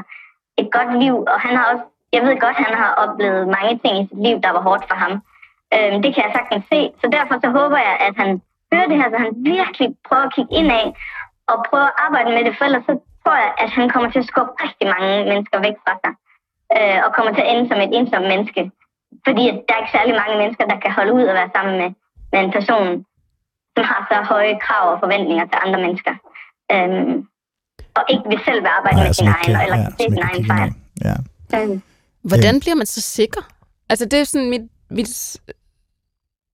et 0.61 0.69
godt 0.77 0.91
liv, 1.03 1.15
og 1.33 1.39
han 1.45 1.53
har 1.57 1.65
også, 1.71 1.85
jeg 2.15 2.21
ved 2.25 2.35
godt, 2.45 2.57
han 2.65 2.75
har 2.81 2.91
oplevet 3.03 3.53
mange 3.57 3.75
ting 3.83 3.93
i 3.99 4.07
sit 4.09 4.21
liv, 4.27 4.35
der 4.45 4.51
var 4.55 4.61
hårdt 4.67 4.85
for 4.89 4.97
ham. 5.03 5.13
Øhm, 5.75 5.97
det 6.03 6.09
kan 6.13 6.23
jeg 6.25 6.31
sagtens 6.35 6.65
se, 6.73 6.79
så 7.01 7.05
derfor 7.17 7.35
så 7.43 7.49
håber 7.59 7.79
jeg, 7.87 7.95
at 8.07 8.13
han 8.21 8.29
hører 8.73 8.87
det 8.89 8.97
her, 9.01 9.09
så 9.09 9.17
han 9.25 9.33
virkelig 9.53 9.87
prøver 10.07 10.25
at 10.25 10.33
kigge 10.35 10.55
indad 10.59 10.87
og 11.51 11.57
prøver 11.69 11.89
at 11.89 11.97
arbejde 12.05 12.31
med 12.35 12.43
det, 12.45 12.53
for 12.57 12.65
ellers 12.65 12.85
så 12.89 12.93
tror 13.23 13.35
jeg, 13.43 13.51
at 13.63 13.69
han 13.77 13.89
kommer 13.89 14.09
til 14.09 14.23
at 14.23 14.29
skubbe 14.31 14.53
rigtig 14.65 14.87
mange 14.95 15.11
mennesker 15.31 15.57
væk 15.67 15.77
fra 15.83 15.93
sig, 16.03 16.13
øh, 16.77 16.99
og 17.05 17.09
kommer 17.15 17.31
til 17.33 17.45
at 17.45 17.51
ende 17.51 17.65
som 17.67 17.79
et 17.85 17.93
ensomt 17.97 18.27
menneske. 18.33 18.61
Fordi 19.25 19.43
at 19.49 19.55
der 19.65 19.73
er 19.73 19.81
ikke 19.81 19.97
særlig 19.97 20.15
mange 20.21 20.35
mennesker, 20.41 20.65
der 20.71 20.77
kan 20.83 20.91
holde 20.97 21.13
ud 21.17 21.25
og 21.31 21.35
være 21.39 21.55
sammen 21.55 21.75
med, 21.81 21.89
med 22.33 22.39
en 22.45 22.51
person, 22.57 22.87
som 23.75 23.83
har 23.91 24.01
så 24.09 24.17
høje 24.33 24.55
krav 24.65 24.85
og 24.93 24.97
forventninger 25.03 25.45
til 25.51 25.57
andre 25.65 25.79
mennesker. 25.85 26.13
Øhm, 26.73 27.15
og 27.97 28.03
ikke 28.09 28.25
vil 28.29 28.39
selv 28.45 28.61
vil 28.63 28.71
arbejde 28.77 28.97
Nej, 28.97 29.07
med 29.07 29.13
sin 29.13 29.27
egen, 29.27 29.55
eller 29.65 29.77
ja, 29.77 29.89
se 29.89 30.03
sin 30.13 30.23
egen 30.29 30.45
fejl. 30.51 30.71
Ja. 31.05 31.15
Mm. 31.65 31.81
Hvordan 32.21 32.59
bliver 32.59 32.75
man 32.75 32.85
så 32.85 33.01
sikker? 33.01 33.41
Altså, 33.89 34.05
det 34.05 34.19
er 34.19 34.23
sådan 34.23 34.49
mit, 34.49 34.61
mit... 34.89 35.41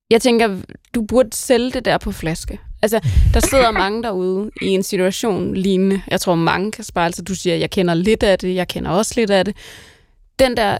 Jeg 0.10 0.22
tænker, 0.22 0.62
du 0.96 1.02
burde 1.02 1.30
sælge 1.34 1.72
det 1.72 1.86
der 1.86 1.98
på 1.98 2.12
flaske. 2.12 2.60
Altså, 2.82 3.00
der 3.34 3.40
sidder 3.40 3.72
mange 3.84 4.04
derude 4.04 4.52
i 4.62 4.68
en 4.68 4.84
situation 4.84 5.54
lignende. 5.54 6.02
Jeg 6.08 6.22
tror, 6.22 6.36
mange 6.36 6.72
kan 6.72 6.84
spare. 6.84 7.06
Altså, 7.06 7.22
du 7.22 7.36
siger, 7.36 7.56
jeg 7.56 7.70
kender 7.70 7.94
lidt 7.94 8.24
af 8.24 8.40
det, 8.40 8.56
jeg 8.56 8.68
kender 8.68 8.92
også 8.92 9.14
lidt 9.16 9.30
af 9.30 9.46
det. 9.46 9.56
Den 10.40 10.58
der 10.58 10.78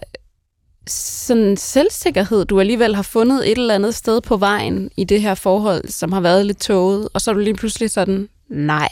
sådan 0.86 1.56
selvsikkerhed, 1.56 2.44
du 2.44 2.60
alligevel 2.60 2.94
har 2.94 3.02
fundet 3.02 3.50
et 3.50 3.58
eller 3.58 3.74
andet 3.74 3.94
sted 3.94 4.20
på 4.20 4.36
vejen 4.36 4.90
i 4.96 5.04
det 5.04 5.22
her 5.22 5.34
forhold, 5.34 5.88
som 5.88 6.12
har 6.12 6.20
været 6.20 6.46
lidt 6.46 6.60
tåget, 6.60 7.08
og 7.14 7.20
så 7.20 7.30
er 7.30 7.34
du 7.34 7.40
lige 7.40 7.54
pludselig 7.54 7.90
sådan, 7.90 8.28
nej, 8.48 8.88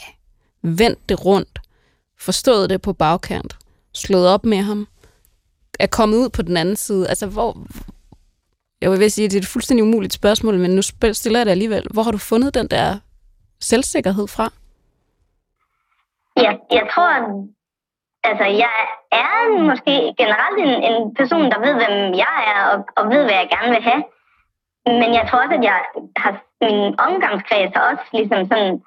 vendt 0.61 1.09
det 1.09 1.25
rundt, 1.25 1.59
forstået 2.19 2.69
det 2.69 2.81
på 2.81 2.93
bagkant, 2.93 3.57
slået 3.93 4.27
op 4.27 4.45
med 4.45 4.57
ham, 4.57 4.87
er 5.79 5.87
kommet 5.87 6.17
ud 6.17 6.29
på 6.29 6.41
den 6.41 6.57
anden 6.57 6.75
side. 6.75 7.07
Altså, 7.07 7.27
hvor... 7.27 7.57
Jeg 8.81 8.91
vil 8.91 9.11
sige, 9.11 9.25
at 9.25 9.31
det 9.31 9.37
er 9.37 9.41
et 9.41 9.47
fuldstændig 9.47 9.83
umuligt 9.83 10.13
spørgsmål, 10.13 10.57
men 10.57 10.71
nu 10.71 10.81
stiller 11.13 11.39
jeg 11.39 11.45
det 11.45 11.51
alligevel. 11.51 11.87
Hvor 11.93 12.03
har 12.03 12.11
du 12.11 12.17
fundet 12.17 12.53
den 12.53 12.67
der 12.67 12.97
selvsikkerhed 13.59 14.27
fra? 14.27 14.53
Ja, 16.37 16.51
jeg 16.71 16.87
tror, 16.93 17.09
altså, 18.23 18.45
jeg 18.63 18.77
er 19.11 19.61
måske 19.69 19.95
generelt 20.21 20.57
en, 20.65 20.73
en 20.89 21.15
person, 21.15 21.51
der 21.51 21.59
ved, 21.65 21.73
hvem 21.81 21.95
jeg 22.25 22.37
er, 22.55 22.61
og, 22.71 22.77
og 22.97 23.03
ved, 23.09 23.23
hvad 23.23 23.37
jeg 23.41 23.49
gerne 23.55 23.71
vil 23.75 23.83
have. 23.89 24.03
Men 24.85 25.09
jeg 25.17 25.27
tror 25.27 25.39
også, 25.43 25.55
at 25.59 25.63
jeg 25.63 25.79
har 26.17 26.33
min 26.61 26.99
omgangskreds 26.99 27.75
også 27.89 28.05
ligesom 28.13 28.45
sådan 28.45 28.81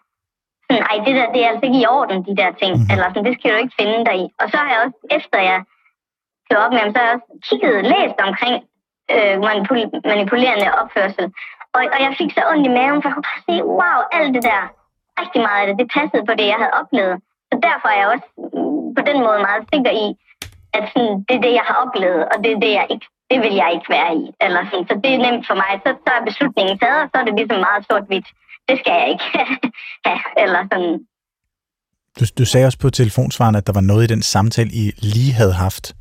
sådan, 0.73 0.87
ej, 0.91 0.97
det 1.07 1.15
der, 1.19 1.27
det 1.33 1.41
er 1.45 1.49
altså 1.53 1.65
ikke 1.67 1.83
i 1.83 1.91
orden, 1.97 2.19
de 2.29 2.37
der 2.41 2.51
ting. 2.61 2.73
Mm. 2.79 2.91
Eller 2.93 3.07
sådan, 3.09 3.27
det 3.29 3.35
skal 3.35 3.51
du 3.53 3.59
ikke 3.63 3.79
finde 3.81 3.99
dig 4.09 4.17
i. 4.25 4.27
Og 4.41 4.47
så 4.51 4.57
har 4.57 4.69
jeg 4.73 4.81
også, 4.85 4.99
efter 5.19 5.39
jeg 5.51 5.61
blev 6.47 6.59
op 6.65 6.73
med 6.73 6.81
ham, 6.83 6.93
så 6.93 6.99
har 6.99 7.07
jeg 7.07 7.15
også 7.15 7.29
kigget 7.49 7.75
læst 7.93 8.19
omkring 8.29 8.57
øh, 9.15 9.37
manipul- 9.49 10.01
manipulerende 10.13 10.69
opførsel. 10.81 11.27
Og, 11.75 11.81
og 11.95 11.99
jeg 12.05 12.13
fik 12.21 12.31
så 12.33 12.43
ondt 12.51 12.67
i 12.69 12.77
maven, 12.79 13.01
for 13.01 13.09
jeg 13.09 13.15
kunne 13.17 13.31
bare 13.33 13.47
se, 13.49 13.55
wow, 13.79 13.99
alt 14.17 14.35
det 14.37 14.43
der, 14.51 14.63
rigtig 15.21 15.41
meget 15.47 15.61
af 15.61 15.67
det, 15.67 15.77
det 15.83 15.89
passede 15.97 16.27
på 16.29 16.35
det, 16.39 16.47
jeg 16.53 16.59
havde 16.63 16.77
oplevet. 16.81 17.17
Så 17.51 17.55
derfor 17.69 17.89
er 17.89 17.99
jeg 18.01 18.09
også 18.15 18.29
på 18.99 19.03
den 19.09 19.19
måde 19.27 19.41
meget 19.49 19.65
sikker 19.73 19.93
i, 20.05 20.07
at 20.77 20.85
sådan, 20.93 21.15
det 21.27 21.35
er 21.37 21.43
det, 21.47 21.53
jeg 21.59 21.67
har 21.69 21.77
oplevet, 21.85 22.23
og 22.33 22.37
det 22.43 22.51
er 22.53 22.61
det, 22.65 22.73
jeg 22.81 22.87
ikke 22.95 23.09
det 23.31 23.41
vil 23.45 23.55
jeg 23.63 23.71
ikke 23.77 23.89
være 23.97 24.13
i. 24.23 24.25
Eller 24.45 24.63
sådan. 24.69 24.87
Så 24.89 24.95
det 25.05 25.11
er 25.13 25.25
nemt 25.27 25.45
for 25.49 25.57
mig. 25.63 25.73
Så, 25.85 25.91
så 26.05 26.11
er 26.17 26.29
beslutningen 26.31 26.75
taget, 26.83 27.01
og 27.05 27.09
så 27.11 27.17
er 27.21 27.25
det 27.27 27.35
ligesom 27.39 27.61
meget 27.69 27.83
sort-hvidt 27.89 28.29
det 28.69 28.77
skal 28.81 28.93
jeg 29.01 29.09
ikke 29.13 29.25
have, 30.07 30.21
eller 30.45 30.61
sådan. 30.73 30.93
Du, 32.21 32.25
du 32.39 32.45
sagde 32.45 32.67
også 32.67 32.79
på 32.79 32.91
telefonsvaren, 32.91 33.55
at 33.55 33.67
der 33.67 33.73
var 33.73 33.81
noget 33.81 34.05
i 34.05 34.15
den 34.15 34.23
samtale, 34.23 34.71
I 34.71 34.93
lige 34.99 35.33
havde 35.33 35.53
haft, 35.53 35.95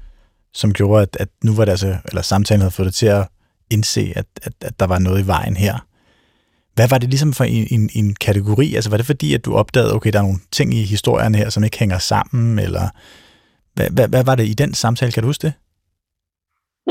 som 0.54 0.74
gjorde, 0.74 1.02
at, 1.02 1.18
at 1.20 1.28
nu 1.44 1.56
var 1.56 1.66
det 1.66 1.72
altså, 1.72 1.98
eller 2.06 2.22
samtalen 2.22 2.62
havde 2.62 2.72
fået 2.72 2.86
det 2.86 2.96
til 2.96 3.06
at 3.06 3.28
indse, 3.72 4.14
at, 4.16 4.26
at, 4.44 4.54
at 4.62 4.80
der 4.80 4.88
var 4.88 5.00
noget 5.00 5.24
i 5.24 5.28
vejen 5.28 5.58
her. 5.58 5.86
Hvad 6.76 6.88
var 6.92 6.98
det 6.98 7.10
ligesom 7.10 7.34
for 7.34 7.44
en, 7.44 7.66
en, 7.76 7.84
en 8.00 8.16
kategori? 8.28 8.68
Altså 8.76 8.90
var 8.90 8.98
det 8.98 9.06
fordi, 9.06 9.34
at 9.34 9.46
du 9.46 9.52
opdagede, 9.62 9.96
okay, 9.96 10.12
der 10.12 10.20
er 10.20 10.28
nogle 10.30 10.44
ting 10.52 10.74
i 10.74 10.84
historien 10.96 11.36
her, 11.36 11.50
som 11.50 11.64
ikke 11.64 11.80
hænger 11.80 11.98
sammen, 11.98 12.60
eller 12.60 12.86
hvad, 13.76 13.90
hvad, 13.96 14.08
hvad 14.14 14.24
var 14.30 14.36
det 14.36 14.46
i 14.54 14.56
den 14.62 14.74
samtale? 14.74 15.12
Kan 15.12 15.24
du 15.24 15.30
huske 15.32 15.48
det? 15.48 15.54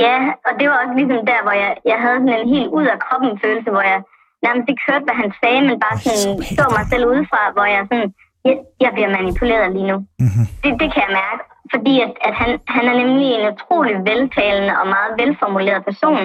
Ja, 0.05 0.19
og 0.47 0.53
det 0.59 0.67
var 0.71 0.77
også 0.83 0.95
ligesom 1.01 1.21
der, 1.33 1.41
hvor 1.47 1.57
jeg, 1.63 1.73
jeg 1.93 1.99
havde 2.05 2.19
sådan 2.23 2.39
en 2.41 2.49
helt 2.55 2.71
ud 2.79 2.87
af 2.95 2.99
kroppen 3.05 3.33
følelse, 3.45 3.71
hvor 3.75 3.85
jeg 3.93 4.01
nærmest 4.47 4.67
ikke 4.71 4.87
hørte, 4.89 5.07
hvad 5.09 5.19
han 5.23 5.31
sagde, 5.41 5.61
men 5.69 5.77
bare 5.85 5.97
sådan 5.99 6.27
så 6.59 6.65
mig 6.77 6.87
selv 6.93 7.05
udefra, 7.13 7.41
hvor 7.57 7.67
jeg 7.75 7.83
sådan, 7.91 8.09
jeg, 8.47 8.57
jeg 8.85 8.91
bliver 8.97 9.11
manipuleret 9.19 9.69
lige 9.77 9.89
nu. 9.93 9.97
Mm-hmm. 10.25 10.47
Det, 10.63 10.73
det 10.81 10.89
kan 10.93 11.03
jeg 11.07 11.15
mærke, 11.23 11.43
fordi 11.75 11.95
at, 12.05 12.13
at 12.29 12.35
han, 12.41 12.51
han 12.77 12.85
er 12.91 12.97
nemlig 13.03 13.29
en 13.33 13.49
utrolig 13.53 13.97
veltalende 14.11 14.73
og 14.81 14.87
meget 14.97 15.13
velformuleret 15.21 15.83
person. 15.91 16.25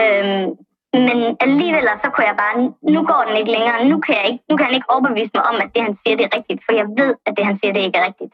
Øhm, 0.00 0.46
men 0.92 1.36
alligevel 1.40 1.88
så 2.04 2.10
kunne 2.10 2.26
jeg 2.26 2.36
bare, 2.36 2.56
nu 2.94 3.00
går 3.10 3.24
den 3.28 3.36
ikke 3.36 3.54
længere, 3.56 3.84
nu 3.84 4.00
kan, 4.00 4.14
jeg 4.14 4.26
ikke, 4.30 4.44
nu 4.50 4.56
kan 4.56 4.66
han 4.66 4.74
ikke 4.74 4.90
overbevise 4.90 5.30
mig 5.34 5.44
om, 5.50 5.56
at 5.56 5.70
det 5.74 5.82
han 5.82 5.98
siger, 6.00 6.16
det 6.16 6.24
er 6.26 6.36
rigtigt, 6.36 6.60
for 6.64 6.72
jeg 6.80 6.86
ved, 6.98 7.14
at 7.26 7.32
det 7.36 7.44
han 7.44 7.58
siger, 7.58 7.72
det 7.72 7.82
ikke 7.82 7.98
er 7.98 8.06
rigtigt. 8.06 8.32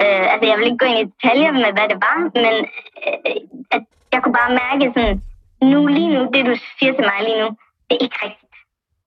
Øh, 0.00 0.24
altså 0.32 0.46
jeg 0.48 0.56
vil 0.58 0.66
ikke 0.66 0.82
gå 0.82 0.86
ind 0.86 1.00
i 1.02 1.10
detaljer 1.12 1.52
med, 1.52 1.72
hvad 1.76 1.88
det 1.92 1.98
var, 2.06 2.18
men 2.44 2.54
øh, 3.04 3.40
at 3.76 3.82
jeg 4.12 4.20
kunne 4.22 4.38
bare 4.40 4.58
mærke 4.62 4.84
sådan, 4.94 5.16
nu 5.72 5.86
lige 5.86 6.12
nu, 6.16 6.22
det 6.34 6.46
du 6.50 6.54
siger 6.78 6.92
til 6.94 7.04
mig 7.10 7.20
lige 7.26 7.40
nu, 7.42 7.48
det 7.86 7.94
er 7.96 8.04
ikke 8.06 8.20
rigtigt. 8.26 8.54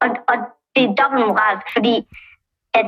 Og, 0.04 0.10
og 0.30 0.38
det 0.76 0.84
er 0.84 0.98
dobbeltmoralsk, 1.00 1.68
fordi 1.76 1.96
at 2.80 2.88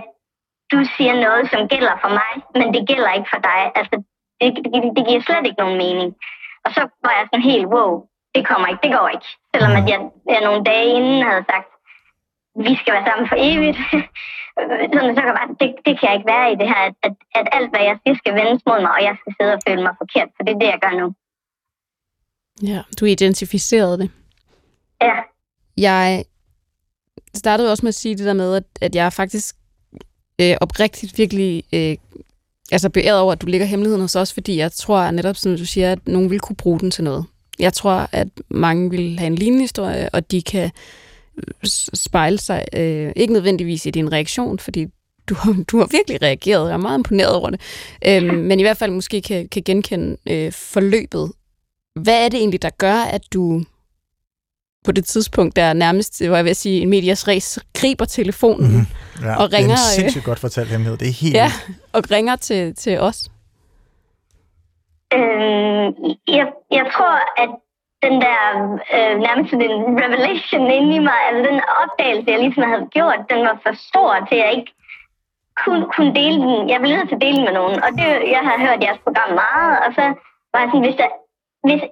du 0.71 0.79
siger 0.95 1.13
noget, 1.25 1.43
som 1.51 1.67
gælder 1.73 1.95
for 2.03 2.11
mig, 2.19 2.31
men 2.59 2.67
det 2.75 2.87
gælder 2.91 3.11
ikke 3.17 3.29
for 3.33 3.41
dig. 3.49 3.61
Altså, 3.79 3.95
det, 4.41 4.47
det, 4.73 4.81
det 4.97 5.03
giver 5.07 5.21
slet 5.21 5.45
ikke 5.45 5.61
nogen 5.63 5.77
mening. 5.85 6.09
Og 6.65 6.69
så 6.75 6.81
var 7.05 7.13
jeg 7.17 7.25
sådan 7.27 7.49
helt, 7.51 7.67
wow, 7.73 7.91
det 8.37 8.43
kommer 8.49 8.67
ikke, 8.71 8.83
det 8.85 8.93
går 8.97 9.07
ikke. 9.15 9.27
Selvom 9.51 9.73
at 9.79 9.85
jeg, 9.91 9.99
jeg 10.33 10.41
nogle 10.47 10.63
dage 10.71 10.89
inden 10.97 11.19
havde 11.29 11.43
sagt, 11.51 11.69
vi 12.65 12.73
skal 12.79 12.93
være 12.95 13.07
sammen 13.09 13.25
for 13.31 13.37
evigt. 13.49 13.79
sådan, 14.93 15.15
så 15.15 15.21
kan 15.25 15.33
bare, 15.39 15.49
det, 15.61 15.69
det 15.85 15.93
kan 15.97 16.05
jeg 16.07 16.15
ikke 16.17 16.31
være 16.35 16.47
i 16.53 16.57
det 16.61 16.67
her, 16.73 16.81
at, 17.07 17.15
at 17.39 17.47
alt, 17.57 17.69
hvad 17.71 17.83
jeg 17.89 17.95
siger, 18.01 18.15
skal 18.17 18.33
vendes 18.39 18.61
mod 18.69 18.79
mig, 18.85 18.91
og 18.97 19.01
jeg 19.07 19.15
skal 19.19 19.33
sidde 19.37 19.53
og 19.57 19.61
føle 19.67 19.83
mig 19.87 19.93
forkert, 20.01 20.29
for 20.35 20.41
det 20.45 20.53
er 20.53 20.59
det, 20.63 20.69
jeg 20.73 20.81
gør 20.85 20.93
nu. 21.01 21.07
Ja, 22.71 22.81
du 22.99 23.05
identificerede 23.05 23.97
det. 24.01 24.09
Ja. 25.01 25.17
Jeg 25.77 26.25
startede 27.33 27.71
også 27.71 27.85
med 27.85 27.95
at 27.95 28.01
sige 28.01 28.17
det 28.17 28.25
der 28.25 28.33
med, 28.33 28.55
at, 28.55 28.63
at 28.81 28.95
jeg 28.95 29.13
faktisk 29.13 29.55
øh, 30.41 30.55
oprigtigt 30.61 31.17
virkelig 31.17 31.63
øh, 31.73 31.95
altså 32.71 32.89
beæret 32.89 33.19
over, 33.19 33.31
at 33.31 33.41
du 33.41 33.45
ligger 33.47 33.67
hemmeligheden 33.67 34.01
hos 34.01 34.15
os, 34.15 34.33
fordi 34.33 34.57
jeg 34.57 34.71
tror 34.71 34.99
at 34.99 35.13
netop, 35.13 35.35
som 35.35 35.57
du 35.57 35.65
siger, 35.65 35.91
at 35.91 36.07
nogen 36.07 36.29
vil 36.29 36.39
kunne 36.39 36.55
bruge 36.55 36.79
den 36.79 36.91
til 36.91 37.03
noget. 37.03 37.25
Jeg 37.59 37.73
tror, 37.73 38.09
at 38.11 38.27
mange 38.49 38.89
vil 38.89 39.19
have 39.19 39.27
en 39.27 39.35
lignende 39.35 39.63
historie, 39.63 40.09
og 40.13 40.31
de 40.31 40.41
kan 40.41 40.71
spejle 41.93 42.37
sig, 42.37 42.65
øh, 42.73 43.11
ikke 43.15 43.33
nødvendigvis 43.33 43.85
i 43.85 43.89
din 43.89 44.11
reaktion, 44.11 44.59
fordi 44.59 44.87
du 45.29 45.35
har, 45.35 45.63
du 45.67 45.77
har 45.77 45.87
virkelig 45.91 46.21
reageret, 46.21 46.67
jeg 46.67 46.73
er 46.73 46.77
meget 46.77 46.97
imponeret 46.97 47.33
over 47.33 47.49
det, 47.49 47.61
øhm, 48.05 48.35
men 48.35 48.59
i 48.59 48.63
hvert 48.63 48.77
fald 48.77 48.91
måske 48.91 49.21
kan, 49.21 49.47
kan 49.47 49.63
genkende 49.65 50.17
øh, 50.29 50.51
forløbet. 50.51 51.31
Hvad 51.95 52.25
er 52.25 52.29
det 52.29 52.37
egentlig, 52.37 52.61
der 52.61 52.69
gør, 52.69 52.95
at 52.95 53.21
du 53.33 53.63
på 54.85 54.91
det 54.91 55.05
tidspunkt, 55.05 55.55
der 55.55 55.73
nærmest, 55.73 56.25
hvor 56.25 56.35
jeg 56.35 56.45
vil 56.45 56.55
sige, 56.55 56.81
en 56.81 56.89
medias 56.89 57.27
race, 57.27 57.61
griber 57.73 58.05
telefonen 58.05 58.71
mm-hmm. 58.71 59.25
ja, 59.25 59.35
og 59.35 59.53
ringer... 59.53 59.75
Det 59.75 59.81
er 59.81 59.93
en 59.93 59.99
sindssygt 59.99 60.25
godt 60.25 60.39
fortalt 60.39 60.69
hemmelighed. 60.69 60.97
Det 60.97 61.07
er 61.07 61.11
helt 61.11 61.35
Ja, 61.35 61.51
og 61.93 62.11
ringer 62.11 62.35
til, 62.35 62.75
til 62.75 62.99
os. 62.99 63.29
Øh, 65.13 65.85
jeg, 66.37 66.45
jeg 66.71 66.85
tror, 66.93 67.15
at 67.43 67.49
den 68.05 68.15
der 68.25 68.39
øh, 68.95 69.15
nærmest 69.25 69.51
den 69.51 69.75
revelation 70.03 70.71
inde 70.77 70.95
i 70.95 70.99
mig, 70.99 71.19
altså 71.27 71.51
den 71.51 71.61
opdagelse, 71.81 72.31
jeg 72.31 72.39
ligesom 72.39 72.63
havde 72.63 72.87
gjort, 72.97 73.29
den 73.29 73.41
var 73.47 73.59
for 73.63 73.73
stor 73.89 74.11
til, 74.27 74.35
at 74.35 74.43
jeg 74.45 74.53
ikke 74.53 74.71
kunne, 75.61 75.85
kunne 75.93 76.13
dele 76.21 76.37
den. 76.45 76.69
Jeg 76.69 76.81
ville 76.81 76.95
nødt 76.97 77.09
til 77.09 77.19
at 77.19 77.25
dele 77.27 77.41
med 77.45 77.53
nogen, 77.59 77.77
og 77.85 77.89
det, 77.99 78.07
jeg 78.35 78.41
har 78.47 78.57
hørt 78.65 78.83
jeres 78.83 79.03
program 79.05 79.31
meget, 79.43 79.73
og 79.85 79.89
så 79.97 80.03
var 80.51 80.59
jeg 80.59 80.69
sådan, 80.69 80.85
hvis, 80.87 80.99
der, 81.01 81.09
hvis 81.67 81.83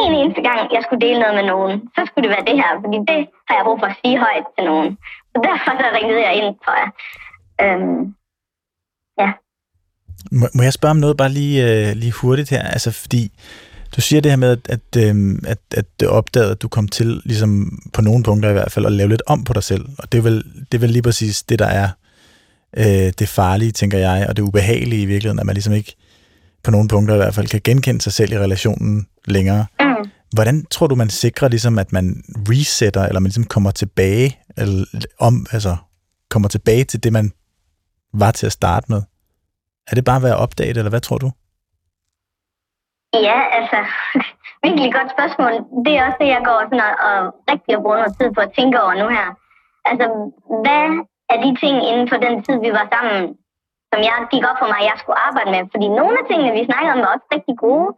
en 0.00 0.12
eneste 0.20 0.42
gang, 0.48 0.72
jeg 0.72 0.82
skulle 0.82 1.04
dele 1.06 1.20
noget 1.20 1.34
med 1.34 1.46
nogen, 1.52 1.74
så 1.94 2.00
skulle 2.06 2.24
det 2.26 2.34
være 2.36 2.48
det 2.50 2.56
her, 2.62 2.70
fordi 2.84 2.98
det 3.10 3.20
har 3.46 3.54
jeg 3.56 3.64
brug 3.64 3.78
for 3.80 3.86
at 3.86 3.98
sige 4.00 4.18
højt 4.18 4.46
til 4.54 4.64
nogen. 4.70 4.98
Så 5.32 5.36
derfor 5.48 5.70
så 5.80 5.86
ringede 5.96 6.22
jeg 6.26 6.34
ind, 6.34 6.50
tror 6.64 6.76
jeg. 6.82 6.90
Øhm, 7.62 8.14
ja. 9.18 9.32
Må, 10.32 10.48
må 10.54 10.62
jeg 10.62 10.72
spørge 10.72 10.90
om 10.90 10.96
noget 10.96 11.16
bare 11.16 11.28
lige, 11.28 11.88
øh, 11.88 11.96
lige 11.96 12.12
hurtigt 12.12 12.50
her? 12.50 12.62
Altså, 12.62 12.90
fordi 12.90 13.32
du 13.96 14.00
siger 14.00 14.20
det 14.20 14.32
her 14.32 14.36
med, 14.36 14.50
at, 14.50 14.58
at, 14.68 15.16
øh, 15.16 15.38
at, 15.46 15.58
at 15.70 15.84
det 16.00 16.08
opdagede, 16.08 16.50
at 16.50 16.62
du 16.62 16.68
kom 16.68 16.88
til, 16.88 17.20
ligesom 17.24 17.78
på 17.92 18.02
nogle 18.02 18.24
punkter 18.24 18.50
i 18.50 18.52
hvert 18.52 18.72
fald, 18.72 18.86
at 18.86 18.92
lave 18.92 19.08
lidt 19.08 19.22
om 19.26 19.44
på 19.44 19.52
dig 19.52 19.62
selv. 19.62 19.88
Og 19.98 20.12
det 20.12 20.18
er 20.18 20.22
vel, 20.22 20.44
det 20.72 20.78
er 20.78 20.80
vel 20.80 20.90
lige 20.90 21.02
præcis 21.02 21.42
det, 21.42 21.58
der 21.58 21.66
er 21.66 21.88
øh, 22.76 23.12
det 23.18 23.28
farlige, 23.28 23.72
tænker 23.72 23.98
jeg, 23.98 24.26
og 24.28 24.36
det 24.36 24.42
ubehagelige 24.42 25.02
i 25.02 25.06
virkeligheden, 25.06 25.38
at 25.38 25.46
man 25.46 25.54
ligesom 25.54 25.72
ikke 25.72 25.96
på 26.64 26.70
nogle 26.70 26.88
punkter 26.88 27.14
i 27.14 27.16
hvert 27.16 27.34
fald 27.34 27.48
kan 27.48 27.60
genkende 27.64 28.00
sig 28.00 28.12
selv 28.12 28.32
i 28.32 28.38
relationen 28.38 29.06
længere. 29.24 29.66
Mm. 29.80 30.10
Hvordan 30.32 30.66
tror 30.70 30.86
du, 30.86 30.94
man 30.94 31.10
sikrer 31.10 31.48
ligesom, 31.48 31.78
at 31.78 31.92
man 31.92 32.22
resetter, 32.48 33.02
eller 33.02 33.20
man 33.20 33.28
ligesom 33.28 33.44
kommer 33.44 33.70
tilbage, 33.70 34.38
eller 34.56 34.84
om, 35.18 35.46
altså 35.52 35.76
kommer 36.30 36.48
tilbage 36.48 36.84
til 36.84 37.02
det, 37.02 37.12
man 37.12 37.32
var 38.14 38.30
til 38.30 38.46
at 38.46 38.52
starte 38.52 38.86
med? 38.88 39.02
Er 39.88 39.94
det 39.96 40.04
bare 40.08 40.20
at 40.20 40.26
være 40.28 40.42
opdaget, 40.44 40.76
eller 40.76 40.94
hvad 40.94 41.04
tror 41.06 41.18
du? 41.24 41.30
Ja, 43.28 43.38
altså, 43.58 43.78
virkelig 44.64 44.90
godt 44.98 45.10
spørgsmål. 45.16 45.52
Det 45.84 45.92
er 45.94 46.02
også 46.06 46.20
det, 46.22 46.28
jeg 46.36 46.42
går 46.48 46.58
sådan 46.68 46.84
og, 46.88 46.94
og 47.08 47.16
rigtig 47.50 47.72
bruger 47.82 48.00
noget 48.00 48.16
tid 48.18 48.28
på 48.36 48.40
at 48.46 48.54
tænke 48.58 48.76
over 48.84 48.94
nu 49.02 49.06
her. 49.16 49.28
Altså, 49.90 50.06
hvad 50.64 50.84
er 51.32 51.38
de 51.44 51.50
ting 51.62 51.76
inden 51.90 52.06
for 52.10 52.18
den 52.26 52.34
tid, 52.46 52.56
vi 52.66 52.70
var 52.78 52.86
sammen, 52.94 53.18
som 53.90 53.98
jeg 54.08 54.16
gik 54.32 54.44
op 54.50 54.58
for 54.60 54.68
mig, 54.72 54.80
at 54.82 54.88
jeg 54.90 54.98
skulle 55.00 55.22
arbejde 55.28 55.50
med? 55.54 55.62
Fordi 55.72 55.86
nogle 56.00 56.14
af 56.20 56.24
tingene, 56.26 56.56
vi 56.58 56.68
snakkede 56.68 56.92
om, 56.94 57.02
var 57.04 57.14
også 57.14 57.28
rigtig 57.36 57.56
gode. 57.64 57.88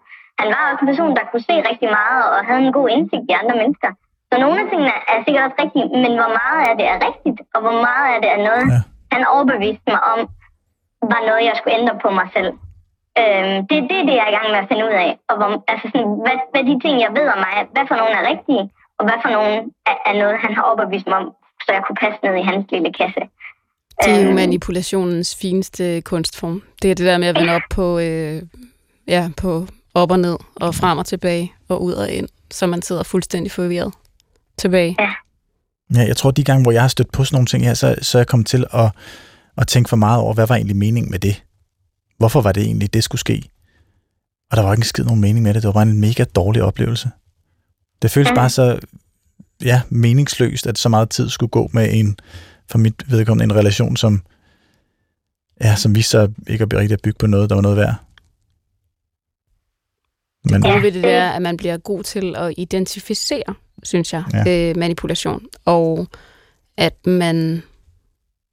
Han 0.40 0.48
var 0.54 0.62
også 0.70 0.82
en 0.82 0.90
person, 0.92 1.16
der 1.18 1.24
kunne 1.30 1.46
se 1.50 1.56
rigtig 1.70 1.88
meget 1.98 2.22
og 2.34 2.40
havde 2.46 2.62
en 2.66 2.76
god 2.78 2.88
indsigt 2.94 3.26
i 3.30 3.38
andre 3.40 3.56
mennesker. 3.62 3.90
Så 4.30 4.34
nogle 4.44 4.58
af 4.62 4.66
tingene 4.70 4.94
er 5.12 5.18
sikkert 5.24 5.44
også 5.46 5.58
rigtige, 5.62 5.86
men 6.02 6.12
hvor 6.20 6.32
meget 6.40 6.62
af 6.68 6.74
det 6.80 6.86
er 6.92 6.98
rigtigt, 7.08 7.38
og 7.54 7.58
hvor 7.64 7.76
meget 7.88 8.08
af 8.14 8.18
det 8.22 8.30
er 8.36 8.40
noget, 8.48 8.66
ja. 8.74 8.80
han 9.14 9.22
overbeviste 9.34 9.88
mig 9.94 10.02
om, 10.12 10.20
var 11.12 11.20
noget, 11.28 11.48
jeg 11.48 11.56
skulle 11.56 11.78
ændre 11.80 11.94
på 12.04 12.08
mig 12.18 12.28
selv. 12.36 12.52
Øhm, 13.20 13.56
det 13.68 13.76
er 13.78 13.86
det, 13.90 14.00
det, 14.08 14.14
jeg 14.18 14.24
er 14.26 14.32
i 14.32 14.36
gang 14.38 14.48
med 14.52 14.62
at 14.62 14.68
finde 14.70 14.84
ud 14.88 14.94
af. 15.04 15.10
Og 15.28 15.34
hvor, 15.38 15.48
altså 15.72 15.86
sådan, 15.92 16.12
hvad, 16.24 16.36
hvad 16.52 16.62
de 16.68 16.74
ting, 16.84 16.94
jeg 17.04 17.12
ved 17.18 17.26
om 17.34 17.40
mig, 17.46 17.54
hvad 17.74 17.84
for 17.88 17.96
nogle 18.00 18.14
er 18.20 18.24
rigtige, 18.32 18.64
og 18.98 19.02
hvad 19.06 19.18
for 19.24 19.30
nogle 19.36 19.52
er, 19.90 19.96
er 20.10 20.14
noget, 20.22 20.36
han 20.44 20.52
har 20.56 20.62
overbevist 20.68 21.06
mig 21.10 21.18
om, 21.22 21.28
så 21.64 21.68
jeg 21.76 21.82
kunne 21.84 22.00
passe 22.04 22.18
ned 22.24 22.34
i 22.42 22.48
hans 22.50 22.64
lille 22.74 22.92
kasse. 23.00 23.22
Det 24.02 24.10
er 24.14 24.20
jo 24.22 24.26
øhm, 24.26 24.34
manipulationens 24.42 25.30
fineste 25.42 26.00
kunstform. 26.00 26.62
Det 26.82 26.90
er 26.90 26.94
det 26.94 27.06
der 27.06 27.18
med 27.18 27.28
at 27.28 27.36
vende 27.38 27.54
op 27.58 27.68
på, 27.70 27.98
øh, 27.98 28.42
ja, 29.14 29.22
på 29.42 29.66
op 29.94 30.10
og 30.10 30.20
ned, 30.20 30.36
og 30.56 30.74
frem 30.74 30.98
og 30.98 31.06
tilbage, 31.06 31.52
og 31.68 31.82
ud 31.82 31.92
og 31.92 32.10
ind, 32.10 32.28
så 32.50 32.66
man 32.66 32.82
sidder 32.82 33.02
fuldstændig 33.02 33.52
forvirret 33.52 33.92
tilbage. 34.58 34.96
Ja. 34.98 35.10
Ja, 35.94 36.06
jeg 36.06 36.16
tror, 36.16 36.30
de 36.30 36.44
gange, 36.44 36.62
hvor 36.62 36.72
jeg 36.72 36.80
har 36.80 36.88
stødt 36.88 37.12
på 37.12 37.24
sådan 37.24 37.36
nogle 37.36 37.46
ting 37.46 37.64
her, 37.64 37.74
så, 37.74 37.94
så 38.02 38.18
er 38.18 38.20
jeg 38.20 38.26
kommet 38.26 38.46
til 38.46 38.64
at, 38.72 38.90
at 39.56 39.66
tænke 39.66 39.88
for 39.88 39.96
meget 39.96 40.20
over, 40.20 40.34
hvad 40.34 40.46
var 40.46 40.54
egentlig 40.54 40.76
meningen 40.76 41.10
med 41.10 41.18
det? 41.18 41.42
Hvorfor 42.18 42.40
var 42.40 42.52
det 42.52 42.62
egentlig, 42.62 42.94
det 42.94 43.04
skulle 43.04 43.20
ske? 43.20 43.50
Og 44.50 44.56
der 44.56 44.62
var 44.62 44.72
ikke 44.72 44.80
en 44.80 44.84
skid 44.84 45.04
nogen 45.04 45.20
mening 45.20 45.42
med 45.42 45.54
det. 45.54 45.62
Det 45.62 45.66
var 45.66 45.72
bare 45.72 45.82
en 45.82 46.00
mega 46.00 46.24
dårlig 46.24 46.62
oplevelse. 46.62 47.10
Det 48.02 48.10
føles 48.10 48.30
mm. 48.30 48.34
bare 48.34 48.50
så 48.50 48.78
ja, 49.64 49.82
meningsløst, 49.88 50.66
at 50.66 50.78
så 50.78 50.88
meget 50.88 51.10
tid 51.10 51.30
skulle 51.30 51.50
gå 51.50 51.70
med 51.72 51.88
en, 51.92 52.18
for 52.70 52.78
mit 52.78 53.10
vedkommende, 53.10 53.44
en 53.44 53.58
relation, 53.58 53.96
som, 53.96 54.22
ja, 55.60 55.76
som 55.76 55.94
viste 55.94 56.10
sig 56.10 56.28
ikke 56.48 56.62
at 56.62 56.68
blive 56.68 56.80
rigtig 56.80 56.94
at 56.94 57.02
bygge 57.02 57.18
på 57.18 57.26
noget, 57.26 57.50
der 57.50 57.56
var 57.56 57.62
noget 57.62 57.76
værd. 57.76 57.94
Men, 60.50 60.64
ja. 60.64 60.78
ved 60.78 60.92
det 60.92 61.02
der, 61.02 61.30
at 61.30 61.42
man 61.42 61.56
bliver 61.56 61.76
god 61.76 62.02
til 62.02 62.36
at 62.36 62.54
identificere, 62.56 63.54
synes 63.82 64.12
jeg, 64.12 64.24
ja. 64.32 64.70
øh, 64.70 64.76
manipulation. 64.76 65.46
Og 65.64 66.08
at 66.76 67.06
man, 67.06 67.62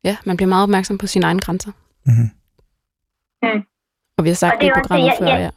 ja, 0.04 0.18
man 0.26 0.38
bliver 0.38 0.49
meget 0.49 0.64
opmærksom 0.64 0.97
på 0.97 1.08
sine 1.08 1.26
egne 1.26 1.39
grænser. 1.39 1.72
Mm-hmm. 2.06 2.30
Mm. 3.43 3.64
Og 4.18 4.24
vi 4.24 4.30
har 4.30 4.36
sagt 4.36 4.62
det, 4.62 4.68
i 4.68 4.72
programmet 4.80 5.08
jeg, 5.08 5.16
før, 5.20 5.26
jeg, 5.26 5.39
ja. 5.39 5.49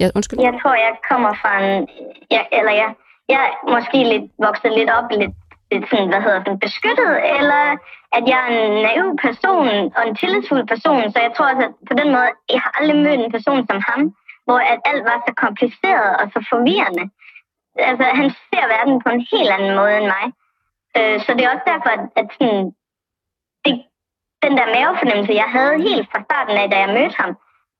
Ja, 0.00 0.06
undskyld. 0.16 0.38
Jeg 0.48 0.54
tror, 0.60 0.74
jeg 0.86 0.94
kommer 1.10 1.32
fra 1.42 1.52
en... 1.64 1.88
Jeg, 2.30 2.44
eller 2.58 2.72
jeg, 2.82 2.90
jeg 3.32 3.40
er 3.46 3.50
måske 3.74 3.98
lidt 4.12 4.26
vokset 4.46 4.72
lidt 4.78 4.90
op, 4.98 5.08
lidt, 5.10 5.34
lidt 5.72 5.84
sådan, 5.90 6.08
hvad 6.12 6.22
hedder 6.26 6.40
sådan, 6.40 6.64
beskyttet, 6.66 7.12
eller 7.38 7.62
at 8.16 8.24
jeg 8.32 8.40
er 8.48 8.52
en 8.66 8.76
naiv 8.86 9.08
person 9.26 9.68
og 9.96 10.02
en 10.08 10.16
tillidsfuld 10.22 10.64
person. 10.72 11.12
Så 11.12 11.18
jeg 11.26 11.32
tror 11.32 11.50
også, 11.52 11.64
at 11.68 11.74
på 11.90 11.94
den 12.00 12.08
måde, 12.14 12.30
jeg 12.54 12.60
har 12.64 12.72
aldrig 12.78 12.98
mødt 13.04 13.20
en 13.20 13.34
person 13.36 13.60
som 13.70 13.78
ham, 13.88 14.02
hvor 14.46 14.58
at 14.72 14.80
alt 14.90 15.04
var 15.10 15.18
så 15.26 15.32
kompliceret 15.44 16.10
og 16.20 16.26
så 16.34 16.38
forvirrende. 16.52 17.04
Altså, 17.90 18.04
han 18.20 18.28
ser 18.48 18.64
verden 18.74 18.96
på 19.04 19.08
en 19.14 19.22
helt 19.32 19.50
anden 19.56 19.72
måde 19.78 19.94
end 19.98 20.08
mig. 20.16 20.26
Øh, 20.98 21.16
så 21.24 21.28
det 21.34 21.42
er 21.44 21.52
også 21.54 21.66
derfor, 21.72 21.90
at, 21.96 22.04
at 22.20 22.26
sådan, 22.36 22.64
det, 22.64 22.74
den 24.44 24.54
der 24.58 24.66
mavefornemmelse, 24.76 25.40
jeg 25.42 25.50
havde 25.56 25.76
helt 25.88 26.06
fra 26.12 26.20
starten 26.26 26.56
af, 26.60 26.66
da 26.70 26.76
jeg 26.84 26.94
mødte 26.98 27.16
ham, 27.22 27.30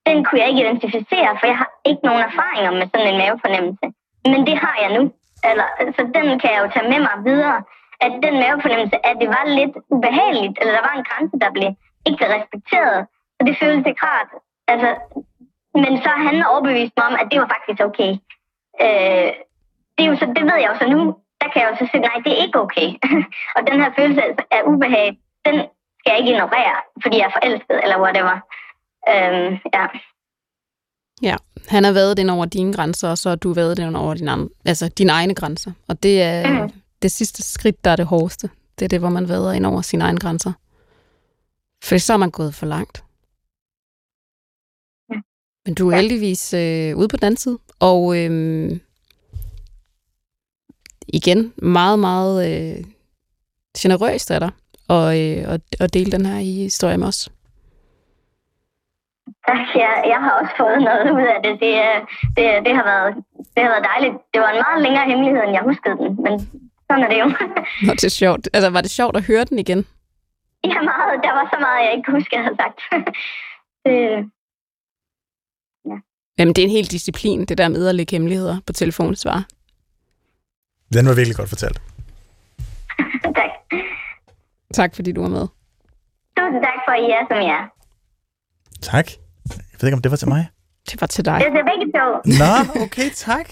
den 0.08 0.16
kunne 0.24 0.40
jeg 0.40 0.48
ikke 0.48 0.64
identificere, 0.64 1.30
for 1.38 1.46
jeg 1.50 1.58
har 1.62 1.70
ikke 1.90 2.02
nogen 2.08 2.22
erfaringer 2.28 2.72
med 2.78 2.86
sådan 2.92 3.10
en 3.10 3.20
mavefornemmelse. 3.22 3.86
Men 4.32 4.40
det 4.48 4.56
har 4.64 4.76
jeg 4.82 4.90
nu. 4.98 5.02
Eller, 5.48 5.66
så 5.96 6.02
den 6.16 6.26
kan 6.40 6.50
jeg 6.52 6.60
jo 6.64 6.68
tage 6.74 6.90
med 6.92 7.00
mig 7.08 7.16
videre. 7.28 7.58
At 8.04 8.12
den 8.26 8.34
mavefornemmelse, 8.42 8.96
at 9.08 9.16
det 9.22 9.28
var 9.36 9.44
lidt 9.58 9.74
ubehageligt, 9.94 10.56
eller 10.60 10.72
der 10.76 10.84
var 10.88 10.94
en 10.96 11.08
grænse, 11.08 11.36
der 11.44 11.50
blev 11.56 11.70
ikke 12.08 12.24
respekteret. 12.34 13.00
Så 13.36 13.40
det 13.46 13.54
føltes 13.62 13.86
ikke 13.90 14.06
rart. 14.08 14.30
Altså, 14.72 14.90
men 15.82 15.92
så 16.02 16.08
har 16.16 16.24
han 16.30 16.46
overbevist 16.52 16.94
mig 16.96 17.06
om, 17.10 17.16
at 17.20 17.28
det 17.30 17.38
var 17.42 17.48
faktisk 17.54 17.80
okay. 17.88 18.10
Øh, 18.84 19.30
det, 19.94 20.02
er 20.04 20.10
jo 20.12 20.16
så, 20.20 20.26
det 20.36 20.44
ved 20.48 20.58
jeg 20.60 20.70
jo 20.72 20.78
så 20.82 20.86
nu. 20.94 21.00
Der 21.40 21.48
kan 21.50 21.62
jeg 21.62 21.68
jo 21.70 21.76
så 21.76 21.86
sige, 21.90 22.06
nej, 22.08 22.16
det 22.24 22.32
er 22.32 22.42
ikke 22.44 22.60
okay. 22.64 22.88
og 23.56 23.60
den 23.68 23.76
her 23.82 23.90
følelse 23.98 24.22
af 24.56 24.60
ubehag, 24.72 25.08
den 25.46 25.56
jeg 26.06 26.18
ikke 26.18 26.30
ignorere, 26.30 26.76
fordi 27.02 27.16
jeg 27.16 27.26
er 27.26 27.34
forelsket, 27.38 27.80
eller 27.84 27.98
whatever. 28.00 28.36
Øh, 29.08 29.60
ja. 29.74 29.86
Ja, 31.22 31.36
han 31.68 31.84
har 31.84 31.92
været 31.92 32.16
den 32.16 32.30
over 32.30 32.44
dine 32.46 32.72
grænser, 32.72 33.10
og 33.10 33.18
så 33.18 33.28
har 33.28 33.36
du 33.36 33.52
været 33.52 33.76
den 33.76 33.96
over 33.96 34.14
dine, 34.14 34.30
andre, 34.30 34.48
altså 34.64 34.88
dine 34.88 35.12
egne 35.12 35.34
grænser. 35.34 35.72
Og 35.88 36.02
det 36.02 36.22
er 36.22 36.62
mm. 36.62 36.72
det 37.02 37.12
sidste 37.12 37.42
skridt, 37.42 37.84
der 37.84 37.90
er 37.90 37.96
det 37.96 38.06
hårdeste. 38.06 38.50
Det 38.78 38.84
er 38.84 38.88
det, 38.88 39.00
hvor 39.00 39.08
man 39.08 39.28
vader 39.28 39.52
ind 39.52 39.66
over 39.66 39.82
sine 39.82 40.04
egne 40.04 40.18
grænser. 40.18 40.52
For 41.84 41.98
så 41.98 42.12
er 42.12 42.16
man 42.16 42.30
gået 42.30 42.54
for 42.54 42.66
langt. 42.66 43.04
Men 45.66 45.74
du 45.74 45.88
er 45.88 45.94
ja. 45.94 46.00
heldigvis 46.00 46.54
øh, 46.54 46.96
ude 46.96 47.08
på 47.08 47.16
den 47.16 47.24
anden 47.26 47.38
side, 47.38 47.58
og 47.80 48.18
øh, 48.18 48.78
igen, 51.08 51.52
meget, 51.56 51.98
meget 51.98 52.36
øh, 52.50 52.84
generøst 53.78 54.30
af 54.30 54.40
dig 54.40 54.50
og, 54.88 55.20
øh, 55.20 55.48
og, 55.52 55.60
og 55.80 55.94
dele 55.94 56.12
den 56.12 56.26
her 56.26 56.38
historie 56.64 56.96
med 56.96 57.06
os. 57.06 57.30
Tak, 59.48 59.66
ja, 59.82 59.90
jeg 60.12 60.20
har 60.24 60.32
også 60.40 60.54
fået 60.62 60.78
noget 60.88 61.04
ud 61.16 61.26
af 61.34 61.38
det. 61.44 61.52
Det, 61.64 61.72
det, 62.36 62.44
det, 62.66 62.72
har 62.78 62.84
været, 62.92 63.10
det 63.54 63.60
har 63.64 63.70
været 63.74 63.86
dejligt. 63.92 64.14
Det 64.32 64.40
var 64.40 64.50
en 64.50 64.62
meget 64.66 64.82
længere 64.86 65.06
hemmelighed, 65.10 65.40
end 65.42 65.52
jeg 65.56 65.62
huskede 65.70 65.96
den, 66.02 66.10
men 66.24 66.34
sådan 66.86 67.02
er 67.04 67.10
det 67.12 67.18
jo. 67.22 67.26
Nå, 67.86 67.92
det 68.00 68.04
er 68.12 68.18
sjovt. 68.22 68.44
Altså, 68.54 68.70
var 68.70 68.80
det 68.80 68.90
sjovt 68.90 69.16
at 69.16 69.26
høre 69.30 69.44
den 69.44 69.58
igen? 69.58 69.80
Ja, 70.64 70.78
meget. 70.92 71.14
Der 71.26 71.32
var 71.38 71.46
så 71.52 71.58
meget, 71.66 71.84
jeg 71.84 71.92
ikke 71.94 72.04
kunne 72.06 72.18
huske, 72.20 72.36
jeg 72.36 72.44
havde 72.46 72.58
sagt. 72.62 72.78
det, 73.84 73.94
Jamen, 76.38 76.54
det 76.54 76.62
er 76.62 76.66
en 76.66 76.78
helt 76.78 76.90
disciplin, 76.90 77.44
det 77.44 77.58
der 77.58 77.68
med 77.68 77.86
at 77.86 77.94
lægge 77.94 78.14
hemmeligheder 78.16 78.56
på 78.66 78.72
telefonsvar. 78.72 79.46
Den 80.92 81.06
var 81.06 81.14
virkelig 81.14 81.36
godt 81.36 81.48
fortalt. 81.48 81.82
Tak. 84.74 84.94
Fordi 84.94 85.12
du 85.12 85.20
var 85.22 85.28
med. 85.28 85.46
Tusind 86.38 86.62
tak 86.66 86.78
for, 86.86 86.92
at 86.96 87.00
I 87.06 87.08
er, 87.16 87.22
som 87.30 87.38
I 87.46 87.48
er. 87.58 87.64
Tak. 88.82 89.10
Jeg 89.50 89.80
ved 89.80 89.88
ikke, 89.88 89.96
om 89.96 90.02
det 90.02 90.10
var 90.10 90.16
til 90.16 90.28
mig. 90.28 90.46
Det 90.90 91.00
var 91.00 91.06
til 91.06 91.24
dig. 91.24 91.40
Det 91.40 91.46
er 91.46 91.54
til 91.56 91.64
begge 91.70 91.86
to. 91.98 92.06
Nå, 92.42 92.82
okay, 92.84 93.10
tak. 93.14 93.48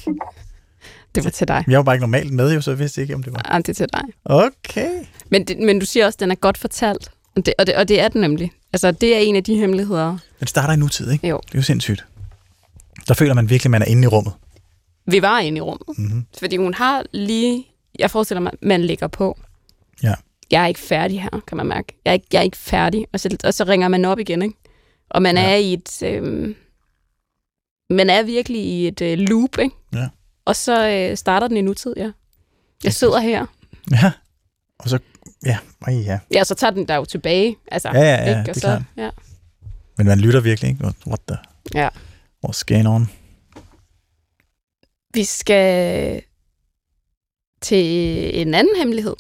Det 1.14 1.24
var 1.24 1.30
til 1.30 1.48
dig. 1.48 1.64
Jeg 1.68 1.76
var 1.76 1.82
bare 1.82 1.94
ikke 1.94 2.02
normalt 2.02 2.32
med, 2.32 2.54
jo, 2.54 2.60
så 2.60 2.70
jeg 2.70 2.78
vidste 2.78 3.02
ikke, 3.02 3.14
om 3.14 3.22
det 3.22 3.32
var. 3.32 3.40
Ah, 3.44 3.58
det 3.58 3.68
er 3.68 3.74
til 3.74 3.88
dig. 3.92 4.02
Okay. 4.24 5.04
Men, 5.30 5.44
det, 5.44 5.58
men 5.58 5.78
du 5.78 5.86
siger 5.86 6.06
også, 6.06 6.16
at 6.16 6.20
den 6.20 6.30
er 6.30 6.34
godt 6.34 6.58
fortalt. 6.58 7.10
Og 7.36 7.46
det, 7.46 7.54
og, 7.58 7.66
det, 7.66 7.76
og 7.76 7.88
det 7.88 8.00
er 8.00 8.08
den 8.08 8.20
nemlig. 8.20 8.52
Altså, 8.72 8.92
det 8.92 9.16
er 9.16 9.18
en 9.18 9.36
af 9.36 9.44
de 9.44 9.56
hemmeligheder. 9.56 10.18
Den 10.40 10.46
starter 10.46 10.74
i 10.74 10.76
nutid, 10.76 11.10
ikke? 11.10 11.28
Jo. 11.28 11.40
Det 11.46 11.54
er 11.54 11.58
jo 11.58 11.62
sindssygt. 11.62 12.06
Der 13.08 13.14
føler 13.14 13.34
man 13.34 13.50
virkelig, 13.50 13.68
at 13.68 13.70
man 13.70 13.82
er 13.82 13.86
inde 13.86 14.02
i 14.02 14.06
rummet. 14.06 14.32
Vi 15.06 15.22
var 15.22 15.38
inde 15.40 15.58
i 15.58 15.60
rummet. 15.60 15.98
Mm-hmm. 15.98 16.26
Fordi 16.38 16.56
hun 16.56 16.74
har 16.74 17.04
lige... 17.12 17.66
Jeg 17.98 18.10
forestiller 18.10 18.40
mig, 18.40 18.52
man 18.62 18.82
ligger 18.82 19.06
på. 19.06 19.38
Ja. 20.02 20.14
Jeg 20.53 20.62
er 20.62 20.66
ikke 20.66 20.80
færdig 20.80 21.22
her, 21.22 21.40
kan 21.46 21.57
man 21.57 21.66
mærke. 21.66 21.98
Jeg 22.05 22.11
er 22.11 22.14
ikke, 22.14 22.26
jeg 22.32 22.38
er 22.38 22.42
ikke 22.42 22.57
færdig. 22.57 23.07
Og 23.12 23.20
så, 23.20 23.36
og 23.44 23.55
så 23.55 23.64
ringer 23.64 23.88
man 23.88 24.05
op 24.05 24.18
igen, 24.18 24.42
ikke? 24.42 24.55
Og 25.11 25.22
man 25.22 25.36
Ja. 25.36 25.50
er 25.53 25.57
i 25.57 25.72
et... 25.72 26.03
Øhm, 26.03 26.55
man 27.90 28.11
er 28.11 28.22
virkelig 28.22 28.61
i 28.61 28.88
et 28.88 29.00
øh, 29.00 29.18
loop, 29.18 29.59
ikke? 29.59 29.76
Ja. 29.94 30.09
Og 30.44 30.57
så 30.57 30.88
øh, 30.88 31.16
starter 31.16 31.48
den 31.48 31.57
i 31.57 31.61
nutid, 31.61 31.94
ja. 31.96 32.11
Jeg 32.84 32.92
sidder 32.92 33.18
her. 33.20 33.46
Ja. 33.90 34.12
Og 34.78 34.88
så, 34.88 34.98
ja, 35.46 35.59
ej, 35.86 35.94
ja. 35.94 36.18
Ja, 36.34 36.44
så 36.44 36.55
tager 36.55 36.70
den 36.70 36.88
der 36.88 36.96
jo 36.96 37.05
tilbage. 37.05 37.57
Altså, 37.70 37.88
Ja, 37.88 38.00
ja, 38.00 38.14
ja, 38.14 38.28
ikke? 38.28 38.40
det 38.40 38.46
er 38.48 38.50
Og 38.50 38.55
så, 38.55 38.61
klart. 38.61 38.82
ja. 38.96 39.11
Men 39.98 40.07
man 40.07 40.20
lytter 40.20 40.40
virkelig, 40.40 40.70
ikke? 40.70 40.84
What 41.07 41.20
the? 41.28 41.36
Ja. 41.74 41.88
What's 42.46 42.62
going 42.68 42.88
on? 42.88 43.11
Vi 45.14 45.24
skal 45.24 46.22
til 47.62 47.84
en 48.40 48.55
anden 48.55 48.76
hemmelighed. 48.76 49.14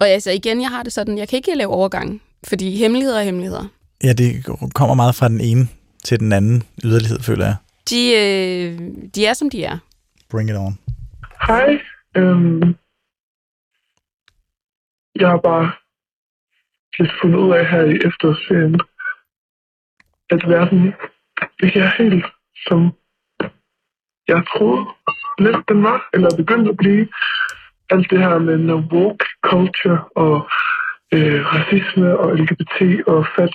Og 0.00 0.08
altså 0.08 0.30
igen, 0.30 0.60
jeg 0.60 0.70
har 0.70 0.82
det 0.82 0.92
sådan, 0.92 1.18
jeg 1.18 1.28
kan 1.28 1.36
ikke 1.36 1.54
lave 1.54 1.70
overgang, 1.70 2.22
fordi 2.48 2.76
hemmeligheder 2.76 3.20
er 3.20 3.24
hemmeligheder. 3.24 3.66
Ja, 4.04 4.12
det 4.12 4.44
kommer 4.74 4.94
meget 4.94 5.14
fra 5.14 5.28
den 5.28 5.40
ene 5.40 5.68
til 6.04 6.20
den 6.20 6.32
anden 6.32 6.62
yderlighed, 6.84 7.20
føler 7.20 7.44
jeg. 7.44 7.56
De, 7.90 8.02
øh, 8.12 8.78
de 9.14 9.26
er, 9.26 9.32
som 9.32 9.50
de 9.50 9.64
er. 9.64 9.78
Bring 10.30 10.50
it 10.50 10.56
on. 10.56 10.78
Hej. 11.46 11.80
Øhm, 12.16 12.76
jeg 15.20 15.28
har 15.28 15.40
bare 15.50 15.72
lidt 16.98 17.12
fundet 17.22 17.38
ud 17.38 17.50
af 17.52 17.66
her 17.70 17.82
i 17.82 17.96
efterårsferien, 18.08 18.80
at 20.30 20.48
verden 20.48 20.94
ikke 21.62 21.80
er 21.80 22.02
helt 22.02 22.24
som 22.66 22.92
jeg 24.28 24.42
troede 24.52 24.84
lidt 25.38 25.68
den 25.68 25.82
var, 25.82 26.08
eller 26.14 26.36
begyndte 26.36 26.70
at 26.70 26.76
blive. 26.76 27.08
Alt 27.90 28.10
det 28.10 28.18
her 28.18 28.38
med 28.38 28.58
no 28.58 28.76
woke 28.92 29.24
culture 29.42 30.04
og 30.14 30.36
øh, 31.14 31.40
racisme 31.54 32.18
og 32.18 32.36
LGBT 32.36 33.06
og 33.06 33.26
fat 33.36 33.54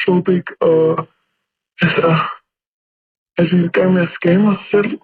phobic 0.00 0.44
og 0.60 1.08
altså, 1.82 2.16
at 3.38 3.44
vi 3.52 3.56
er 3.60 3.64
i 3.64 3.68
gang 3.68 3.92
med 3.92 4.02
at 4.02 4.14
skamme 4.14 4.50
os 4.50 4.64
selv. 4.70 4.98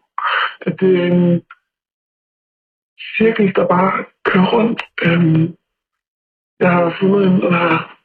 At 0.61 0.81
det 0.81 1.01
er 1.01 1.07
en 1.07 1.43
cirkel, 3.17 3.55
der 3.55 3.67
bare 3.67 4.05
kører 4.25 4.53
rundt. 4.53 4.83
Øhm, 5.05 5.57
jeg 6.61 6.73
har 6.73 6.97
fundet 7.01 7.27
en 7.27 7.41
der 7.41 7.51
her 7.51 7.97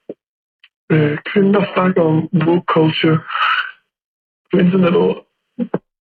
øh, 0.91 1.17
kvinde, 1.17 1.53
der 1.53 1.73
snakker 1.73 2.01
om 2.01 2.29
woke 2.33 2.65
culture 2.67 3.19
på 4.51 4.57
internettet. 4.57 5.17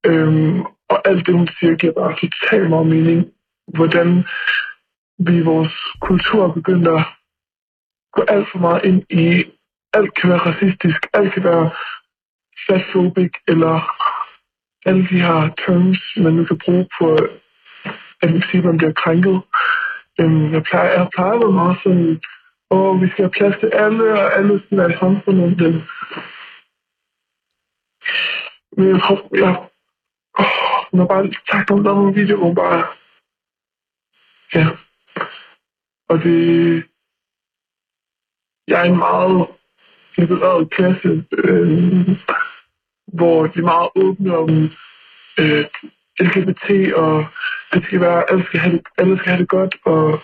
Øhm, 0.07 0.61
og 0.89 1.09
alt 1.09 1.27
det, 1.27 1.35
hun 1.35 1.49
siger, 1.59 1.75
giver 1.77 1.93
bare 1.93 2.17
totalt 2.21 2.69
meget 2.71 2.87
mening. 2.87 3.21
Hvordan 3.77 4.25
vi 5.19 5.37
i 5.37 5.49
vores 5.53 5.73
kultur 6.01 6.53
begynder 6.53 6.97
at 6.99 7.07
gå 8.13 8.23
alt 8.29 8.49
for 8.53 8.59
meget 8.59 8.85
ind 8.85 9.03
i, 9.11 9.45
alt 9.93 10.15
kan 10.15 10.31
være 10.31 10.47
racistisk, 10.51 11.07
alt 11.13 11.33
kan 11.33 11.45
være 11.45 11.71
fatphobic, 12.69 13.33
eller 13.49 13.75
alle 14.87 15.03
de 15.11 15.21
her 15.27 15.55
terms, 15.67 16.01
man 16.17 16.33
nu 16.33 16.45
kan 16.45 16.59
bruge 16.65 16.89
på 16.99 17.17
at 18.23 18.31
man 18.33 18.43
siger, 18.43 18.59
at 18.59 18.65
man 18.65 18.77
bliver 18.77 18.93
krænket. 18.93 19.43
Øhm, 20.21 20.53
jeg 20.53 20.63
plejer, 20.63 20.91
jeg 20.99 21.09
plejer 21.15 21.33
at 21.33 21.41
være 21.41 21.53
meget 21.53 21.79
sådan, 21.83 22.21
åh, 22.71 23.03
vi 23.03 23.07
skal 23.09 23.25
have 23.25 23.37
plads 23.39 23.57
til 23.61 23.71
alle, 23.85 24.05
og 24.21 24.37
alle 24.37 24.63
skal 24.65 24.79
være 24.79 24.93
i 24.93 25.01
samfundet. 25.01 25.49
Men, 25.61 25.73
men 28.77 28.87
jeg 28.93 29.01
tror, 29.03 29.17
jeg, 29.45 29.53
åh, 30.41 30.71
jeg 30.93 31.01
har 31.01 31.07
bare 31.07 31.33
sagt 31.51 31.71
om 31.71 31.83
der 31.83 31.91
er 31.91 31.95
nogle 31.95 32.15
videoer, 32.15 32.41
hvor 32.41 32.55
bare, 32.55 32.83
ja. 34.55 34.67
Og 36.09 36.23
det, 36.23 36.85
jeg 38.69 38.81
er 38.81 38.85
en 38.85 38.99
meget 38.99 39.47
libereret 40.17 40.71
klasse, 40.71 41.25
øh, 41.33 42.09
hvor 43.07 43.47
de 43.47 43.59
er 43.59 43.71
meget 43.73 43.91
åbne 43.95 44.37
om 44.37 44.71
øh, 45.39 45.65
LGBT, 46.21 46.95
og 46.95 47.27
det 47.73 47.85
skal 47.85 48.01
være, 48.01 48.31
alle 48.31 48.45
skal 48.47 48.61
have 48.61 48.77
det, 48.77 48.83
alle 48.99 49.19
skal 49.19 49.31
have 49.31 49.41
det 49.41 49.49
godt, 49.49 49.77
og 49.85 50.21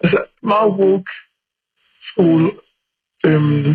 altså 0.00 0.24
meget 0.42 0.70
woke 0.72 1.12
skole. 2.12 2.50
Øhm, 3.26 3.74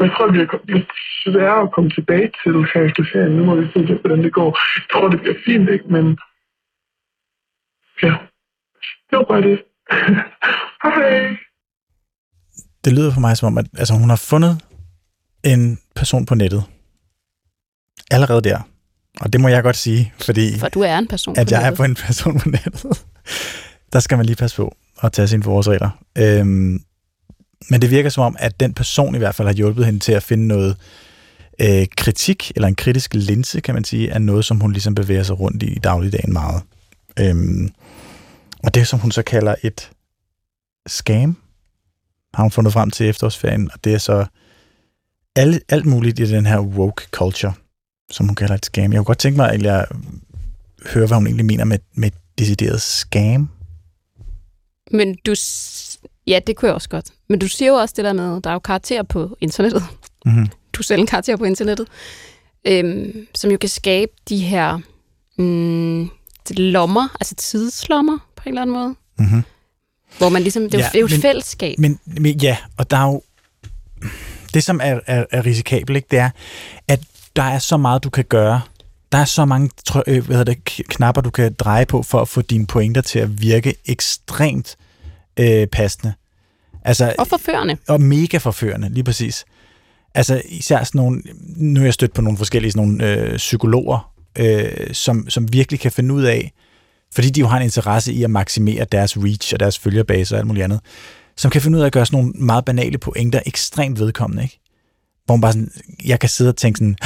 jeg 0.00 0.10
tror, 0.12 0.26
det 0.26 0.40
er 0.40 0.58
lidt 0.74 0.92
sværere 1.24 1.62
at 1.62 1.72
komme 1.72 1.90
tilbage 1.90 2.32
til 2.42 2.52
her 2.74 2.82
efter 2.82 3.04
ferien. 3.12 3.36
Nu 3.36 3.44
må 3.44 3.54
vi 3.54 3.66
se, 3.72 3.94
hvordan 3.94 4.22
det 4.24 4.32
går. 4.32 4.50
Jeg 4.76 4.84
tror, 4.92 5.08
det 5.08 5.20
bliver 5.20 5.38
fint, 5.44 5.70
ikke? 5.70 5.84
Men 5.88 6.18
ja, 8.02 8.14
det 9.10 9.18
var 9.18 9.24
bare 9.28 9.42
det. 9.42 9.58
Hej! 10.84 11.36
Det 12.84 12.92
lyder 12.92 13.12
for 13.12 13.20
mig 13.20 13.36
som 13.36 13.46
om, 13.46 13.58
at 13.58 13.66
altså, 13.78 13.94
hun 13.94 14.08
har 14.08 14.16
fundet 14.16 14.60
en 15.44 15.78
person 15.96 16.26
på 16.26 16.34
nettet. 16.34 16.64
Allerede 18.10 18.42
der. 18.42 18.60
Og 19.20 19.32
det 19.32 19.40
må 19.40 19.48
jeg 19.48 19.62
godt 19.62 19.76
sige, 19.76 20.12
fordi 20.20 20.58
For 20.58 20.68
du 20.68 20.80
er 20.80 20.98
en 20.98 21.08
person. 21.08 21.38
at 21.38 21.50
jeg 21.52 21.58
er 21.60 21.64
nettet. 21.64 21.76
på 21.76 21.84
en 21.84 21.94
person 21.94 22.40
på 22.40 22.48
nettet. 22.48 22.84
Der 23.92 24.00
skal 24.00 24.16
man 24.16 24.26
lige 24.26 24.36
passe 24.36 24.56
på 24.56 24.76
at 25.02 25.12
tage 25.12 25.28
sine 25.28 25.42
forholdsregler. 25.42 25.90
Øhm, 26.18 26.80
men 27.70 27.82
det 27.82 27.90
virker 27.90 28.10
som 28.10 28.22
om, 28.24 28.36
at 28.38 28.60
den 28.60 28.74
person 28.74 29.14
i 29.14 29.18
hvert 29.18 29.34
fald 29.34 29.48
har 29.48 29.52
hjulpet 29.54 29.84
hende 29.86 29.98
til 30.00 30.12
at 30.12 30.22
finde 30.22 30.46
noget 30.46 30.76
øh, 31.60 31.86
kritik, 31.96 32.52
eller 32.56 32.68
en 32.68 32.74
kritisk 32.74 33.14
linse, 33.14 33.60
kan 33.60 33.74
man 33.74 33.84
sige, 33.84 34.12
af 34.12 34.22
noget, 34.22 34.44
som 34.44 34.60
hun 34.60 34.72
ligesom 34.72 34.94
bevæger 34.94 35.22
sig 35.22 35.40
rundt 35.40 35.62
i 35.62 35.66
i 35.66 35.78
dagligdagen 35.78 36.32
meget. 36.32 36.62
Øhm, 37.20 37.70
og 38.64 38.74
det, 38.74 38.86
som 38.86 38.98
hun 38.98 39.10
så 39.10 39.22
kalder 39.22 39.54
et 39.62 39.90
scam, 40.86 41.36
har 42.34 42.42
hun 42.42 42.50
fundet 42.50 42.72
frem 42.72 42.90
til 42.90 43.08
efterårsferien, 43.08 43.70
og 43.72 43.84
det 43.84 43.94
er 43.94 43.98
så 43.98 44.26
alt, 45.36 45.62
alt 45.68 45.86
muligt 45.86 46.18
i 46.18 46.30
den 46.30 46.46
her 46.46 46.60
woke 46.60 47.04
culture, 47.10 47.52
som 48.10 48.26
hun 48.26 48.34
kalder 48.34 48.54
et 48.54 48.66
scam. 48.66 48.92
Jeg 48.92 48.98
kunne 48.98 49.04
godt 49.04 49.18
tænke 49.18 49.36
mig 49.36 49.50
at 49.52 49.86
høre, 50.86 51.06
hvad 51.06 51.16
hun 51.16 51.26
egentlig 51.26 51.46
mener 51.46 51.64
med, 51.64 51.78
med 51.94 52.08
et 52.08 52.14
decideret 52.38 52.82
scam. 52.82 53.50
Men 54.90 55.16
du... 55.26 55.34
Ja, 56.26 56.40
det 56.46 56.56
kunne 56.56 56.66
jeg 56.66 56.74
også 56.74 56.88
godt. 56.88 57.06
Men 57.28 57.38
du 57.38 57.48
siger 57.48 57.68
jo 57.68 57.74
også 57.74 57.94
det 57.96 58.04
der 58.04 58.12
med, 58.12 58.40
der 58.40 58.50
er 58.50 58.54
jo 58.54 58.58
karakterer 58.58 59.02
på 59.02 59.36
internettet. 59.40 59.82
Mm-hmm. 60.24 60.46
Du 60.72 60.82
selv 60.82 61.00
en 61.00 61.06
karakter 61.06 61.36
på 61.36 61.44
internettet. 61.44 61.88
Øhm, 62.66 63.26
som 63.34 63.50
jo 63.50 63.56
kan 63.56 63.68
skabe 63.68 64.12
de 64.28 64.38
her 64.38 64.78
mm, 65.38 66.10
lommer, 66.50 67.16
altså 67.20 67.34
tidslommer 67.34 68.18
på 68.38 68.42
en 68.46 68.48
eller 68.48 68.62
anden 68.62 68.74
måde. 68.76 68.94
Mm-hmm. 69.18 69.42
Hvor 70.18 70.28
man 70.28 70.42
ligesom, 70.42 70.62
det 70.62 70.74
er, 70.74 70.78
jo, 70.78 70.82
Ja, 70.82 70.88
det 70.88 70.94
er 70.96 71.00
jo 71.00 71.06
et 71.06 71.10
men- 71.12 71.20
fællesskab. 71.20 71.78
Men, 71.78 71.98
men 72.06 72.36
ja, 72.38 72.56
og 72.76 72.90
der 72.90 72.96
er 72.96 73.04
jo... 73.06 73.22
Det, 74.54 74.64
som 74.64 74.80
er, 74.82 75.00
er, 75.06 75.24
er 75.30 75.46
risikabelt, 75.46 75.96
ikke, 75.96 76.08
det 76.10 76.18
er, 76.18 76.30
at 76.88 77.00
der 77.36 77.42
er 77.42 77.58
så 77.58 77.76
meget, 77.76 78.04
du 78.04 78.10
kan 78.10 78.24
gøre. 78.24 78.60
Der 79.12 79.18
er 79.18 79.24
så 79.24 79.44
mange 79.44 79.70
trø- 79.90 80.02
øh, 80.06 80.26
hvad 80.26 80.36
hedder 80.36 80.54
det, 80.54 80.64
knapper, 80.88 81.22
du 81.22 81.30
kan 81.30 81.52
dreje 81.52 81.86
på, 81.86 82.02
for 82.02 82.20
at 82.20 82.28
få 82.28 82.42
dine 82.42 82.66
pointer 82.66 83.00
til 83.00 83.18
at 83.18 83.42
virke 83.42 83.74
ekstremt 83.86 84.76
øh, 85.40 85.66
passende. 85.66 86.12
Altså, 86.84 87.14
Og 87.18 87.26
forførende. 87.26 87.76
og 87.88 88.00
mega 88.00 88.36
forførende, 88.38 88.88
lige 88.88 89.04
præcis. 89.04 89.44
Altså 90.14 90.42
især 90.48 90.84
sådan 90.84 90.98
nogle, 90.98 91.22
nu 91.56 91.80
er 91.80 91.84
jeg 91.84 91.94
stødt 91.94 92.12
på 92.12 92.20
nogle 92.22 92.38
forskellige 92.38 92.72
sådan 92.72 92.88
nogle, 92.88 93.06
øh, 93.12 93.36
psykologer, 93.36 94.12
øh, 94.38 94.70
som, 94.94 95.30
som 95.30 95.52
virkelig 95.52 95.80
kan 95.80 95.92
finde 95.92 96.14
ud 96.14 96.22
af, 96.22 96.52
fordi 97.14 97.30
de 97.30 97.40
jo 97.40 97.46
har 97.46 97.56
en 97.56 97.62
interesse 97.62 98.12
i 98.12 98.22
at 98.22 98.30
maksimere 98.30 98.86
deres 98.92 99.16
reach 99.16 99.54
og 99.54 99.60
deres 99.60 99.78
følgerbase 99.78 100.34
og 100.34 100.38
alt 100.38 100.46
muligt 100.46 100.64
andet, 100.64 100.80
som 101.36 101.50
kan 101.50 101.62
finde 101.62 101.78
ud 101.78 101.82
af 101.82 101.86
at 101.86 101.92
gøre 101.92 102.06
sådan 102.06 102.18
nogle 102.18 102.32
meget 102.34 102.64
banale 102.64 102.98
pointer 102.98 103.40
ekstremt 103.46 103.98
vedkommende, 103.98 104.42
ikke? 104.42 104.60
Hvor 105.26 105.36
man 105.36 105.40
bare 105.40 105.52
sådan, 105.52 105.70
jeg 106.04 106.20
kan 106.20 106.28
sidde 106.28 106.48
og 106.48 106.56
tænke 106.56 106.78
sådan, 106.78 106.96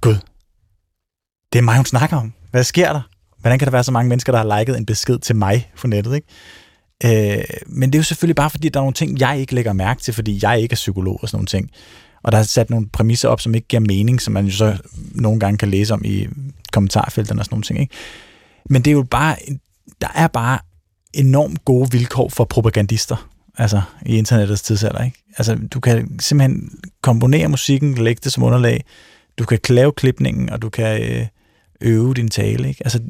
Gud, 0.00 0.16
det 1.52 1.58
er 1.58 1.62
mig, 1.62 1.76
hun 1.76 1.86
snakker 1.86 2.16
om. 2.16 2.32
Hvad 2.50 2.64
sker 2.64 2.92
der? 2.92 3.00
Hvordan 3.40 3.58
kan 3.58 3.66
der 3.66 3.72
være 3.72 3.84
så 3.84 3.92
mange 3.92 4.08
mennesker, 4.08 4.32
der 4.32 4.38
har 4.38 4.58
liket 4.58 4.76
en 4.76 4.86
besked 4.86 5.18
til 5.18 5.36
mig 5.36 5.70
på 5.78 5.86
nettet, 5.86 6.14
ikke? 6.14 7.38
Øh, 7.38 7.44
men 7.66 7.90
det 7.90 7.94
er 7.94 7.98
jo 7.98 8.04
selvfølgelig 8.04 8.36
bare, 8.36 8.50
fordi 8.50 8.68
der 8.68 8.80
er 8.80 8.82
nogle 8.82 8.94
ting, 8.94 9.20
jeg 9.20 9.38
ikke 9.38 9.54
lægger 9.54 9.72
mærke 9.72 10.02
til, 10.02 10.14
fordi 10.14 10.38
jeg 10.42 10.60
ikke 10.60 10.72
er 10.72 10.76
psykolog 10.76 11.18
og 11.22 11.28
sådan 11.28 11.36
nogle 11.36 11.46
ting. 11.46 11.70
Og 12.22 12.32
der 12.32 12.38
er 12.38 12.42
sat 12.42 12.70
nogle 12.70 12.88
præmisser 12.88 13.28
op, 13.28 13.40
som 13.40 13.54
ikke 13.54 13.68
giver 13.68 13.80
mening, 13.80 14.20
som 14.20 14.32
man 14.32 14.44
jo 14.44 14.52
så 14.52 14.76
nogle 14.94 15.40
gange 15.40 15.58
kan 15.58 15.68
læse 15.68 15.94
om 15.94 16.02
i 16.04 16.28
kommentarfelterne 16.72 17.40
og 17.40 17.44
sådan 17.44 17.54
nogle 17.54 17.64
ting. 17.64 17.80
Ikke? 17.80 17.94
Men 18.70 18.82
det 18.82 18.90
er 18.90 18.92
jo 18.94 19.02
bare, 19.02 19.36
der 20.00 20.08
er 20.14 20.26
bare 20.26 20.58
enormt 21.14 21.64
gode 21.64 21.90
vilkår 21.92 22.28
for 22.28 22.44
propagandister, 22.44 23.30
altså 23.58 23.82
i 24.06 24.16
internettets 24.18 24.62
tidsalder. 24.62 25.04
Ikke? 25.04 25.18
Altså, 25.38 25.54
du 25.74 25.80
kan 25.80 26.18
simpelthen 26.20 26.70
komponere 27.02 27.48
musikken, 27.48 27.94
lægge 27.94 28.20
det 28.24 28.32
som 28.32 28.42
underlag, 28.42 28.84
du 29.38 29.44
kan 29.44 29.58
lave 29.68 29.92
klipningen, 29.92 30.50
og 30.50 30.62
du 30.62 30.68
kan 30.68 31.02
øh, 31.02 31.26
øve 31.80 32.14
din 32.14 32.28
tale. 32.28 32.68
Ikke? 32.68 32.80
Altså, 32.84 33.00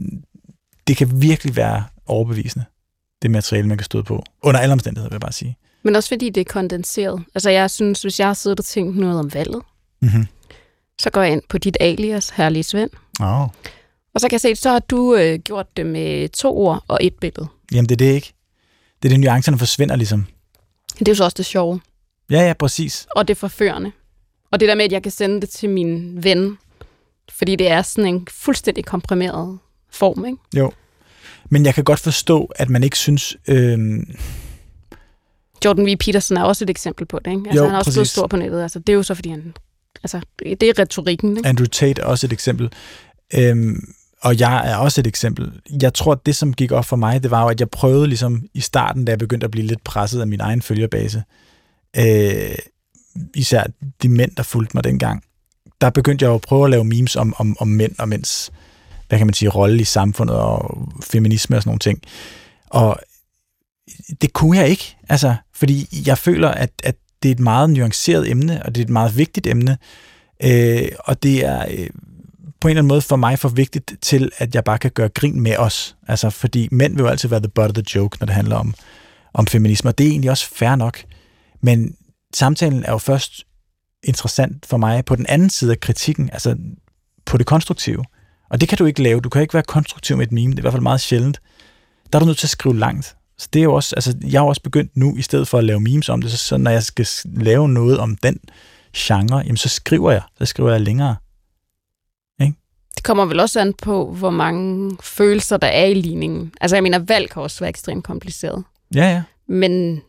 det 0.87 0.97
kan 0.97 1.23
virkelig 1.23 1.57
være 1.57 1.85
overbevisende, 2.07 2.65
det 3.23 3.31
materiale, 3.31 3.69
man 3.69 3.79
kan 3.79 3.85
støde 3.85 4.03
på. 4.03 4.23
Under 4.43 4.61
alle 4.61 4.73
omstændigheder, 4.73 5.09
vil 5.09 5.15
jeg 5.15 5.21
bare 5.21 5.33
sige. 5.33 5.57
Men 5.85 5.97
også 5.97 6.09
fordi 6.09 6.31
det 6.31 6.41
er 6.41 6.45
kondenseret. 6.53 7.23
Altså 7.35 7.51
jeg 7.51 7.71
synes, 7.71 8.03
hvis 8.03 8.21
jeg 8.21 8.27
har 8.29 8.35
siddet 8.35 8.59
og 8.59 8.65
tænkt 8.65 8.97
noget 8.97 9.19
om 9.19 9.35
valget, 9.35 9.63
Mm-hmm. 10.03 10.27
så 11.01 11.11
går 11.11 11.23
jeg 11.23 11.33
ind 11.33 11.43
på 11.49 11.59
dit 11.59 11.77
alias, 11.81 12.31
herlige 12.31 12.63
Svend, 12.63 12.91
Oh. 13.21 13.49
Og 14.15 14.21
så 14.21 14.29
kan 14.29 14.33
jeg 14.33 14.41
se, 14.41 14.57
så 14.57 14.71
har 14.71 14.79
du 14.79 15.15
øh, 15.15 15.39
gjort 15.39 15.77
det 15.77 15.87
med 15.87 16.29
to 16.29 16.57
ord 16.59 16.85
og 16.89 16.99
et 17.01 17.15
billede. 17.15 17.47
Jamen, 17.73 17.89
det 17.89 17.93
er 17.95 18.07
det 18.07 18.15
ikke. 18.15 18.33
Det 19.03 19.09
er 19.09 19.13
det, 19.13 19.21
nuancerne 19.21 19.59
forsvinder 19.59 19.97
ligesom. 19.97 20.27
Det 20.99 21.09
er 21.09 21.13
jo 21.13 21.17
så 21.17 21.25
også 21.25 21.35
det 21.37 21.47
sjove, 21.47 21.81
Ja, 22.31 22.47
ja, 22.47 22.53
præcis. 22.53 23.07
og 23.17 23.29
det 23.29 23.37
forførende. 23.37 23.93
Og 24.51 24.61
det 24.61 24.69
der 24.69 24.75
med, 24.75 24.85
at 24.85 24.93
jeg 24.93 25.03
kan 25.03 25.13
sende 25.13 25.41
det 25.41 25.49
til 25.49 25.71
min 25.71 26.19
ven, 26.25 26.59
fordi 27.31 27.57
det 27.57 27.69
er 27.69 27.83
sådan 27.83 28.15
en 28.15 28.27
fuldstændig 28.31 28.85
komprimeret 28.85 29.59
form, 29.91 30.25
ikke? 30.27 30.39
Jo. 30.57 30.73
Men 31.51 31.67
jeg 31.67 31.75
kan 31.75 31.85
godt 31.85 32.01
forstå, 32.01 32.53
at 32.57 32.69
man 32.71 32.83
ikke 32.85 32.99
synes... 32.99 33.37
Øh, 33.49 33.79
Jordan 35.65 35.87
V. 35.87 35.97
Peterson 35.97 36.37
er 36.37 36.43
også 36.43 36.65
et 36.65 36.71
eksempel 36.71 37.07
på 37.07 37.19
det, 37.19 37.31
ikke? 37.31 37.43
Altså, 37.47 37.63
Jo, 37.63 37.67
han 37.67 37.75
er 37.75 37.79
også 37.79 37.91
blevet 37.91 38.01
præcis. 38.05 38.13
stor 38.13 38.27
på 38.27 38.37
nettet. 38.37 38.63
Altså, 38.63 38.79
det 38.79 38.89
er 38.89 38.95
jo 38.95 39.03
så, 39.03 39.15
fordi 39.15 39.31
han... 39.31 39.55
Altså, 40.03 40.21
det 40.43 40.63
er 40.63 40.79
retorikken, 40.79 41.37
ikke? 41.37 41.49
Andrew 41.49 41.67
Tate 41.67 42.03
er 42.03 42.07
også 42.07 42.27
et 42.27 42.33
eksempel. 42.33 42.73
Øhm, 43.35 43.95
og 44.23 44.41
jeg 44.41 44.71
er 44.71 44.77
også 44.77 45.01
et 45.01 45.07
eksempel. 45.07 45.61
Jeg 45.83 45.95
tror, 45.95 46.15
det, 46.15 46.37
som 46.37 46.55
gik 46.55 46.73
op 46.73 46.85
for 46.85 46.97
mig, 46.97 47.23
det 47.23 47.31
var 47.31 47.43
jo, 47.43 47.49
at 47.49 47.61
jeg 47.61 47.71
prøvede 47.71 48.07
ligesom 48.07 48.43
i 48.55 48.61
starten, 48.61 49.05
da 49.05 49.11
jeg 49.11 49.19
begyndte 49.19 49.45
at 49.45 49.51
blive 49.51 49.67
lidt 49.67 49.85
presset 49.85 50.21
af 50.21 50.27
min 50.27 50.41
egen 50.41 50.63
følgerbase, 50.63 51.23
øh, 51.97 52.55
især 53.35 53.65
de 54.03 54.09
mænd, 54.09 54.37
der 54.37 54.43
fulgte 54.43 54.77
mig 54.77 54.85
dengang, 54.85 55.25
der 55.81 55.91
begyndte 55.91 56.23
jeg 56.23 56.31
jo 56.31 56.35
at 56.35 56.41
prøve 56.41 56.65
at 56.65 56.71
lave 56.71 56.85
memes 56.85 57.17
om, 57.17 57.35
om, 57.39 57.57
om 57.61 57.69
mænd 57.69 57.93
og 57.99 58.09
mænds, 58.09 58.53
hvad 59.09 59.19
kan 59.19 59.27
man 59.27 59.35
sige, 59.35 59.49
rolle 59.49 59.81
i 59.81 59.85
samfundet 59.85 60.37
og 60.37 60.89
feminisme 61.03 61.57
og 61.57 61.63
sådan 61.63 61.69
nogle 61.69 61.79
ting. 61.79 62.03
Og 62.71 62.97
det 64.23 64.33
kunne 64.33 64.59
jeg 64.59 64.69
ikke, 64.69 64.97
altså, 65.09 65.35
fordi 65.55 66.03
jeg 66.07 66.19
føler, 66.19 66.49
at, 66.49 66.71
at 66.83 66.97
det 67.23 67.29
er 67.29 67.33
et 67.33 67.41
meget 67.41 67.71
nuanceret 67.71 68.31
emne, 68.31 68.63
og 68.63 68.75
det 68.75 68.81
er 68.81 68.85
et 68.85 68.91
meget 68.91 69.17
vigtigt 69.17 69.47
emne, 69.47 69.79
øh, 70.45 70.89
og 70.99 71.23
det 71.23 71.45
er 71.45 71.67
øh, 71.71 71.89
på 72.63 72.69
en 72.69 72.71
eller 72.71 72.81
anden 72.81 72.89
måde 72.89 73.01
for 73.01 73.17
mig 73.17 73.39
for 73.39 73.49
vigtigt 73.49 73.93
til, 74.01 74.31
at 74.39 74.55
jeg 74.55 74.65
bare 74.65 74.79
kan 74.79 74.91
gøre 74.91 75.09
grin 75.09 75.41
med 75.41 75.57
os. 75.57 75.97
Altså, 76.09 76.31
fordi 76.31 76.69
mænd 76.73 76.97
vil 76.97 77.03
jo 77.03 77.09
altid 77.09 77.29
være 77.29 77.41
the 77.41 77.49
butt 77.49 77.69
of 77.69 77.75
the 77.75 77.85
joke, 77.95 78.17
når 78.21 78.27
det 78.27 78.35
handler 78.35 78.57
om, 78.57 78.75
om 79.35 79.47
feminisme, 79.47 79.91
og 79.91 79.99
det 79.99 80.07
er 80.07 80.11
egentlig 80.11 80.31
også 80.31 80.49
fair 80.55 80.77
nok. 80.77 81.05
Men 81.61 81.97
samtalen 82.35 82.85
er 82.85 82.93
jo 82.93 82.99
først 82.99 83.45
interessant 84.05 84.67
for 84.67 84.77
mig 84.77 85.05
på 85.05 85.17
den 85.17 85.27
anden 85.29 85.51
side 85.51 85.71
af 85.71 85.81
kritikken, 85.81 86.31
altså 86.33 86.57
på 87.27 87.39
det 87.39 87.47
konstruktive. 87.47 88.05
Og 88.51 88.61
det 88.61 88.69
kan 88.69 88.79
du 88.79 88.85
ikke 88.85 89.03
lave. 89.03 89.21
Du 89.21 89.29
kan 89.29 89.43
ikke 89.43 89.55
være 89.55 89.63
konstruktiv 89.63 90.17
med 90.17 90.27
et 90.27 90.33
meme. 90.33 90.51
Det 90.51 90.59
er 90.59 90.61
i 90.61 90.65
hvert 90.65 90.73
fald 90.73 90.83
meget 90.83 91.01
sjældent. 91.01 91.41
Der 92.13 92.19
er 92.19 92.21
du 92.21 92.27
nødt 92.27 92.39
til 92.39 92.47
at 92.47 92.51
skrive 92.51 92.79
langt. 92.79 93.17
Så 93.39 93.49
det 93.53 93.59
er 93.59 93.65
jo 93.65 93.75
også, 93.75 93.95
altså, 93.97 94.15
jeg 94.31 94.41
har 94.41 94.47
også 94.47 94.63
begyndt 94.63 94.97
nu, 94.97 95.17
i 95.17 95.23
stedet 95.23 95.49
for 95.49 95.59
at 95.59 95.65
lave 95.65 95.81
memes 95.81 96.09
om 96.09 96.23
det, 96.23 96.31
så, 96.31 96.37
så 96.37 96.57
når 96.57 96.71
jeg 96.71 96.83
skal 96.83 97.07
lave 97.25 97.69
noget 97.69 97.99
om 97.99 98.17
den 98.17 98.39
genre, 98.97 99.37
jamen 99.37 99.57
så 99.57 99.69
skriver 99.69 100.11
jeg. 100.11 100.23
Så 100.39 100.47
skriver 100.47 100.71
jeg 100.71 100.81
længere. 100.81 101.17
Det 102.97 103.05
kommer 103.05 103.25
vel 103.25 103.41
også 103.41 103.61
an 103.61 103.75
på, 103.75 104.13
hvor 104.13 104.31
mange 104.31 104.97
følelser 105.03 105.57
der 105.57 105.67
er 105.67 105.85
i 105.85 105.95
ligningen. 105.95 106.53
Altså, 106.61 106.77
jeg 106.77 106.83
mener, 106.83 106.99
valg 106.99 107.31
kan 107.31 107.43
også 107.43 107.61
være 107.61 107.69
ekstremt 107.69 108.05
kompliceret. 108.05 108.65
Ja, 108.95 109.11
ja. 109.11 109.23
Men 109.47 110.03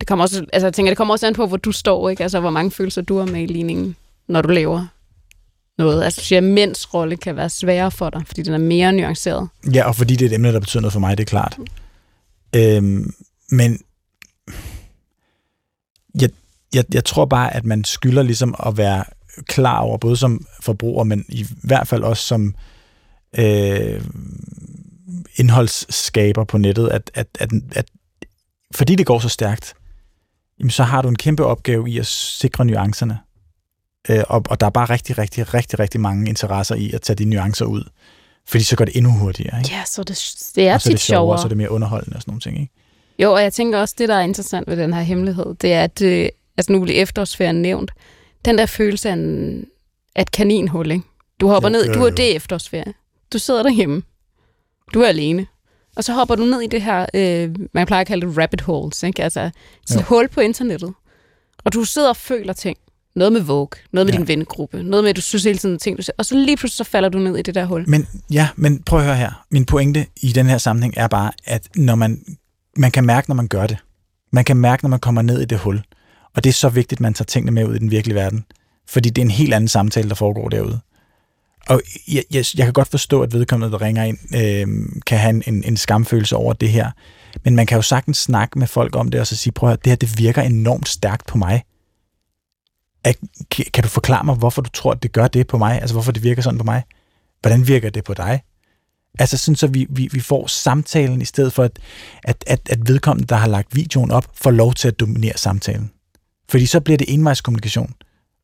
det 0.00 0.08
kommer 0.08 0.22
også, 0.22 0.46
altså, 0.52 0.66
jeg 0.66 0.74
tænker, 0.74 0.90
det 0.90 0.96
kommer 0.96 1.14
også 1.14 1.26
an 1.26 1.34
på, 1.34 1.46
hvor 1.46 1.56
du 1.56 1.72
står, 1.72 2.08
ikke? 2.08 2.22
Altså, 2.22 2.40
hvor 2.40 2.50
mange 2.50 2.70
følelser 2.70 3.02
du 3.02 3.18
har 3.18 3.26
med 3.26 3.42
i 3.42 3.46
ligningen, 3.46 3.96
når 4.28 4.42
du 4.42 4.48
laver 4.48 4.86
noget. 5.78 6.04
Altså, 6.04 6.20
siger, 6.20 6.40
mænds 6.40 6.94
rolle 6.94 7.16
kan 7.16 7.36
være 7.36 7.50
sværere 7.50 7.90
for 7.90 8.10
dig, 8.10 8.22
fordi 8.26 8.42
den 8.42 8.54
er 8.54 8.58
mere 8.58 8.92
nuanceret. 8.92 9.48
Ja, 9.74 9.88
og 9.88 9.96
fordi 9.96 10.16
det 10.16 10.24
er 10.24 10.30
et 10.30 10.34
emne, 10.34 10.52
der 10.52 10.60
betyder 10.60 10.80
noget 10.80 10.92
for 10.92 11.00
mig, 11.00 11.18
det 11.18 11.24
er 11.24 11.28
klart. 11.28 11.58
Øhm, 12.56 13.14
men 13.50 13.80
jeg, 16.20 16.30
jeg, 16.74 16.84
jeg 16.94 17.04
tror 17.04 17.24
bare, 17.24 17.54
at 17.56 17.64
man 17.64 17.84
skylder 17.84 18.22
ligesom 18.22 18.54
at 18.66 18.76
være 18.76 19.04
klar 19.46 19.78
over, 19.78 19.98
både 19.98 20.16
som 20.16 20.46
forbruger, 20.60 21.04
men 21.04 21.24
i 21.28 21.46
hvert 21.62 21.88
fald 21.88 22.02
også 22.02 22.22
som 22.22 22.54
øh, 23.38 24.04
indholdsskaber 25.36 26.44
på 26.44 26.58
nettet, 26.58 26.88
at, 26.88 27.10
at, 27.14 27.26
at, 27.38 27.50
at 27.72 27.84
fordi 28.74 28.94
det 28.94 29.06
går 29.06 29.18
så 29.18 29.28
stærkt, 29.28 29.74
jamen, 30.58 30.70
så 30.70 30.82
har 30.82 31.02
du 31.02 31.08
en 31.08 31.16
kæmpe 31.16 31.44
opgave 31.44 31.90
i 31.90 31.98
at 31.98 32.06
sikre 32.06 32.64
nuancerne. 32.64 33.18
Øh, 34.08 34.24
og, 34.28 34.44
og 34.50 34.60
der 34.60 34.66
er 34.66 34.70
bare 34.70 34.90
rigtig, 34.90 35.18
rigtig, 35.18 35.54
rigtig, 35.54 35.78
rigtig 35.78 36.00
mange 36.00 36.28
interesser 36.28 36.74
i 36.74 36.92
at 36.92 37.02
tage 37.02 37.16
de 37.16 37.24
nuancer 37.24 37.64
ud. 37.64 37.84
Fordi 38.48 38.64
så 38.64 38.76
går 38.76 38.84
det 38.84 38.96
endnu 38.96 39.12
hurtigere. 39.12 39.58
Ikke? 39.58 39.70
Ja, 39.72 39.82
så 39.86 40.02
det, 40.02 40.34
det 40.54 40.68
er 40.68 40.74
og 40.74 40.80
så 40.80 40.88
er 40.88 40.92
det 40.92 41.00
sjovere, 41.00 41.20
sjovere. 41.20 41.38
så 41.38 41.44
er 41.44 41.48
det 41.48 41.56
mere 41.56 41.70
underholdende 41.70 42.16
og 42.16 42.22
sådan 42.22 42.30
nogle 42.30 42.40
ting. 42.40 42.60
Ikke? 42.60 42.72
Jo, 43.18 43.32
og 43.32 43.42
jeg 43.42 43.52
tænker 43.52 43.78
også, 43.78 43.94
det 43.98 44.08
der 44.08 44.14
er 44.14 44.20
interessant 44.20 44.68
ved 44.68 44.76
den 44.76 44.94
her 44.94 45.02
hemmelighed, 45.02 45.54
det 45.54 45.72
er, 45.72 45.84
at 45.84 46.02
øh, 46.02 46.28
altså 46.56 46.72
nu 46.72 46.80
bliver 46.80 47.02
efterårsferien 47.02 47.62
nævnt. 47.62 47.90
Den 48.44 48.58
der 48.58 48.66
følelse 48.66 49.08
af, 49.08 49.12
en, 49.12 49.64
af 50.16 50.22
et 50.22 50.30
kaninhul, 50.32 50.90
ikke? 50.90 51.04
Du 51.40 51.48
hopper 51.48 51.68
Jo, 51.68 51.72
ned, 51.72 51.94
du 51.94 52.02
er 52.04 52.10
det 52.10 52.32
er 52.32 52.36
efterårsferie. 52.36 52.94
Du 53.32 53.38
sidder 53.38 53.62
derhjemme. 53.62 54.02
Du 54.94 55.00
er 55.00 55.06
alene. 55.08 55.46
Og 55.96 56.04
så 56.04 56.12
hopper 56.12 56.34
du 56.34 56.44
ned 56.44 56.60
i 56.60 56.66
det 56.66 56.82
her, 56.82 57.06
øh, 57.14 57.54
man 57.74 57.86
plejer 57.86 58.00
at 58.00 58.06
kalde 58.06 58.26
det 58.26 58.38
rabbit 58.38 58.60
holes, 58.60 59.02
ikke? 59.02 59.22
Altså 59.24 59.50
sådan 59.86 60.00
et 60.00 60.06
hul 60.06 60.28
på 60.28 60.40
internettet. 60.40 60.94
Og 61.64 61.72
du 61.72 61.84
sidder 61.84 62.08
og 62.08 62.16
føler 62.16 62.52
ting. 62.52 62.76
Noget 63.14 63.32
med 63.32 63.40
Vogue, 63.40 63.68
noget 63.92 64.06
med 64.06 64.12
Ja. 64.14 64.18
din 64.18 64.28
vennegruppe, 64.28 64.82
noget 64.82 65.04
med, 65.04 65.10
at 65.10 65.16
du 65.16 65.20
synes 65.20 65.44
hele 65.44 65.58
tiden 65.58 65.78
ting, 65.78 65.96
du 65.96 66.02
ser. 66.02 66.12
Og 66.18 66.24
så 66.26 66.34
lige 66.34 66.56
pludselig 66.56 66.86
så 66.86 66.90
falder 66.90 67.08
du 67.08 67.18
ned 67.18 67.36
i 67.36 67.42
det 67.42 67.54
der 67.54 67.64
hul. 67.64 67.84
Men 67.88 68.06
ja, 68.32 68.48
men 68.56 68.82
prøv 68.82 68.98
at 68.98 69.04
høre 69.04 69.16
her. 69.16 69.44
Min 69.50 69.64
pointe 69.64 70.06
i 70.22 70.32
den 70.32 70.46
her 70.46 70.58
sammenhæng 70.58 70.94
er 70.96 71.08
bare, 71.08 71.32
at 71.44 71.68
når 71.76 71.94
man, 71.94 72.24
man 72.76 72.90
kan 72.90 73.04
mærke, 73.04 73.30
når 73.30 73.34
man 73.34 73.48
gør 73.48 73.66
det. 73.66 73.76
Man 74.32 74.44
kan 74.44 74.56
mærke, 74.56 74.84
når 74.84 74.88
man 74.90 75.00
kommer 75.00 75.22
ned 75.22 75.40
i 75.40 75.44
det 75.44 75.58
hul. 75.58 75.82
Og 76.36 76.44
det 76.44 76.50
er 76.50 76.54
så 76.54 76.68
vigtigt, 76.68 76.98
at 76.98 77.00
man 77.00 77.14
tager 77.14 77.24
tingene 77.24 77.52
med 77.52 77.64
ud 77.64 77.74
i 77.74 77.78
den 77.78 77.90
virkelige 77.90 78.14
verden. 78.14 78.44
Fordi 78.88 79.10
det 79.10 79.22
er 79.22 79.24
en 79.24 79.30
helt 79.30 79.54
anden 79.54 79.68
samtale, 79.68 80.08
der 80.08 80.14
foregår 80.14 80.48
derude. 80.48 80.80
Og 81.68 81.82
jeg, 82.08 82.24
jeg, 82.30 82.44
jeg 82.56 82.66
kan 82.66 82.72
godt 82.72 82.88
forstå, 82.88 83.22
at 83.22 83.32
vedkommende, 83.32 83.72
der 83.72 83.82
ringer 83.82 84.04
ind, 84.04 84.18
øh, 84.34 84.88
kan 85.06 85.18
have 85.18 85.48
en, 85.48 85.64
en, 85.64 85.76
skamfølelse 85.76 86.36
over 86.36 86.52
det 86.52 86.68
her. 86.68 86.90
Men 87.44 87.56
man 87.56 87.66
kan 87.66 87.76
jo 87.76 87.82
sagtens 87.82 88.18
snakke 88.18 88.58
med 88.58 88.66
folk 88.66 88.96
om 88.96 89.10
det, 89.10 89.20
og 89.20 89.26
så 89.26 89.36
sige, 89.36 89.52
prøv 89.52 89.68
at 89.68 89.70
høre, 89.70 89.78
det 89.84 89.90
her 89.90 89.96
det 89.96 90.18
virker 90.18 90.42
enormt 90.42 90.88
stærkt 90.88 91.26
på 91.26 91.38
mig. 91.38 91.64
At, 93.04 93.16
kan, 93.50 93.64
kan 93.72 93.82
du 93.82 93.88
forklare 93.88 94.24
mig, 94.24 94.34
hvorfor 94.34 94.62
du 94.62 94.70
tror, 94.70 94.92
at 94.92 95.02
det 95.02 95.12
gør 95.12 95.28
det 95.28 95.46
på 95.46 95.58
mig? 95.58 95.80
Altså, 95.80 95.94
hvorfor 95.94 96.12
det 96.12 96.22
virker 96.22 96.42
sådan 96.42 96.58
på 96.58 96.64
mig? 96.64 96.82
Hvordan 97.40 97.68
virker 97.68 97.90
det 97.90 98.04
på 98.04 98.14
dig? 98.14 98.42
Altså 99.18 99.38
sådan, 99.38 99.56
så 99.56 99.66
vi, 99.66 99.86
vi, 99.90 100.08
vi 100.12 100.20
får 100.20 100.46
samtalen, 100.46 101.22
i 101.22 101.24
stedet 101.24 101.52
for, 101.52 101.62
at, 101.64 101.78
at, 102.22 102.44
at, 102.46 102.60
at 102.70 102.88
vedkommende, 102.88 103.26
der 103.26 103.36
har 103.36 103.48
lagt 103.48 103.76
videoen 103.76 104.10
op, 104.10 104.26
får 104.34 104.50
lov 104.50 104.74
til 104.74 104.88
at 104.88 105.00
dominere 105.00 105.36
samtalen. 105.36 105.90
Fordi 106.50 106.66
så 106.66 106.80
bliver 106.80 106.98
det 106.98 107.14
envejskommunikation. 107.14 107.94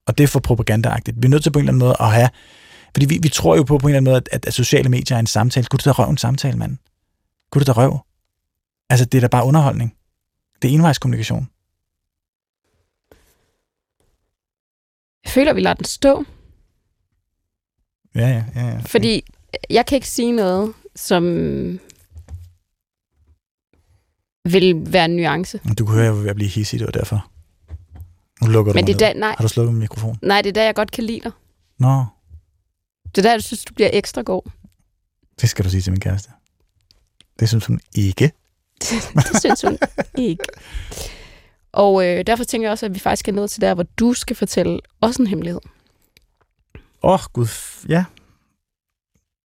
Og 0.07 0.19
det 0.19 0.25
er 0.25 0.29
for 0.29 0.41
propagandaagtigt. 0.41 1.17
Vi 1.23 1.27
er 1.27 1.31
nødt 1.31 1.43
til 1.43 1.51
på 1.51 1.59
en 1.59 1.63
eller 1.63 1.73
anden 1.73 1.87
måde 1.87 1.97
at 2.01 2.13
have... 2.13 2.29
Fordi 2.95 3.07
vi, 3.07 3.19
vi 3.23 3.29
tror 3.29 3.57
jo 3.57 3.63
på 3.63 3.79
på 3.79 3.87
en 3.87 3.91
eller 3.91 3.97
anden 3.97 4.11
måde, 4.11 4.17
at, 4.17 4.29
at, 4.33 4.47
at 4.47 4.55
sociale 4.55 4.89
medier 4.89 5.17
er 5.17 5.21
en 5.21 5.27
samtale. 5.27 5.67
Kunne 5.67 5.79
du 5.79 5.91
da 5.91 5.93
røve 5.93 6.11
en 6.11 6.19
samtale, 6.19 6.59
mand? 6.59 6.77
Kunne 7.51 7.65
du 7.65 7.73
da 7.73 7.73
røv? 7.73 7.99
Altså, 8.91 9.05
det 9.05 9.19
er 9.19 9.21
da 9.21 9.29
bare 9.29 9.45
underholdning. 9.45 9.95
Det 10.63 10.71
er 10.71 10.75
envejskommunikation. 10.75 11.49
Jeg 15.25 15.33
føler, 15.33 15.53
vi 15.53 15.61
lader 15.61 15.75
den 15.75 15.85
stå. 15.85 16.25
Ja, 18.15 18.29
ja, 18.29 18.45
ja. 18.55 18.67
ja. 18.67 18.79
Fordi 18.79 19.25
jeg 19.71 19.87
kan 19.87 19.97
ikke 19.97 20.09
sige 20.09 20.33
noget, 20.33 20.75
som 20.97 21.25
vil 24.45 24.93
være 24.93 25.05
en 25.05 25.17
nuance. 25.17 25.61
Du 25.79 25.87
kunne 25.87 25.97
høre, 25.97 26.13
at 26.13 26.21
jeg 26.21 26.31
at 26.31 26.37
blive 26.37 26.51
hissig, 26.51 26.79
det 26.79 26.87
var 26.87 26.93
derfor. 26.93 27.31
Nu 28.43 28.49
lukker 28.51 28.73
Men 28.75 28.87
det 28.87 28.95
er 28.95 28.99
da, 28.99 29.13
nej, 29.13 29.29
Har 29.39 29.43
du 29.45 29.49
slukket 29.49 29.73
min 29.75 29.81
mikrofon? 29.81 30.19
nej, 30.23 30.43
det 30.43 30.49
er 30.49 30.53
der, 30.53 30.63
jeg 30.63 30.75
godt 30.75 30.91
kan 30.91 31.05
lide 31.05 31.21
dig. 31.21 31.33
Nå, 31.79 32.05
Det 33.07 33.19
er 33.19 33.23
der, 33.23 33.31
jeg 33.31 33.43
synes, 33.43 33.65
du 33.65 33.75
bliver 33.75 33.91
ekstra 33.93 34.23
god. 34.23 34.43
det 35.41 35.49
skal 35.51 35.65
du 35.65 35.71
sige 35.71 35.81
til 35.81 35.93
min 35.93 36.01
kæreste. 36.01 36.31
Det 37.41 37.49
synes 37.49 37.67
hun 37.67 37.81
ikke. 37.95 38.33
det 39.33 39.41
synes 39.41 39.63
hun 39.63 39.79
ikke. 40.19 40.45
Og 41.73 42.07
øh, 42.07 42.27
derfor 42.27 42.45
tænker 42.45 42.67
jeg 42.69 42.73
også, 42.73 42.87
at 42.87 42.95
vi 42.95 42.99
faktisk 42.99 43.29
er 43.29 43.33
nået 43.33 43.51
til 43.51 43.61
der, 43.61 43.75
hvor 43.75 43.83
du 43.83 44.13
skal 44.13 44.37
fortælle 44.37 44.81
også 45.01 45.23
en 45.23 45.27
hemmelighed. 45.27 45.61
Åh, 47.03 47.13
oh, 47.13 47.19
gud. 47.33 47.49
Ja. 47.89 48.05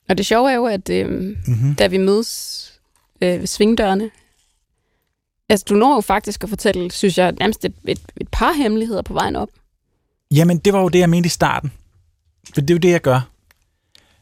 Og 0.09 0.17
det 0.17 0.25
sjove 0.25 0.51
er 0.51 0.55
jo, 0.55 0.65
at 0.65 0.89
øh, 0.89 1.09
Mm-hmm. 1.47 1.75
da 1.75 1.87
vi 1.87 1.97
mødes 1.97 2.71
øh, 3.21 3.39
ved 3.39 3.47
svingdørene, 3.47 4.11
altså 5.51 5.65
du 5.69 5.75
når 5.75 5.95
jo 5.95 6.01
faktisk 6.01 6.43
at 6.43 6.49
fortælle, 6.49 6.91
synes 6.91 7.17
jeg, 7.17 7.31
nærmest 7.31 7.65
et, 7.65 7.73
et, 7.87 8.01
et 8.21 8.27
par 8.31 8.53
hemmeligheder 8.53 9.01
på 9.01 9.13
vejen 9.13 9.35
op. 9.35 9.49
Jamen, 10.31 10.57
det 10.57 10.73
var 10.73 10.81
jo 10.81 10.89
det, 10.89 10.99
jeg 10.99 11.09
mente 11.09 11.27
i 11.27 11.29
starten. 11.29 11.71
For 12.53 12.61
det 12.61 12.69
er 12.69 12.73
jo 12.73 12.79
det, 12.79 12.89
jeg 12.91 13.01
gør. 13.01 13.29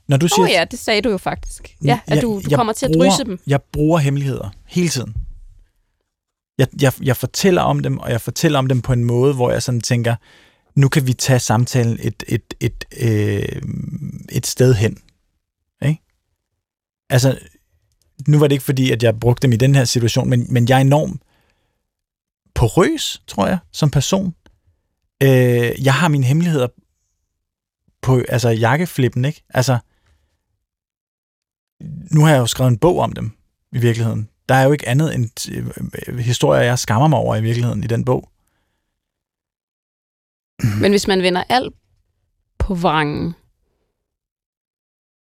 Når 0.07 0.17
du 0.17 0.27
siger, 0.27 0.43
oh, 0.45 0.49
ja, 0.51 0.65
det 0.71 0.79
sagde 0.79 1.01
du 1.01 1.09
jo 1.09 1.17
faktisk. 1.17 1.75
Ja, 1.83 1.99
at 2.07 2.15
Jeg- 2.15 2.21
du, 2.23 2.41
du 2.45 2.55
kommer 2.55 2.73
til 2.73 2.85
at 2.85 2.91
bruger- 2.91 3.07
drysse 3.09 3.23
dem. 3.23 3.39
Jeg 3.47 3.61
bruger 3.61 3.99
hemmeligheder 3.99 4.49
hele 4.67 4.89
tiden. 4.89 5.13
Jeg, 6.57 6.67
jeg, 6.81 6.93
jeg 7.01 7.17
fortæller 7.17 7.61
om 7.61 7.79
dem, 7.79 7.97
og 7.97 8.11
jeg 8.11 8.21
fortæller 8.21 8.59
om 8.59 8.67
dem 8.67 8.81
på 8.81 8.93
en 8.93 9.03
måde, 9.03 9.33
hvor 9.33 9.51
jeg 9.51 9.63
sådan 9.63 9.81
tænker, 9.81 10.15
nu 10.75 10.89
kan 10.89 11.07
vi 11.07 11.13
tage 11.13 11.39
samtalen 11.39 11.97
et, 12.01 12.23
et, 12.27 12.53
et, 12.59 12.85
øh, 13.01 13.61
et 14.31 14.47
sted 14.47 14.73
hen. 14.73 14.97
Ikke? 15.85 16.01
Altså, 17.09 17.39
nu 18.27 18.39
var 18.39 18.47
det 18.47 18.55
ikke 18.55 18.65
fordi, 18.65 18.91
at 18.91 19.03
jeg 19.03 19.19
brugte 19.19 19.41
dem 19.41 19.53
i 19.53 19.57
den 19.57 19.75
her 19.75 19.83
situation, 19.83 20.29
men, 20.29 20.53
men 20.53 20.69
jeg 20.69 20.75
er 20.75 20.81
enormt 20.81 21.21
porøs, 22.55 23.21
tror 23.27 23.47
jeg, 23.47 23.57
som 23.71 23.89
person. 23.89 24.35
Øh, 25.23 25.85
jeg 25.85 25.93
har 25.93 26.07
mine 26.07 26.25
hemmeligheder 26.25 26.67
på 28.01 28.21
altså 28.29 28.49
jakkeflippen, 28.49 29.25
ikke? 29.25 29.43
Altså, 29.49 29.77
nu 32.11 32.21
har 32.21 32.31
jeg 32.31 32.39
jo 32.39 32.45
skrevet 32.45 32.71
en 32.71 32.77
bog 32.77 32.99
om 32.99 33.13
dem, 33.13 33.31
i 33.71 33.77
virkeligheden. 33.77 34.29
Der 34.49 34.55
er 34.55 34.63
jo 34.63 34.71
ikke 34.71 34.87
andet 34.87 35.15
end 35.15 35.51
øh, 36.07 36.17
historier, 36.17 36.63
jeg 36.63 36.79
skammer 36.79 37.07
mig 37.07 37.19
over 37.19 37.35
i 37.35 37.41
virkeligheden 37.41 37.83
i 37.83 37.87
den 37.87 38.05
bog. 38.05 38.29
Men 40.81 40.91
hvis 40.91 41.07
man 41.07 41.21
vender 41.21 41.43
alt 41.49 41.73
på 42.57 42.75
vrangen, 42.75 43.35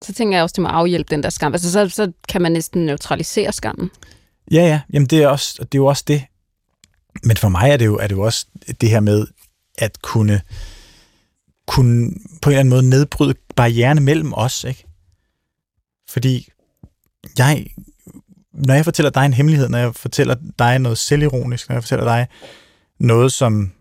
så 0.06 0.14
tænker 0.14 0.38
jeg 0.38 0.44
også, 0.44 0.54
det 0.54 0.62
må 0.62 0.68
afhjælpe 0.68 1.10
den 1.10 1.24
der 1.24 1.30
skam. 1.30 1.54
Altså, 1.54 1.72
så, 1.72 1.90
så 1.90 2.12
kan 2.30 2.42
man 2.42 2.52
næsten 2.52 2.86
neutralisere 2.86 3.52
skammen. 3.52 3.92
Ja, 4.52 4.68
ja. 4.68 4.82
Jamen, 4.94 5.08
det 5.08 5.24
er, 5.24 5.28
også, 5.28 5.56
det 5.60 5.76
er 5.76 5.80
jo 5.80 5.86
også 5.86 6.04
det. 6.08 6.24
Men 7.24 7.38
for 7.38 7.50
mig 7.50 7.70
er 7.70 7.78
det 7.78 7.86
jo, 7.86 7.98
er 7.98 8.08
det 8.08 8.16
jo 8.16 8.22
også 8.22 8.46
det 8.82 8.90
her 8.90 9.00
med 9.00 9.28
at 9.78 10.02
kunne, 10.02 10.42
kunne 11.68 12.12
på 12.42 12.50
en 12.50 12.54
eller 12.54 12.60
anden 12.60 12.70
måde 12.70 12.90
nedbryde 12.90 13.34
barrieren 13.56 14.04
mellem 14.04 14.34
os, 14.34 14.64
ikke? 14.64 14.86
Fordi 16.10 16.50
jeg, 17.38 17.66
når 18.54 18.74
jeg 18.74 18.86
fortæller 18.86 19.10
dig 19.10 19.26
en 19.26 19.34
hemmelighed, 19.34 19.70
når 19.70 19.78
jeg 19.78 19.96
fortæller 19.96 20.36
dig 20.60 20.80
noget 20.80 20.98
selvironisk, 20.98 21.70
når 21.70 21.76
jeg 21.76 21.84
fortæller 21.84 22.06
dig 22.06 22.28
noget, 23.00 23.32
som 23.32 23.72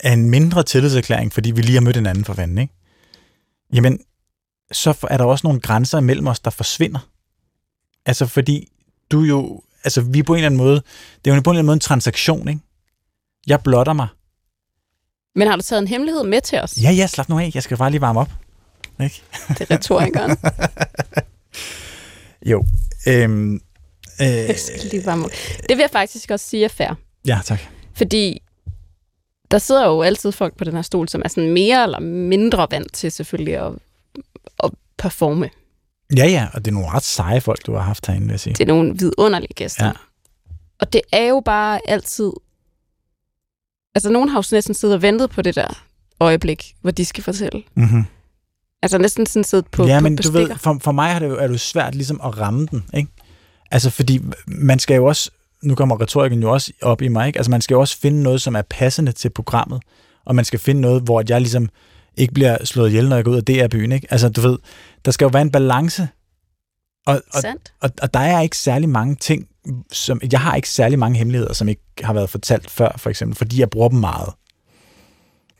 er 0.00 0.12
en 0.12 0.30
mindre 0.30 0.62
tillidserklæring, 0.62 1.32
fordi 1.32 1.50
vi 1.50 1.62
lige 1.62 1.74
har 1.74 1.80
mødt 1.80 1.96
hinanden 1.96 2.24
for 2.24 2.34
fanden, 2.34 2.58
ikke? 2.58 2.74
Jamen, 3.72 4.00
så 4.72 4.94
er 5.10 5.16
der 5.16 5.24
også 5.24 5.46
nogle 5.46 5.60
grænser 5.60 6.00
mellem 6.00 6.26
os, 6.26 6.40
der 6.40 6.50
forsvinder. 6.50 7.08
Altså, 8.06 8.26
fordi 8.26 8.68
du 9.10 9.20
jo, 9.20 9.62
altså, 9.84 10.00
vi 10.00 10.18
er 10.18 10.22
på 10.22 10.32
en 10.32 10.36
eller 10.36 10.46
anden 10.46 10.58
måde, 10.58 10.82
det 11.24 11.30
er 11.30 11.34
jo 11.34 11.40
på 11.40 11.50
en 11.50 11.54
eller 11.54 11.58
anden 11.58 11.66
måde 11.66 11.76
en 11.76 11.80
transaktion, 11.80 12.48
ikke? 12.48 12.60
Jeg 13.46 13.62
blotter 13.62 13.92
mig. 13.92 14.08
Men 15.34 15.48
har 15.48 15.56
du 15.56 15.62
taget 15.62 15.82
en 15.82 15.88
hemmelighed 15.88 16.24
med 16.24 16.40
til 16.40 16.60
os? 16.60 16.82
Ja, 16.82 16.90
ja, 16.90 17.06
slap 17.06 17.28
nu 17.28 17.38
af. 17.38 17.50
Jeg 17.54 17.62
skal 17.62 17.76
bare 17.76 17.90
lige 17.90 18.00
varme 18.00 18.20
op. 18.20 18.30
Ikke? 19.02 19.22
Det 19.48 19.60
er 19.60 19.70
retorikeren. 19.70 20.36
jo. 22.50 22.64
Øhm, 23.08 23.54
øh, 24.20 24.26
jeg 24.50 24.58
skal 24.58 24.90
lige 24.90 25.06
varme 25.06 25.24
op. 25.24 25.30
Det 25.68 25.76
vil 25.76 25.78
jeg 25.78 25.90
faktisk 25.92 26.30
også 26.30 26.48
sige 26.48 26.64
er 26.64 26.68
fair. 26.68 26.94
Ja, 27.26 27.40
tak. 27.44 27.60
Fordi 27.94 28.42
der 29.50 29.58
sidder 29.58 29.86
jo 29.86 30.02
altid 30.02 30.32
folk 30.32 30.56
på 30.56 30.64
den 30.64 30.74
her 30.74 30.82
stol, 30.82 31.08
som 31.08 31.22
er 31.24 31.28
sådan 31.28 31.52
mere 31.52 31.82
eller 31.82 32.00
mindre 32.00 32.66
vant 32.70 32.92
til 32.92 33.12
selvfølgelig 33.12 33.56
at 33.66 33.72
performe. 34.98 35.50
Ja, 36.16 36.26
ja, 36.26 36.48
og 36.52 36.64
det 36.64 36.70
er 36.70 36.74
nogle 36.74 36.90
ret 36.90 37.02
seje 37.02 37.40
folk, 37.40 37.66
du 37.66 37.74
har 37.74 37.80
haft 37.80 38.06
herinde, 38.06 38.26
vil 38.26 38.32
jeg 38.32 38.40
sige. 38.40 38.54
Det 38.54 38.60
er 38.60 38.66
nogle 38.66 38.94
vidunderlige 38.98 39.54
gæster. 39.54 39.86
Ja. 39.86 39.92
Og 40.80 40.92
det 40.92 41.00
er 41.12 41.24
jo 41.24 41.42
bare 41.44 41.80
altid... 41.88 42.32
Altså, 43.94 44.10
nogen 44.10 44.28
har 44.28 44.38
jo 44.38 44.56
næsten 44.56 44.74
siddet 44.74 44.94
og 44.94 45.02
ventet 45.02 45.30
på 45.30 45.42
det 45.42 45.54
der 45.54 45.84
øjeblik, 46.20 46.74
hvor 46.80 46.90
de 46.90 47.04
skal 47.04 47.24
fortælle. 47.24 47.62
Mm-hmm. 47.74 48.04
Altså 48.82 48.98
næsten 48.98 49.26
sådan 49.26 49.44
siddet 49.44 49.66
på 49.66 49.86
Ja, 49.86 49.98
på 49.98 50.02
men 50.02 50.16
du 50.16 50.22
bestikker. 50.22 50.48
ved, 50.48 50.56
for, 50.56 50.78
for 50.82 50.92
mig 50.92 51.12
er 51.12 51.18
det, 51.18 51.28
jo, 51.28 51.36
er 51.36 51.46
det 51.46 51.52
jo 51.52 51.58
svært 51.58 51.94
ligesom 51.94 52.20
at 52.24 52.38
ramme 52.38 52.66
den, 52.70 52.84
ikke? 52.94 53.10
Altså, 53.70 53.90
fordi 53.90 54.20
man 54.46 54.78
skal 54.78 54.94
jo 54.96 55.04
også, 55.04 55.30
nu 55.62 55.74
kommer 55.74 56.00
retorikken 56.00 56.42
jo 56.42 56.52
også 56.52 56.72
op 56.82 57.02
i 57.02 57.08
mig, 57.08 57.26
ikke? 57.26 57.38
Altså, 57.38 57.50
man 57.50 57.60
skal 57.60 57.74
jo 57.74 57.80
også 57.80 57.98
finde 57.98 58.22
noget, 58.22 58.42
som 58.42 58.56
er 58.56 58.62
passende 58.62 59.12
til 59.12 59.30
programmet, 59.30 59.82
og 60.24 60.34
man 60.34 60.44
skal 60.44 60.58
finde 60.58 60.80
noget, 60.80 61.02
hvor 61.02 61.22
jeg 61.28 61.40
ligesom 61.40 61.68
ikke 62.16 62.34
bliver 62.34 62.64
slået 62.64 62.88
ihjel, 62.88 63.08
når 63.08 63.16
jeg 63.16 63.24
går 63.24 63.32
ud 63.32 63.36
af 63.36 63.44
DR-byen, 63.44 63.92
ikke? 63.92 64.06
Altså, 64.10 64.28
du 64.28 64.40
ved, 64.40 64.58
der 65.04 65.10
skal 65.10 65.24
jo 65.24 65.30
være 65.32 65.42
en 65.42 65.50
balance, 65.50 66.08
og, 67.06 67.22
og, 67.32 67.40
Sandt. 67.40 67.72
og, 67.80 67.90
og 68.02 68.14
der 68.14 68.20
er 68.20 68.40
ikke 68.40 68.56
særlig 68.56 68.88
mange 68.88 69.14
ting, 69.14 69.48
som, 69.92 70.20
jeg 70.32 70.40
har 70.40 70.54
ikke 70.54 70.68
særlig 70.68 70.98
mange 70.98 71.18
hemmeligheder, 71.18 71.52
som 71.52 71.68
ikke 71.68 71.82
har 72.00 72.12
været 72.12 72.30
fortalt 72.30 72.70
før, 72.70 72.94
for 72.98 73.10
eksempel, 73.10 73.36
fordi 73.36 73.60
jeg 73.60 73.70
bruger 73.70 73.88
dem 73.88 73.98
meget. 73.98 74.32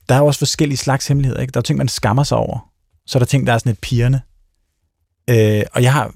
Der 0.09 0.15
er 0.15 0.19
jo 0.19 0.27
også 0.27 0.39
forskellige 0.39 0.77
slags 0.79 1.07
hemmeligheder, 1.07 1.41
ikke? 1.41 1.53
Der 1.53 1.61
er 1.61 1.63
ting, 1.63 1.79
man 1.79 1.89
skammer 1.89 2.23
sig 2.23 2.39
over. 2.39 2.71
Så 3.07 3.19
er 3.19 3.21
der 3.21 3.27
ting, 3.27 3.47
der 3.47 3.53
er 3.53 3.59
sådan 3.59 3.73
et 3.73 3.79
pigerne. 3.79 4.23
Øh, 5.31 5.63
og 5.73 5.83
jeg, 5.83 5.93
har, 5.93 6.15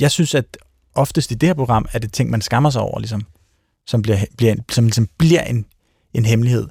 jeg 0.00 0.10
synes, 0.10 0.34
at 0.34 0.56
oftest 0.94 1.30
i 1.30 1.34
det 1.34 1.48
her 1.48 1.54
program, 1.54 1.86
er 1.92 1.98
det 1.98 2.12
ting, 2.12 2.30
man 2.30 2.40
skammer 2.40 2.70
sig 2.70 2.82
over, 2.82 2.98
ligesom, 2.98 3.22
som 3.86 4.02
bliver, 4.02 4.18
bliver, 4.36 4.54
som 4.70 4.84
ligesom 4.84 5.08
bliver 5.18 5.42
en, 5.42 5.66
en 6.14 6.24
hemmelighed. 6.24 6.66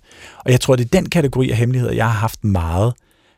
Og 0.45 0.51
jeg 0.51 0.61
tror, 0.61 0.75
det 0.75 0.85
er 0.85 0.89
den 0.89 1.09
kategori 1.09 1.51
af 1.51 1.57
hemmeligheder, 1.57 1.93
jeg 1.93 2.05
har 2.05 2.19
haft 2.19 2.43
meget, 2.43 2.93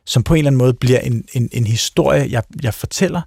som 0.06 0.22
på 0.22 0.34
en 0.34 0.38
eller 0.38 0.48
anden 0.48 0.58
måde 0.58 0.74
bliver 0.74 0.98
en, 0.98 1.24
en, 1.32 1.48
en 1.52 1.66
historie, 1.66 2.26
jeg, 2.30 2.42
jeg 2.62 2.74
fortæller, 2.74 3.22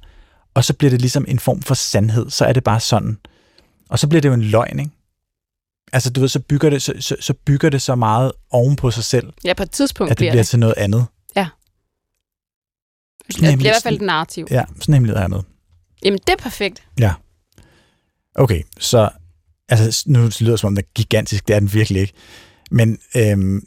og 0.53 0.63
så 0.63 0.73
bliver 0.73 0.91
det 0.91 1.01
ligesom 1.01 1.25
en 1.27 1.39
form 1.39 1.61
for 1.61 1.73
sandhed. 1.73 2.29
Så 2.29 2.45
er 2.45 2.53
det 2.53 2.63
bare 2.63 2.79
sådan. 2.79 3.17
Og 3.89 3.99
så 3.99 4.07
bliver 4.07 4.21
det 4.21 4.29
jo 4.29 4.33
en 4.33 4.41
løgn, 4.43 4.79
ikke? 4.79 4.91
Altså, 5.93 6.09
du 6.09 6.21
ved, 6.21 6.27
så 6.29 6.39
bygger 6.39 6.69
det 6.69 6.81
så, 6.81 6.93
så, 6.99 7.15
så, 7.19 7.33
bygger 7.33 7.69
det 7.69 7.81
så 7.81 7.95
meget 7.95 8.31
oven 8.51 8.75
på 8.75 8.91
sig 8.91 9.03
selv, 9.03 9.33
Ja, 9.45 9.53
på 9.53 9.63
et 9.63 9.71
tidspunkt 9.71 10.11
at 10.11 10.17
det 10.17 10.21
bliver 10.23 10.31
bliver 10.31 10.43
det. 10.43 10.47
til 10.49 10.59
noget 10.59 10.75
andet. 10.77 11.05
Det 13.27 13.35
bliver 13.37 13.51
i 13.51 13.55
hvert 13.55 13.83
fald 13.83 13.95
et 13.95 14.01
narrativ. 14.01 14.47
Ja, 14.51 14.63
sådan 14.79 14.93
hemmelighed 14.93 15.23
er 15.23 15.27
med. 15.27 15.39
Jamen, 16.05 16.19
det 16.27 16.33
er 16.33 16.37
perfekt. 16.37 16.83
Okay, 18.35 18.63
så 18.79 19.09
altså, 19.69 20.03
nu 20.07 20.19
lyder 20.39 20.51
det 20.51 20.59
som 20.59 20.67
om, 20.67 20.75
den 20.75 20.83
er 20.83 20.91
gigantisk. 20.95 21.47
Det 21.47 21.55
er 21.55 21.59
den 21.59 21.73
virkelig 21.73 22.01
ikke. 22.01 22.13
Men 22.73 22.97
øhm, 23.17 23.63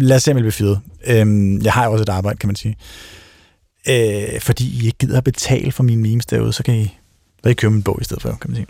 lad 0.00 0.16
os 0.16 0.22
se, 0.22 0.30
om 0.30 0.36
jeg 0.36 0.42
bliver 0.42 0.52
fyret. 0.52 0.80
Øhm, 1.06 1.60
jeg 1.62 1.72
har 1.72 1.84
jo 1.86 1.92
også 1.92 2.02
et 2.02 2.08
arbejde, 2.08 2.38
kan 2.38 2.46
man 2.48 2.56
sige. 2.56 2.76
Øh, 3.88 4.40
fordi 4.40 4.82
I 4.82 4.86
ikke 4.86 4.98
gider 4.98 5.18
at 5.18 5.24
betale 5.24 5.72
for 5.72 5.82
mine 5.82 6.02
memes 6.02 6.26
derude, 6.26 6.52
så 6.52 6.62
kan 6.62 6.74
I, 6.74 6.98
så 7.44 7.48
I 7.48 7.52
købe 7.54 7.74
min 7.74 7.82
bog 7.82 7.98
i 8.00 8.04
stedet 8.04 8.22
for, 8.22 8.38
kan 8.40 8.50
man 8.50 8.56
sige. 8.56 8.66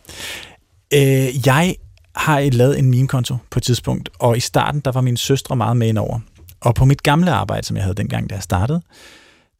Øh, 1.26 1.46
jeg 1.46 1.74
har 2.16 2.38
et- 2.38 2.54
lavet 2.54 2.78
en 2.78 2.90
meme-konto 2.90 3.36
på 3.50 3.58
et 3.58 3.62
tidspunkt, 3.62 4.08
og 4.18 4.36
i 4.36 4.40
starten, 4.40 4.80
der 4.80 4.92
var 4.92 5.00
mine 5.00 5.18
søstre 5.18 5.56
meget 5.56 5.76
med 5.76 5.88
indover. 5.88 6.20
Og 6.60 6.74
på 6.74 6.84
mit 6.84 7.02
gamle 7.02 7.30
arbejde, 7.30 7.66
som 7.66 7.76
jeg 7.76 7.84
havde 7.84 7.94
dengang, 7.96 8.30
da 8.30 8.34
jeg 8.34 8.42
startede, 8.42 8.82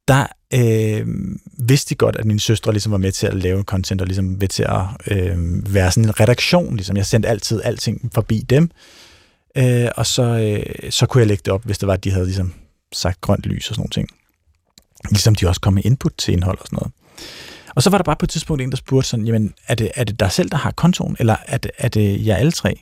der 0.08 0.26
øh, 0.54 1.06
vidste 1.58 1.90
de 1.90 1.94
godt, 1.94 2.16
at 2.16 2.24
mine 2.24 2.40
søstre 2.40 2.72
ligesom 2.72 2.92
var 2.92 2.98
med 2.98 3.12
til 3.12 3.26
at 3.26 3.34
lave 3.34 3.62
content, 3.62 4.00
og 4.00 4.06
ligesom 4.06 4.24
med 4.24 4.48
til 4.48 4.62
at 4.68 4.80
øh, 5.16 5.74
være 5.74 5.90
sådan 5.90 6.04
en 6.04 6.20
redaktion. 6.20 6.76
Ligesom. 6.76 6.96
Jeg 6.96 7.06
sendte 7.06 7.28
altid 7.28 7.60
alting 7.64 8.10
forbi 8.14 8.38
dem, 8.50 8.70
øh, 9.58 9.90
og 9.96 10.06
så, 10.06 10.22
øh, 10.22 10.90
så 10.90 11.06
kunne 11.06 11.20
jeg 11.20 11.28
lægge 11.28 11.42
det 11.44 11.52
op, 11.52 11.64
hvis 11.64 11.78
det 11.78 11.86
var, 11.86 11.94
at 11.94 12.04
de 12.04 12.10
havde 12.10 12.24
ligesom 12.24 12.54
sagt 12.92 13.20
grønt 13.20 13.46
lys 13.46 13.68
og 13.68 13.74
sådan 13.74 13.80
nogle 13.80 13.90
ting. 13.90 14.08
Ligesom 15.10 15.34
de 15.34 15.48
også 15.48 15.60
kom 15.60 15.74
med 15.74 15.84
input 15.84 16.12
til 16.18 16.32
indhold 16.32 16.58
og 16.58 16.66
sådan 16.66 16.76
noget. 16.76 16.92
Og 17.74 17.82
så 17.82 17.90
var 17.90 17.98
der 17.98 18.02
bare 18.02 18.16
på 18.16 18.26
et 18.26 18.30
tidspunkt 18.30 18.62
en, 18.62 18.70
der 18.70 18.76
spurgte 18.76 19.08
sådan, 19.08 19.26
jamen, 19.26 19.54
er 19.66 19.74
det, 19.74 19.90
er 19.94 20.04
det 20.04 20.20
dig 20.20 20.32
selv, 20.32 20.50
der 20.50 20.56
har 20.56 20.70
kontoen, 20.70 21.16
eller 21.18 21.36
er 21.46 21.58
det, 21.58 21.70
er 21.78 21.88
det 21.88 22.26
jer 22.26 22.36
alle 22.36 22.52
tre? 22.52 22.80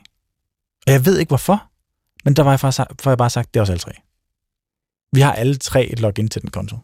Og 0.87 0.93
jeg 0.93 1.05
ved 1.05 1.17
ikke 1.17 1.29
hvorfor, 1.29 1.63
men 2.25 2.33
der 2.33 2.43
var 2.43 2.51
jeg, 2.51 2.59
faktisk, 2.59 2.81
for 2.99 3.09
jeg 3.11 3.17
bare 3.17 3.29
sagt, 3.29 3.53
det 3.53 3.59
er 3.59 3.63
os 3.63 3.69
alle 3.69 3.79
tre. 3.79 3.91
Vi 5.13 5.21
har 5.21 5.33
alle 5.33 5.57
tre 5.57 5.85
et 5.85 5.99
login 5.99 6.29
til 6.29 6.41
den 6.41 6.49
konto. 6.49 6.77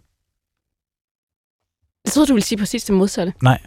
Jeg 2.05 2.13
troede, 2.13 2.27
du 2.27 2.33
ville 2.33 2.45
sige 2.45 2.57
præcis 2.57 2.83
det 2.83 2.95
modsatte. 2.95 3.33
Nej. 3.41 3.61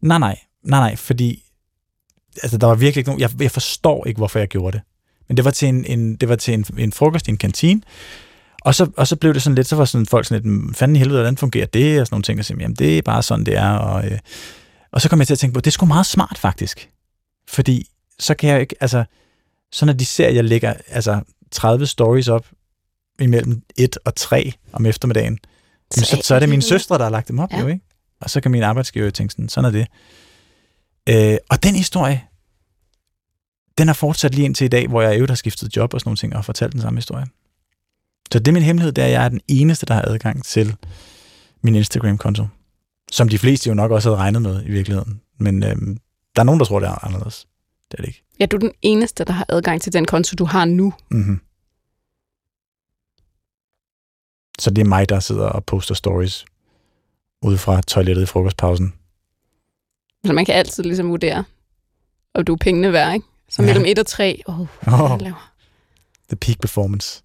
Nej, 0.00 0.18
nej. 0.18 0.38
Nej, 0.62 0.80
nej, 0.80 0.96
fordi 0.96 1.43
altså, 2.42 2.58
der 2.58 2.66
var 2.66 2.74
virkelig 2.74 3.00
ikke 3.00 3.10
nogen... 3.10 3.20
Jeg, 3.20 3.30
jeg 3.42 3.50
forstår 3.50 4.06
ikke, 4.06 4.18
hvorfor 4.18 4.38
jeg 4.38 4.48
gjorde 4.48 4.76
det. 4.76 4.84
Men 5.28 5.36
det 5.36 5.44
var 5.44 5.50
til 5.50 5.68
en, 5.68 5.84
en, 5.84 6.16
det 6.16 6.28
var 6.28 6.36
til 6.36 6.54
en, 6.54 6.66
en 6.78 6.92
frokost 6.92 7.28
i 7.28 7.30
en 7.30 7.36
kantine, 7.36 7.80
og 8.60 8.74
så, 8.74 8.90
og 8.96 9.06
så 9.06 9.16
blev 9.16 9.34
det 9.34 9.42
sådan 9.42 9.54
lidt, 9.54 9.66
så 9.66 9.76
var 9.76 9.84
sådan 9.84 10.06
folk 10.06 10.26
sådan 10.26 10.42
lidt, 10.42 10.52
"Men 10.54 10.74
fanden 10.74 10.96
i 10.96 10.98
helvede, 10.98 11.18
hvordan 11.18 11.36
fungerer 11.36 11.66
det, 11.66 12.00
og 12.00 12.06
sådan 12.06 12.14
nogle 12.14 12.22
ting, 12.22 12.38
og 12.38 12.44
så, 12.44 12.54
jamen 12.60 12.74
det 12.76 12.98
er 12.98 13.02
bare 13.02 13.22
sådan, 13.22 13.46
det 13.46 13.56
er, 13.56 13.70
og, 13.70 14.06
øh, 14.06 14.18
og 14.92 15.00
så 15.00 15.08
kom 15.08 15.18
jeg 15.18 15.26
til 15.26 15.34
at 15.34 15.38
tænke 15.38 15.54
på, 15.54 15.60
det 15.60 15.66
er 15.66 15.70
sgu 15.72 15.86
meget 15.86 16.06
smart 16.06 16.38
faktisk, 16.38 16.90
fordi 17.48 17.88
så 18.18 18.34
kan 18.34 18.50
jeg 18.50 18.60
ikke, 18.60 18.74
altså, 18.80 19.04
så 19.72 19.86
når 19.86 19.92
de 19.92 20.04
ser, 20.04 20.26
at 20.28 20.34
jeg 20.34 20.44
lægger 20.44 20.74
altså 20.88 21.20
30 21.50 21.86
stories 21.86 22.28
op 22.28 22.46
imellem 23.20 23.62
1 23.76 23.98
og 24.04 24.14
3 24.14 24.52
om 24.72 24.86
eftermiddagen, 24.86 25.38
så, 25.90 26.20
så, 26.22 26.34
er 26.34 26.38
det 26.40 26.48
mine 26.48 26.62
søstre, 26.62 26.98
der 26.98 27.02
har 27.04 27.10
lagt 27.10 27.28
dem 27.28 27.38
op, 27.38 27.52
Ja. 27.52 27.60
jo, 27.60 27.66
ikke? 27.66 27.80
Og 28.20 28.30
så 28.30 28.40
kan 28.40 28.50
min 28.50 28.62
arbejdsgiver 28.62 29.10
tænke 29.10 29.32
sådan, 29.32 29.48
sådan 29.48 29.68
er 29.68 29.72
det. 29.78 29.86
Øh, 31.08 31.36
og 31.50 31.62
den 31.62 31.74
historie, 31.74 32.24
den 33.78 33.86
har 33.86 33.94
fortsat 33.94 34.34
lige 34.34 34.44
indtil 34.44 34.64
i 34.64 34.68
dag, 34.68 34.88
hvor 34.88 35.02
jeg 35.02 35.14
øvrigt 35.14 35.30
har 35.30 35.36
skiftet 35.36 35.76
job 35.76 35.94
og 35.94 36.00
sådan 36.00 36.08
nogle 36.08 36.16
ting, 36.16 36.36
og 36.36 36.44
fortalt 36.44 36.72
den 36.72 36.80
samme 36.80 36.96
historie. 36.96 37.26
Så 38.32 38.38
det 38.38 38.48
er 38.48 38.52
min 38.52 38.62
hemmelighed, 38.62 38.92
det 38.92 39.02
er, 39.02 39.06
at 39.06 39.12
jeg 39.12 39.24
er 39.24 39.28
den 39.28 39.40
eneste, 39.48 39.86
der 39.86 39.94
har 39.94 40.02
adgang 40.02 40.44
til 40.44 40.76
min 41.62 41.74
Instagram-konto. 41.74 42.46
Som 43.10 43.28
de 43.28 43.38
fleste 43.38 43.68
jo 43.68 43.74
nok 43.74 43.90
også 43.90 44.08
havde 44.08 44.18
regnet 44.18 44.42
med 44.42 44.62
i 44.66 44.70
virkeligheden. 44.70 45.20
Men 45.38 45.62
øhm, 45.62 45.98
der 46.36 46.42
er 46.42 46.44
nogen, 46.44 46.60
der 46.60 46.66
tror, 46.66 46.80
det 46.80 46.88
er 46.88 47.04
anderledes. 47.04 47.46
Det 47.90 47.98
er 47.98 48.02
det 48.02 48.08
ikke. 48.08 48.24
Ja, 48.40 48.46
du 48.46 48.56
er 48.56 48.60
den 48.60 48.72
eneste, 48.82 49.24
der 49.24 49.32
har 49.32 49.46
adgang 49.48 49.82
til 49.82 49.92
den 49.92 50.04
konto, 50.04 50.34
du 50.38 50.44
har 50.44 50.64
nu. 50.64 50.94
Mm-hmm. 51.10 51.40
Så 54.58 54.70
det 54.70 54.82
er 54.82 54.88
mig, 54.88 55.08
der 55.08 55.20
sidder 55.20 55.46
og 55.46 55.64
poster 55.64 55.94
stories 55.94 56.44
ude 57.42 57.58
fra 57.58 57.80
toilettet 57.80 58.22
i 58.22 58.26
frokostpausen. 58.26 58.94
Så 60.24 60.32
man 60.32 60.44
kan 60.44 60.54
altid 60.54 60.82
ligesom 60.82 61.08
vurdere, 61.10 61.44
om 62.34 62.44
du 62.44 62.52
er 62.52 62.56
pengene 62.56 62.92
værd, 62.92 63.14
ikke? 63.14 63.26
Så 63.48 63.62
Ja. 63.62 63.66
mellem 63.66 63.84
1 63.86 63.98
og 63.98 64.06
3, 64.06 64.42
åh, 64.48 64.60
oh, 64.60 64.66
oh. 65.12 65.20
laver. 65.20 65.52
The 66.28 66.36
peak 66.36 66.60
performance. 66.60 67.22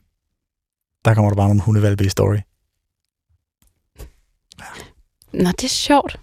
Der 1.06 1.14
kommer 1.14 1.30
der 1.32 1.36
bare 1.36 1.48
nogle 1.48 1.62
hundevalpe 1.62 2.06
i 2.06 2.10
story. 2.10 2.38
Nå, 5.34 5.50
det 5.52 5.64
er 5.64 5.68
sjovt. 5.68 6.20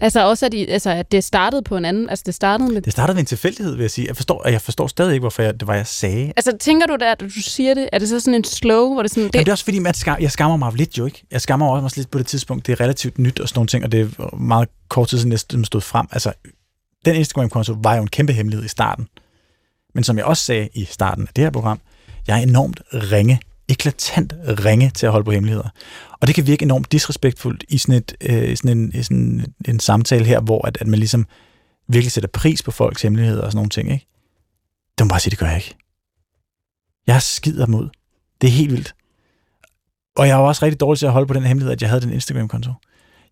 Altså 0.00 0.26
også, 0.28 0.46
at, 0.46 0.54
I, 0.54 0.66
altså, 0.66 0.90
at 0.90 1.12
det 1.12 1.24
startede 1.24 1.62
på 1.62 1.76
en 1.76 1.84
anden... 1.84 2.10
Altså 2.10 2.22
det 2.26 2.34
startede 2.34 2.72
med... 2.72 2.82
Det 2.82 2.92
startede 2.92 3.16
ved 3.16 3.20
en 3.20 3.26
tilfældighed, 3.26 3.74
vil 3.74 3.82
jeg 3.82 3.90
sige. 3.90 4.08
Jeg 4.08 4.16
forstår, 4.16 4.42
og 4.42 4.52
jeg 4.52 4.60
forstår 4.60 4.86
stadig 4.86 5.12
ikke, 5.12 5.22
hvorfor 5.22 5.42
jeg, 5.42 5.60
det 5.60 5.68
var, 5.68 5.74
jeg 5.74 5.86
sagde. 5.86 6.32
Altså 6.36 6.56
tænker 6.60 6.86
du 6.86 6.96
der, 7.00 7.12
at 7.12 7.20
du 7.20 7.30
siger 7.30 7.74
det, 7.74 7.88
er 7.92 7.98
det 7.98 8.08
så 8.08 8.20
sådan 8.20 8.34
en 8.34 8.44
slow, 8.44 8.92
hvor 8.92 9.02
det 9.02 9.10
sådan... 9.10 9.24
Det, 9.24 9.34
Jamen, 9.34 9.44
det 9.44 9.50
er 9.50 9.54
også 9.54 9.64
fordi, 9.64 9.80
at 9.86 9.96
skam, 9.96 10.16
jeg 10.20 10.30
skammer 10.30 10.56
mig 10.56 10.72
lidt 10.74 10.98
jo 10.98 11.06
ikke. 11.06 11.22
Jeg 11.30 11.40
skammer 11.40 11.74
mig 11.74 11.84
også 11.84 11.96
lidt 11.96 12.10
på 12.10 12.18
det 12.18 12.26
tidspunkt. 12.26 12.66
Det 12.66 12.72
er 12.72 12.80
relativt 12.80 13.18
nyt 13.18 13.40
og 13.40 13.48
sådan 13.48 13.58
nogle 13.58 13.68
ting, 13.68 13.84
og 13.84 13.92
det 13.92 14.00
er 14.00 14.36
meget 14.36 14.68
kort 14.88 15.08
tid 15.08 15.18
siden, 15.18 15.32
jeg 15.32 15.40
stod 15.64 15.80
frem. 15.80 16.06
Altså, 16.12 16.32
den 17.04 17.16
Instagram-konto 17.16 17.76
var 17.82 17.94
jo 17.94 18.02
en 18.02 18.08
kæmpe 18.08 18.32
hemmelighed 18.32 18.64
i 18.64 18.68
starten. 18.68 19.08
Men 19.94 20.04
som 20.04 20.16
jeg 20.16 20.24
også 20.24 20.44
sagde 20.44 20.68
i 20.74 20.84
starten 20.84 21.26
af 21.28 21.34
det 21.36 21.44
her 21.44 21.50
program, 21.50 21.80
jeg 22.26 22.38
er 22.38 22.42
enormt 22.42 22.80
ringe, 22.92 23.40
eklatant 23.70 24.34
ringe 24.64 24.90
til 24.90 25.06
at 25.06 25.12
holde 25.12 25.24
på 25.24 25.30
hemmeligheder. 25.30 25.68
Og 26.20 26.26
det 26.26 26.34
kan 26.34 26.46
virke 26.46 26.62
enormt 26.62 26.92
disrespektfuldt 26.92 27.64
i 27.68 27.78
sådan, 27.78 27.94
et, 27.94 28.14
øh, 28.20 28.56
sådan, 28.56 28.78
en, 28.78 29.04
sådan 29.04 29.54
en 29.68 29.80
samtale 29.80 30.24
her, 30.24 30.40
hvor 30.40 30.66
at, 30.66 30.78
at 30.80 30.86
man 30.86 30.98
ligesom 30.98 31.26
virkelig 31.88 32.12
sætter 32.12 32.28
pris 32.32 32.62
på 32.62 32.70
folks 32.70 33.02
hemmeligheder 33.02 33.42
og 33.42 33.52
sådan 33.52 33.56
nogle 33.56 33.70
ting. 33.70 33.92
Ikke? 33.92 34.06
Det 34.98 35.06
må 35.06 35.08
bare 35.08 35.20
sige, 35.20 35.30
det 35.30 35.38
gør 35.38 35.46
jeg 35.46 35.56
ikke. 35.56 35.76
Jeg 37.06 37.22
skider 37.22 37.66
mod. 37.66 37.88
Det 38.40 38.46
er 38.46 38.52
helt 38.52 38.72
vildt. 38.72 38.94
Og 40.16 40.28
jeg 40.28 40.38
var 40.38 40.44
også 40.44 40.64
rigtig 40.64 40.80
dårlig 40.80 40.98
til 40.98 41.06
at 41.06 41.12
holde 41.12 41.26
på 41.26 41.34
den 41.34 41.42
hemmelighed, 41.42 41.72
at 41.72 41.82
jeg 41.82 41.90
havde 41.90 42.00
den 42.00 42.12
Instagram-konto. 42.12 42.72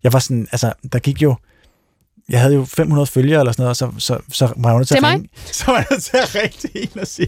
Jeg 0.03 0.13
var 0.13 0.19
sådan, 0.19 0.47
altså, 0.51 0.73
der 0.91 0.99
gik 0.99 1.21
jo, 1.21 1.35
jeg 2.29 2.41
havde 2.41 2.55
jo 2.55 2.65
500 2.65 3.07
følgere 3.07 3.39
eller 3.39 3.51
sådan 3.51 3.63
noget, 3.63 3.69
og 3.69 3.75
så, 3.75 3.91
så, 3.97 4.19
så 4.29 4.53
var 4.57 4.69
jeg 4.69 4.77
nødt 4.77 4.87
til 4.87 4.95
at 4.95 5.01
mig. 5.01 5.13
ringe. 5.13 5.29
Så 5.53 5.65
var 5.65 5.75
jeg 5.75 5.85
nødt 5.91 6.03
til 6.03 6.17
at 6.17 6.35
ringe 6.35 6.57
til 6.57 6.71
en 6.73 6.99
og 6.99 7.07
sige, 7.07 7.27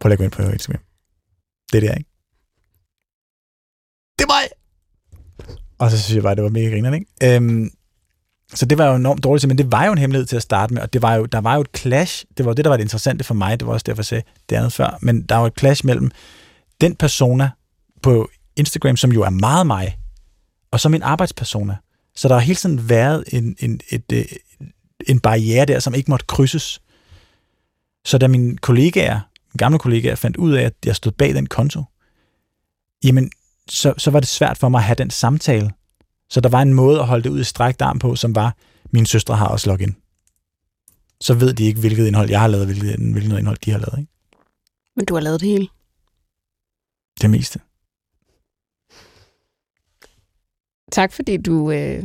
prøv 0.00 0.12
at 0.12 0.18
gå 0.18 0.24
ind 0.24 0.32
på 0.32 0.42
Instagram. 0.42 0.82
Det 1.72 1.84
er 1.84 1.94
ikke? 1.94 2.10
Det 4.18 4.24
er 4.24 4.28
mig! 4.28 4.48
Og 5.78 5.90
så 5.90 6.02
synes 6.02 6.14
jeg 6.14 6.22
bare, 6.22 6.34
det 6.34 6.44
var 6.44 6.50
mega 6.50 6.70
grinerende, 6.70 6.98
ikke? 6.98 7.36
Øhm, 7.36 7.70
så 8.54 8.66
det 8.66 8.78
var 8.78 8.86
jo 8.86 8.94
enormt 8.94 9.24
dårligt, 9.24 9.48
men 9.48 9.58
det 9.58 9.72
var 9.72 9.86
jo 9.86 9.92
en 9.92 9.98
hemmelighed 9.98 10.26
til 10.26 10.36
at 10.36 10.42
starte 10.42 10.74
med, 10.74 10.82
og 10.82 10.92
det 10.92 11.02
var 11.02 11.14
jo, 11.14 11.24
der 11.24 11.40
var 11.40 11.54
jo 11.54 11.60
et 11.60 11.68
clash, 11.76 12.24
det 12.36 12.44
var 12.44 12.50
jo 12.50 12.54
det, 12.54 12.64
der 12.64 12.68
var 12.68 12.76
det 12.76 12.84
interessante 12.84 13.24
for 13.24 13.34
mig, 13.34 13.60
det 13.60 13.66
var 13.66 13.72
også 13.72 13.84
derfor, 13.86 14.00
jeg 14.00 14.06
sagde 14.06 14.24
det 14.48 14.56
andet 14.56 14.72
før, 14.72 14.98
men 15.02 15.22
der 15.22 15.36
var 15.36 15.46
et 15.46 15.58
clash 15.58 15.86
mellem 15.86 16.10
den 16.80 16.96
persona 16.96 17.50
på 18.02 18.30
Instagram, 18.56 18.96
som 18.96 19.12
jo 19.12 19.22
er 19.22 19.30
meget 19.30 19.66
mig, 19.66 19.98
og 20.70 20.80
så 20.80 20.88
min 20.88 21.02
arbejdspersona. 21.02 21.76
Så 22.16 22.28
der 22.28 22.34
har 22.34 22.40
hele 22.40 22.56
tiden 22.56 22.88
været 22.88 23.24
en, 23.32 23.56
en, 23.58 23.80
et, 23.88 24.12
øh, 24.12 24.24
en 25.06 25.20
barriere 25.20 25.64
der, 25.64 25.78
som 25.78 25.94
ikke 25.94 26.10
måtte 26.10 26.26
krydses. 26.26 26.82
Så 28.04 28.18
da 28.18 28.28
mine 28.28 28.56
kollegaer, 28.56 29.20
gamle 29.58 29.78
kollegaer, 29.78 30.14
fandt 30.14 30.36
ud 30.36 30.52
af, 30.52 30.62
at 30.62 30.74
jeg 30.84 30.96
stod 30.96 31.12
bag 31.12 31.34
den 31.34 31.46
konto, 31.46 31.84
jamen, 33.04 33.30
så, 33.68 33.94
så 33.98 34.10
var 34.10 34.20
det 34.20 34.28
svært 34.28 34.58
for 34.58 34.68
mig 34.68 34.78
at 34.78 34.84
have 34.84 34.94
den 34.94 35.10
samtale. 35.10 35.70
Så 36.30 36.40
der 36.40 36.48
var 36.48 36.62
en 36.62 36.74
måde 36.74 37.00
at 37.00 37.06
holde 37.06 37.24
det 37.24 37.30
ud 37.30 37.40
i 37.40 37.44
strækt 37.44 37.82
arm 37.82 37.98
på, 37.98 38.16
som 38.16 38.34
var, 38.34 38.56
mine 38.90 39.06
søstre 39.06 39.36
har 39.36 39.48
også 39.48 39.70
login. 39.70 39.96
Så 41.20 41.34
ved 41.34 41.54
de 41.54 41.64
ikke, 41.64 41.80
hvilket 41.80 42.06
indhold 42.06 42.30
jeg 42.30 42.40
har 42.40 42.48
lavet, 42.48 42.66
hvilket, 42.66 42.96
hvilket 43.12 43.38
indhold 43.38 43.58
de 43.64 43.70
har 43.70 43.78
lavet. 43.78 43.98
Ikke? 43.98 44.12
Men 44.96 45.06
du 45.06 45.14
har 45.14 45.20
lavet 45.20 45.40
det 45.40 45.48
hele. 45.48 45.68
Det 47.20 47.30
meste. 47.30 47.60
Tak 50.92 51.12
fordi 51.12 51.36
du, 51.36 51.70
øh, 51.70 52.04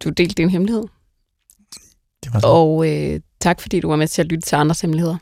du 0.00 0.08
delte 0.08 0.34
din 0.34 0.50
hemmelighed. 0.50 0.84
Det 2.24 2.34
var 2.34 2.40
så. 2.40 2.46
Og 2.46 2.90
øh, 2.90 3.20
tak 3.40 3.60
fordi 3.60 3.80
du 3.80 3.88
var 3.88 3.96
med 3.96 4.08
til 4.08 4.22
at 4.22 4.28
lytte 4.28 4.48
til 4.48 4.56
andres 4.56 4.80
hemmeligheder. 4.80 5.16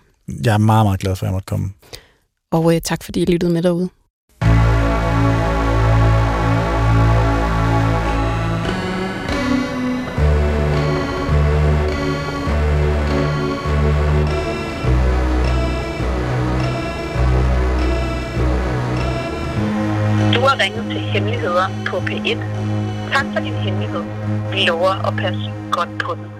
Jeg 0.45 0.55
er 0.55 0.59
meget, 0.59 0.87
meget 0.87 1.01
glad 1.01 1.16
for, 1.16 1.26
at 1.26 1.28
jeg 1.28 1.33
måtte 1.33 1.47
komme. 1.47 1.70
Og 2.51 2.74
øh, 2.74 2.81
tak 2.81 3.03
fordi 3.03 3.22
I 3.22 3.24
lyttede 3.24 3.53
med 3.53 3.62
derude. 3.62 3.89
Du 20.35 20.41
har 20.47 20.61
ringet 20.62 20.85
til 20.91 21.01
Hemmeligheder 21.01 21.68
på 21.87 21.97
P1. 21.97 22.39
Tak 23.12 23.26
for 23.33 23.41
din 23.41 23.55
hemmelighed. 23.55 24.03
Vi 24.53 24.64
lover 24.66 25.07
at 25.09 25.16
passe 25.16 25.53
godt 25.70 25.99
på 25.99 26.14
den. 26.14 26.39